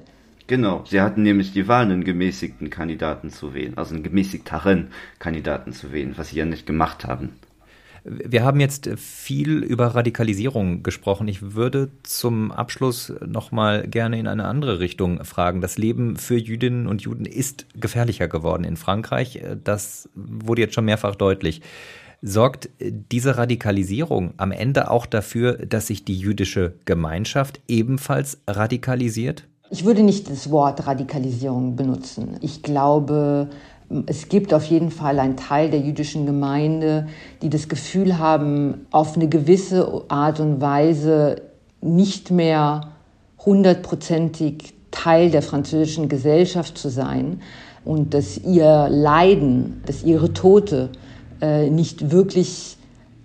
Genau, 0.51 0.83
sie 0.85 0.99
hatten 0.99 1.23
nämlich 1.23 1.53
die 1.53 1.69
Wahl, 1.69 1.85
einen 1.85 2.03
gemäßigten 2.03 2.69
Kandidaten 2.69 3.29
zu 3.29 3.53
wählen, 3.53 3.77
also 3.77 3.95
einen 3.95 4.03
gemäßigteren 4.03 4.89
Kandidaten 5.17 5.71
zu 5.71 5.93
wählen, 5.93 6.15
was 6.17 6.27
sie 6.27 6.39
ja 6.39 6.45
nicht 6.45 6.65
gemacht 6.65 7.05
haben. 7.05 7.29
Wir 8.03 8.43
haben 8.43 8.59
jetzt 8.59 8.89
viel 8.97 9.63
über 9.63 9.95
Radikalisierung 9.95 10.83
gesprochen. 10.83 11.29
Ich 11.29 11.53
würde 11.55 11.87
zum 12.03 12.51
Abschluss 12.51 13.13
noch 13.25 13.53
mal 13.53 13.87
gerne 13.87 14.19
in 14.19 14.27
eine 14.27 14.43
andere 14.43 14.81
Richtung 14.81 15.23
fragen. 15.23 15.61
Das 15.61 15.77
Leben 15.77 16.17
für 16.17 16.35
Jüdinnen 16.35 16.85
und 16.85 17.01
Juden 17.01 17.23
ist 17.23 17.67
gefährlicher 17.79 18.27
geworden 18.27 18.65
in 18.65 18.75
Frankreich. 18.75 19.41
Das 19.63 20.09
wurde 20.15 20.63
jetzt 20.63 20.75
schon 20.75 20.83
mehrfach 20.83 21.15
deutlich. 21.15 21.61
Sorgt 22.21 22.69
diese 22.81 23.37
Radikalisierung 23.37 24.33
am 24.35 24.51
Ende 24.51 24.91
auch 24.91 25.05
dafür, 25.05 25.53
dass 25.53 25.87
sich 25.87 26.03
die 26.03 26.19
jüdische 26.19 26.73
Gemeinschaft 26.83 27.61
ebenfalls 27.69 28.41
radikalisiert? 28.47 29.45
Ich 29.73 29.85
würde 29.85 30.03
nicht 30.03 30.29
das 30.29 30.51
Wort 30.51 30.85
Radikalisierung 30.85 31.77
benutzen. 31.77 32.35
Ich 32.41 32.61
glaube, 32.61 33.47
es 34.05 34.27
gibt 34.27 34.53
auf 34.53 34.65
jeden 34.65 34.91
Fall 34.91 35.17
einen 35.17 35.37
Teil 35.37 35.71
der 35.71 35.79
jüdischen 35.79 36.25
Gemeinde, 36.25 37.07
die 37.41 37.49
das 37.49 37.69
Gefühl 37.69 38.17
haben, 38.17 38.85
auf 38.91 39.15
eine 39.15 39.29
gewisse 39.29 40.03
Art 40.09 40.41
und 40.41 40.59
Weise 40.59 41.41
nicht 41.79 42.31
mehr 42.31 42.81
hundertprozentig 43.45 44.73
Teil 44.91 45.31
der 45.31 45.41
französischen 45.41 46.09
Gesellschaft 46.09 46.77
zu 46.77 46.89
sein 46.89 47.41
und 47.85 48.13
dass 48.13 48.37
ihr 48.39 48.89
Leiden, 48.89 49.81
dass 49.85 50.03
ihre 50.03 50.33
Tote 50.33 50.89
äh, 51.41 51.69
nicht 51.69 52.11
wirklich 52.11 52.75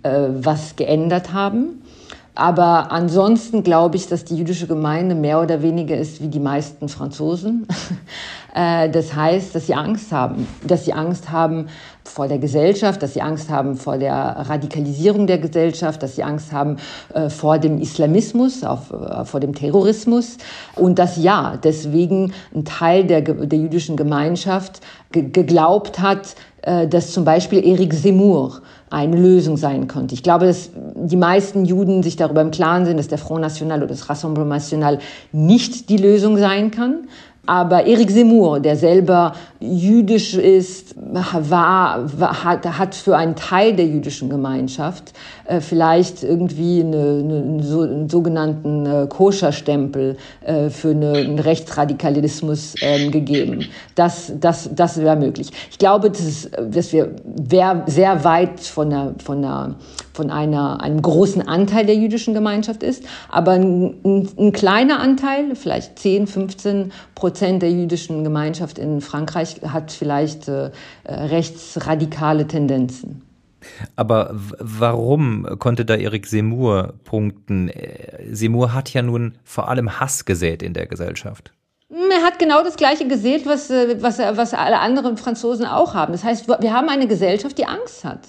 äh, 0.03 0.29
was 0.29 0.77
geändert 0.77 1.33
haben. 1.33 1.81
Aber 2.37 2.91
ansonsten 2.91 3.63
glaube 3.63 3.95
ich, 3.95 4.05
dass 4.05 4.23
die 4.23 4.35
jüdische 4.35 4.67
Gemeinde 4.67 5.15
mehr 5.15 5.41
oder 5.41 5.63
weniger 5.63 5.97
ist 5.97 6.21
wie 6.21 6.27
die 6.27 6.39
meisten 6.39 6.87
Franzosen. 6.87 7.67
Äh, 8.55 8.89
das 8.89 9.13
heißt, 9.13 9.53
dass 9.53 9.67
sie 9.67 9.75
Angst 9.75 10.11
haben, 10.11 10.47
dass 10.65 10.85
sie 10.85 10.93
Angst 10.93 11.29
haben 11.29 11.67
vor 12.03 12.27
der 12.27 12.39
Gesellschaft, 12.39 13.03
dass 13.03 13.13
sie 13.13 13.21
Angst 13.21 13.51
haben 13.51 13.75
vor 13.75 13.99
der 13.99 14.15
Radikalisierung 14.15 15.27
der 15.27 15.37
Gesellschaft, 15.37 16.01
dass 16.01 16.15
sie 16.15 16.23
Angst 16.23 16.51
haben 16.51 16.77
äh, 17.13 17.29
vor 17.29 17.59
dem 17.59 17.79
Islamismus, 17.79 18.63
äh, 18.63 19.25
vor 19.25 19.39
dem 19.41 19.53
Terrorismus 19.53 20.37
und 20.75 20.97
dass 20.97 21.17
ja, 21.17 21.59
deswegen 21.61 22.33
ein 22.55 22.65
Teil 22.65 23.03
der, 23.03 23.21
der 23.21 23.59
jüdischen 23.59 23.95
Gemeinschaft 23.95 24.81
geglaubt 25.11 25.99
hat, 25.99 26.35
dass 26.89 27.13
zum 27.13 27.23
Beispiel 27.23 27.65
Eric 27.65 27.93
Zemmour 27.93 28.61
eine 28.89 29.15
Lösung 29.15 29.55
sein 29.55 29.87
könnte. 29.87 30.13
Ich 30.13 30.23
glaube, 30.23 30.45
dass 30.45 30.69
die 30.75 31.15
meisten 31.15 31.63
Juden 31.63 32.03
sich 32.03 32.17
darüber 32.17 32.41
im 32.41 32.51
Klaren 32.51 32.85
sind, 32.85 32.97
dass 32.97 33.07
der 33.07 33.17
Front 33.17 33.41
National 33.41 33.79
oder 33.79 33.87
das 33.87 34.09
Rassemblement 34.09 34.61
National 34.61 34.99
nicht 35.31 35.89
die 35.89 35.97
Lösung 35.97 36.37
sein 36.37 36.71
kann. 36.71 37.07
Aber 37.47 37.87
Eric 37.87 38.11
Zemmour, 38.11 38.59
der 38.59 38.75
selber 38.75 39.33
jüdisch 39.61 40.33
ist, 40.35 40.93
war, 40.97 42.05
hat, 42.43 42.65
hat 42.77 42.93
für 42.93 43.15
einen 43.15 43.35
Teil 43.35 43.73
der 43.73 43.87
jüdischen 43.87 44.29
Gemeinschaft 44.29 45.13
äh, 45.45 45.61
vielleicht 45.61 46.23
irgendwie 46.23 46.81
eine, 46.81 47.23
eine, 47.23 47.63
so, 47.63 47.81
einen 47.81 48.09
sogenannten 48.09 48.85
äh, 48.85 49.07
Koscherstempel 49.07 50.17
äh, 50.41 50.69
für 50.69 50.89
eine, 50.89 51.13
einen 51.13 51.39
Rechtsradikalismus 51.39 52.75
ähm, 52.81 53.11
gegeben. 53.11 53.65
Das, 53.95 54.33
das, 54.39 54.69
das 54.75 54.97
wäre 54.99 55.15
möglich. 55.15 55.49
Ich 55.71 55.77
glaube, 55.77 56.09
dass, 56.09 56.49
dass 56.69 56.91
wir 56.91 57.15
sehr 57.85 58.23
weit 58.25 58.59
von, 58.59 58.89
der, 58.89 59.15
von, 59.23 59.41
der, 59.41 59.75
von 60.17 60.31
einer, 60.31 60.81
einem 60.81 60.99
großen 60.99 61.47
Anteil 61.47 61.85
der 61.85 61.95
jüdischen 61.95 62.33
Gemeinschaft 62.33 62.81
ist, 62.81 63.03
aber 63.29 63.51
ein, 63.51 63.93
ein, 64.03 64.29
ein 64.37 64.51
kleiner 64.51 64.99
Anteil, 64.99 65.55
vielleicht 65.55 65.99
10, 65.99 66.25
15 66.25 66.91
Prozent 67.13 67.61
der 67.61 67.71
jüdischen 67.71 68.23
Gemeinschaft 68.23 68.79
in 68.79 68.99
Frankreich 68.99 69.61
hat 69.67 69.91
vielleicht 69.91 70.47
äh, 70.47 70.71
rechtsradikale 71.05 72.47
Tendenzen. 72.47 73.21
Aber 73.95 74.31
warum 74.33 75.45
konnte 75.59 75.85
da 75.85 75.95
Erik 75.95 76.25
Semur 76.25 76.95
punkten? 77.03 77.69
Äh, 77.69 78.23
Semur 78.31 78.73
hat 78.73 78.91
ja 78.93 79.03
nun 79.03 79.35
vor 79.43 79.69
allem 79.69 79.99
Hass 79.99 80.25
gesät 80.25 80.63
in 80.63 80.73
der 80.73 80.87
Gesellschaft. 80.87 81.53
Er 81.89 82.21
hat 82.21 82.37
genau 82.37 82.63
das 82.65 82.75
Gleiche 82.75 83.07
gesät, 83.07 83.45
was, 83.45 83.69
äh, 83.69 84.01
was, 84.01 84.19
was 84.19 84.53
alle 84.53 84.79
anderen 84.79 85.15
Franzosen 85.15 85.65
auch 85.65 85.93
haben. 85.93 86.11
Das 86.11 86.25
heißt, 86.25 86.49
wir 86.49 86.73
haben 86.73 86.89
eine 86.89 87.07
Gesellschaft, 87.07 87.57
die 87.57 87.65
Angst 87.65 88.03
hat. 88.03 88.19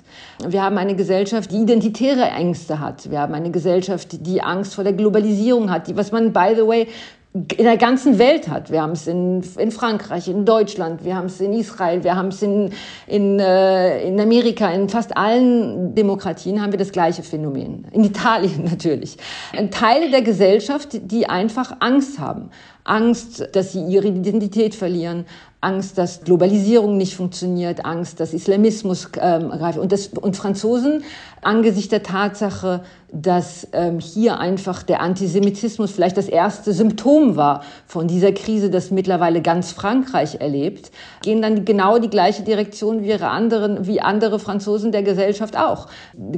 Wir 0.47 0.63
haben 0.63 0.79
eine 0.79 0.95
Gesellschaft, 0.95 1.51
die 1.51 1.57
identitäre 1.57 2.23
Ängste 2.23 2.79
hat. 2.79 3.11
Wir 3.11 3.19
haben 3.19 3.35
eine 3.35 3.51
Gesellschaft, 3.51 4.25
die 4.25 4.41
Angst 4.43 4.77
vor 4.77 4.85
der 4.85 4.93
Globalisierung 4.93 5.73
hat, 5.73 5.89
die, 5.89 5.97
was 5.97 6.13
man, 6.13 6.33
by 6.33 6.53
the 6.55 6.65
way, 6.65 6.87
in 7.35 7.65
der 7.65 7.77
ganzen 7.77 8.19
Welt 8.19 8.49
hat. 8.49 8.71
Wir 8.71 8.81
haben 8.81 8.93
es 8.93 9.07
in, 9.07 9.43
in 9.59 9.71
Frankreich, 9.71 10.29
in 10.29 10.45
Deutschland, 10.45 11.05
wir 11.05 11.15
haben 11.15 11.27
es 11.27 11.41
in 11.41 11.53
Israel, 11.53 12.03
wir 12.03 12.17
haben 12.17 12.29
es 12.29 12.41
in, 12.43 12.73
in, 13.07 13.39
äh, 13.39 14.03
in 14.07 14.19
Amerika, 14.19 14.71
in 14.71 14.89
fast 14.89 15.17
allen 15.17 15.95
Demokratien 15.95 16.63
haben 16.63 16.73
wir 16.73 16.79
das 16.79 16.91
gleiche 16.91 17.23
Phänomen. 17.23 17.87
In 17.93 18.05
Italien 18.05 18.65
natürlich. 18.71 19.17
Ein 19.53 19.71
Teil 19.71 20.11
der 20.11 20.23
Gesellschaft, 20.23 20.91
die 20.93 21.29
einfach 21.29 21.77
Angst 21.81 22.19
haben. 22.19 22.51
Angst, 22.89 23.49
dass 23.53 23.73
sie 23.73 23.85
ihre 23.85 24.09
Identität 24.09 24.75
verlieren, 24.75 25.27
Angst, 25.61 25.99
dass 25.99 26.23
Globalisierung 26.23 26.97
nicht 26.97 27.17
funktioniert, 27.17 27.85
Angst, 27.85 28.21
dass 28.21 28.33
Islamismus 28.33 29.11
ähm, 29.21 29.51
greift. 29.51 29.79
Und, 29.79 29.91
das, 29.91 30.09
und 30.09 30.37
Franzosen 30.37 31.03
angesichts 31.43 31.91
der 31.91 32.05
Tatsache, 32.05 32.83
dass 33.11 33.67
ähm, 33.73 33.99
hier 33.99 34.39
einfach 34.39 34.85
der 34.85 35.01
Antisemitismus 35.01 35.91
vielleicht 35.91 36.17
das 36.17 36.29
erste 36.29 36.73
Symptom 36.73 37.35
war 37.35 37.63
von 37.87 38.07
dieser 38.07 38.31
Krise, 38.31 38.71
das 38.71 38.93
mittlerweile 38.93 39.43
ganz 39.43 39.73
Frankreich 39.73 40.37
erlebt, 40.41 40.93
gehen 41.23 41.43
dann 41.43 41.65
genau 41.65 41.99
die 41.99 42.11
gleiche 42.11 42.45
Direktion 42.45 43.03
wie 43.03 43.09
ihre 43.09 43.29
anderen, 43.29 43.85
wie 43.87 44.01
andere 44.01 44.39
Franzosen 44.39 44.93
der 44.93 45.03
Gesellschaft 45.03 45.57
auch. 45.57 45.89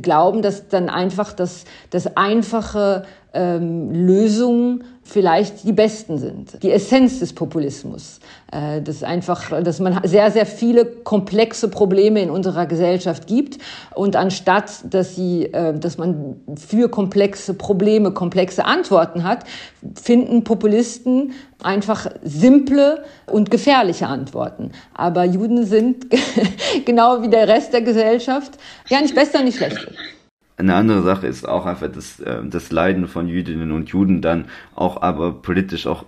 Glauben, 0.01 0.41
dass 0.41 0.69
dann 0.69 0.89
einfach 0.89 1.35
das, 1.35 1.65
das 1.91 2.17
einfache 2.17 3.03
ähm, 3.33 3.93
Lösungen 3.93 4.85
vielleicht 5.03 5.65
die 5.65 5.73
besten 5.73 6.19
sind. 6.19 6.63
Die 6.63 6.71
Essenz 6.71 7.19
des 7.19 7.33
Populismus. 7.33 8.21
Äh, 8.53 8.83
dass 8.83 9.05
einfach, 9.05 9.63
dass 9.63 9.79
man 9.79 10.01
sehr, 10.05 10.31
sehr 10.33 10.47
viele 10.47 10.85
komplexe 10.85 11.69
Probleme 11.69 12.21
in 12.21 12.31
unserer 12.31 12.67
Gesellschaft 12.67 13.29
gibt 13.29 13.59
und 13.95 14.17
anstatt, 14.17 14.71
dass 14.91 15.15
sie, 15.15 15.45
äh, 15.45 15.79
dass 15.79 15.99
man 15.99 16.37
für 16.57 16.89
komplexe 16.89 17.55
Probleme 17.55 18.13
komplexe 18.13 18.65
Antworten 18.65 19.23
hat, 19.23 19.45
finden 19.95 20.43
Populisten 20.43 21.33
einfach 21.63 22.11
simple 22.25 23.05
und 23.27 23.53
gefährliche 23.53 24.09
Antworten. 24.09 24.73
Aber 24.95 25.25
Juden 25.25 25.65
sind 25.65 26.07
genau 26.85 27.23
wie 27.23 27.29
der 27.29 27.47
Rest 27.47 27.73
der 27.73 27.83
Gesellschaft 27.83 28.59
ja 28.89 29.01
nicht 29.01 29.15
besser, 29.15 29.45
nicht 29.45 29.59
schlechter. 29.59 29.93
Eine 30.61 30.75
andere 30.75 31.03
Sache 31.03 31.27
ist 31.27 31.49
auch 31.49 31.67
einfach 31.67 31.91
das, 31.91 32.21
äh, 32.21 32.43
das 32.45 32.71
Leiden 32.71 33.09
von 33.09 33.29
Jüdinnen 33.29 33.73
und 33.73 33.89
Juden 33.89 34.21
dann 34.23 34.45
auch 34.75 35.03
aber 35.03 35.33
politisch 35.33 35.87
auch 35.87 36.05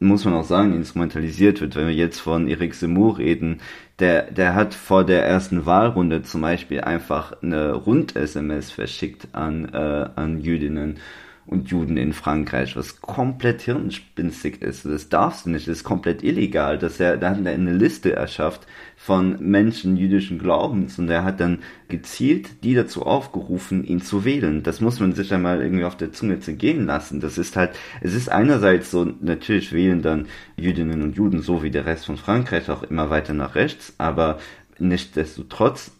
muss 0.00 0.24
man 0.24 0.34
auch 0.34 0.44
sagen, 0.44 0.74
instrumentalisiert 0.74 1.60
wird. 1.60 1.76
Wenn 1.76 1.86
wir 1.86 1.94
jetzt 1.94 2.20
von 2.20 2.48
Eric 2.48 2.74
Zemmour 2.74 3.18
reden, 3.18 3.60
der, 4.00 4.30
der 4.30 4.54
hat 4.54 4.74
vor 4.74 5.04
der 5.04 5.24
ersten 5.24 5.66
Wahlrunde 5.66 6.22
zum 6.22 6.42
Beispiel 6.42 6.82
einfach 6.82 7.40
eine 7.42 7.72
Rund-SMS 7.72 8.70
verschickt 8.70 9.28
an, 9.32 9.66
äh, 9.72 10.08
an 10.16 10.40
Jüdinnen 10.40 10.98
und 11.46 11.68
Juden 11.68 11.96
in 11.96 12.12
Frankreich, 12.12 12.74
was 12.76 13.00
komplett 13.00 13.62
hirnspinstig 13.62 14.62
ist. 14.62 14.86
Das 14.86 15.10
darfst 15.10 15.44
du 15.44 15.50
nicht, 15.50 15.68
das 15.68 15.78
ist 15.78 15.84
komplett 15.84 16.22
illegal. 16.22 16.78
Dass 16.78 16.98
er, 16.98 17.16
da 17.18 17.30
hat 17.30 17.44
er 17.44 17.52
eine 17.52 17.74
Liste 17.74 18.14
erschafft 18.14 18.66
von 18.96 19.36
Menschen 19.40 19.96
jüdischen 19.96 20.38
Glaubens 20.38 20.98
und 20.98 21.10
er 21.10 21.24
hat 21.24 21.40
dann 21.40 21.58
gezielt 21.88 22.64
die 22.64 22.74
dazu 22.74 23.02
aufgerufen, 23.02 23.84
ihn 23.84 24.00
zu 24.00 24.24
wählen. 24.24 24.62
Das 24.62 24.80
muss 24.80 25.00
man 25.00 25.12
sich 25.12 25.34
einmal 25.34 25.60
irgendwie 25.60 25.84
auf 25.84 25.96
der 25.96 26.12
Zunge 26.12 26.40
zergehen 26.40 26.86
lassen. 26.86 27.20
Das 27.20 27.36
ist 27.36 27.56
halt, 27.56 27.72
es 28.00 28.14
ist 28.14 28.30
einerseits 28.30 28.90
so, 28.90 29.04
natürlich 29.20 29.72
wählen 29.72 30.00
dann 30.00 30.26
Jüdinnen 30.56 31.02
und 31.02 31.16
Juden 31.16 31.42
so 31.42 31.62
wie 31.62 31.70
der 31.70 31.84
Rest 31.84 32.06
von 32.06 32.16
Frankreich 32.16 32.70
auch 32.70 32.82
immer 32.84 33.10
weiter 33.10 33.34
nach 33.34 33.54
rechts, 33.54 33.94
aber 33.98 34.38
nichtsdestotrotz 34.78 35.92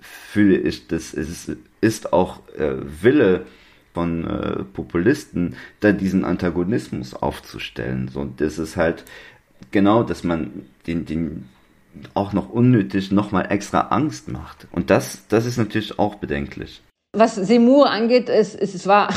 fühle 0.00 0.56
ich, 0.56 0.88
dass 0.88 1.14
es 1.14 1.50
ist 1.80 2.12
auch 2.12 2.40
äh, 2.56 2.74
Wille 3.02 3.46
von 3.92 4.26
äh, 4.26 4.64
Populisten, 4.64 5.56
da 5.80 5.92
diesen 5.92 6.24
Antagonismus 6.24 7.14
aufzustellen. 7.14 8.08
So, 8.12 8.24
das 8.24 8.58
ist 8.58 8.76
halt 8.76 9.04
genau, 9.70 10.02
dass 10.02 10.24
man 10.24 10.66
den, 10.86 11.06
den 11.06 11.48
auch 12.14 12.32
noch 12.32 12.50
unnötig 12.50 13.10
nochmal 13.10 13.50
extra 13.50 13.88
Angst 13.88 14.28
macht. 14.28 14.68
Und 14.70 14.90
das, 14.90 15.26
das 15.28 15.46
ist 15.46 15.56
natürlich 15.56 15.98
auch 15.98 16.16
bedenklich. 16.16 16.82
Was 17.12 17.34
Semur 17.34 17.90
angeht, 17.90 18.28
es, 18.28 18.54
es 18.54 18.86
war 18.86 19.08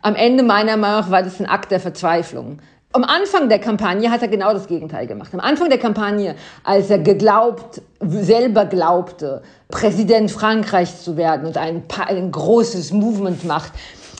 am 0.00 0.14
Ende 0.14 0.42
meiner 0.42 0.76
Meinung 0.76 1.00
nach 1.00 1.10
war 1.10 1.22
das 1.22 1.40
ein 1.40 1.46
Akt 1.46 1.70
der 1.70 1.80
Verzweiflung. 1.80 2.60
Am 2.92 3.04
Anfang 3.04 3.50
der 3.50 3.58
Kampagne 3.58 4.10
hat 4.10 4.22
er 4.22 4.28
genau 4.28 4.54
das 4.54 4.68
Gegenteil 4.68 5.06
gemacht. 5.06 5.34
Am 5.34 5.40
Anfang 5.40 5.68
der 5.68 5.78
Kampagne, 5.78 6.36
als 6.64 6.88
er 6.88 6.98
geglaubt, 6.98 7.82
selber 8.00 8.64
glaubte, 8.64 9.42
Präsident 9.68 10.30
Frankreichs 10.30 11.04
zu 11.04 11.18
werden 11.18 11.46
und 11.46 11.58
ein, 11.58 11.82
ein 12.06 12.30
großes 12.30 12.92
Movement 12.92 13.44
macht, 13.44 13.72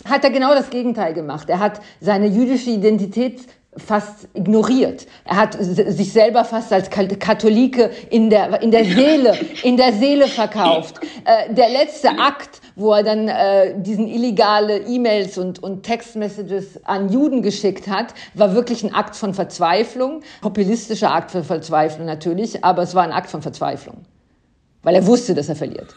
hat 0.08 0.24
er 0.24 0.30
genau 0.30 0.54
das 0.54 0.70
Gegenteil 0.70 1.14
gemacht. 1.14 1.48
Er 1.48 1.60
hat 1.60 1.80
seine 2.00 2.26
jüdische 2.26 2.70
Identität 2.70 3.40
fast 3.76 4.28
ignoriert. 4.34 5.06
Er 5.24 5.36
hat 5.36 5.56
sich 5.60 6.12
selber 6.12 6.44
fast 6.44 6.72
als 6.72 6.88
Katholike 6.90 7.90
in 8.10 8.30
der, 8.30 8.62
in 8.62 8.70
der 8.70 8.84
Seele, 8.84 9.38
in 9.62 9.76
der 9.76 9.92
Seele 9.92 10.28
verkauft. 10.28 11.00
Äh, 11.24 11.52
der 11.52 11.68
letzte 11.68 12.10
Akt, 12.18 12.60
wo 12.74 12.92
er 12.92 13.02
dann 13.02 13.28
äh, 13.28 13.74
diesen 13.78 14.08
illegale 14.08 14.78
E-Mails 14.78 15.38
und, 15.38 15.62
und 15.62 15.82
Textmessages 15.82 16.84
an 16.84 17.10
Juden 17.10 17.42
geschickt 17.42 17.88
hat, 17.88 18.14
war 18.34 18.54
wirklich 18.54 18.82
ein 18.82 18.94
Akt 18.94 19.16
von 19.16 19.34
Verzweiflung. 19.34 20.22
Populistischer 20.40 21.12
Akt 21.12 21.30
von 21.30 21.44
Verzweiflung 21.44 22.06
natürlich, 22.06 22.64
aber 22.64 22.82
es 22.82 22.94
war 22.94 23.02
ein 23.02 23.12
Akt 23.12 23.30
von 23.30 23.42
Verzweiflung. 23.42 24.04
Weil 24.82 24.94
er 24.94 25.06
wusste, 25.06 25.34
dass 25.34 25.48
er 25.48 25.56
verliert. 25.56 25.94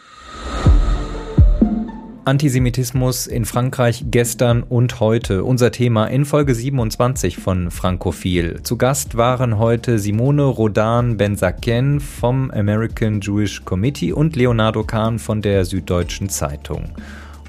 Antisemitismus 2.29 3.25
in 3.25 3.43
Frankreich 3.43 4.05
gestern 4.11 4.61
und 4.61 4.99
heute. 4.99 5.43
Unser 5.43 5.71
Thema 5.71 6.05
in 6.05 6.25
Folge 6.25 6.53
27 6.53 7.37
von 7.37 7.71
Frankophil. 7.71 8.61
Zu 8.61 8.77
Gast 8.77 9.17
waren 9.17 9.57
heute 9.57 9.97
Simone 9.97 10.43
Rodan 10.43 11.17
Benzaken 11.17 11.99
vom 11.99 12.51
American 12.51 13.19
Jewish 13.19 13.65
Committee 13.65 14.13
und 14.13 14.35
Leonardo 14.35 14.83
Kahn 14.83 15.17
von 15.17 15.41
der 15.41 15.65
Süddeutschen 15.65 16.29
Zeitung. 16.29 16.91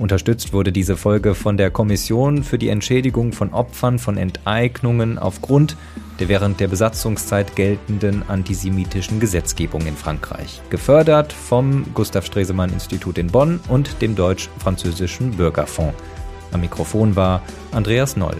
Unterstützt 0.01 0.55
wurde 0.55 0.73
diese 0.73 0.97
Folge 0.97 1.35
von 1.35 1.59
der 1.59 1.71
Kommission 1.71 2.43
für 2.43 2.57
die 2.57 2.71
Entschädigung 2.71 3.35
von 3.35 3.53
Opfern 3.53 3.99
von 3.99 4.17
Enteignungen 4.17 5.19
aufgrund 5.19 5.77
der 6.19 6.31
während 6.31 6.59
der 6.59 6.69
Besatzungszeit 6.69 7.55
geltenden 7.55 8.23
antisemitischen 8.27 9.21
Gesetzgebung 9.21 9.83
in 9.87 9.97
Frankreich. 9.97 10.63
Gefördert 10.71 11.35
vom 11.35 11.85
Gustav 11.93 12.25
Stresemann 12.25 12.73
Institut 12.73 13.19
in 13.19 13.27
Bonn 13.27 13.61
und 13.69 14.01
dem 14.01 14.17
Deutsch-Französischen 14.17 15.33
Bürgerfonds. 15.33 15.95
Am 16.51 16.63
Mikrofon 16.63 17.15
war 17.15 17.43
Andreas 17.71 18.17
Noll. 18.17 18.37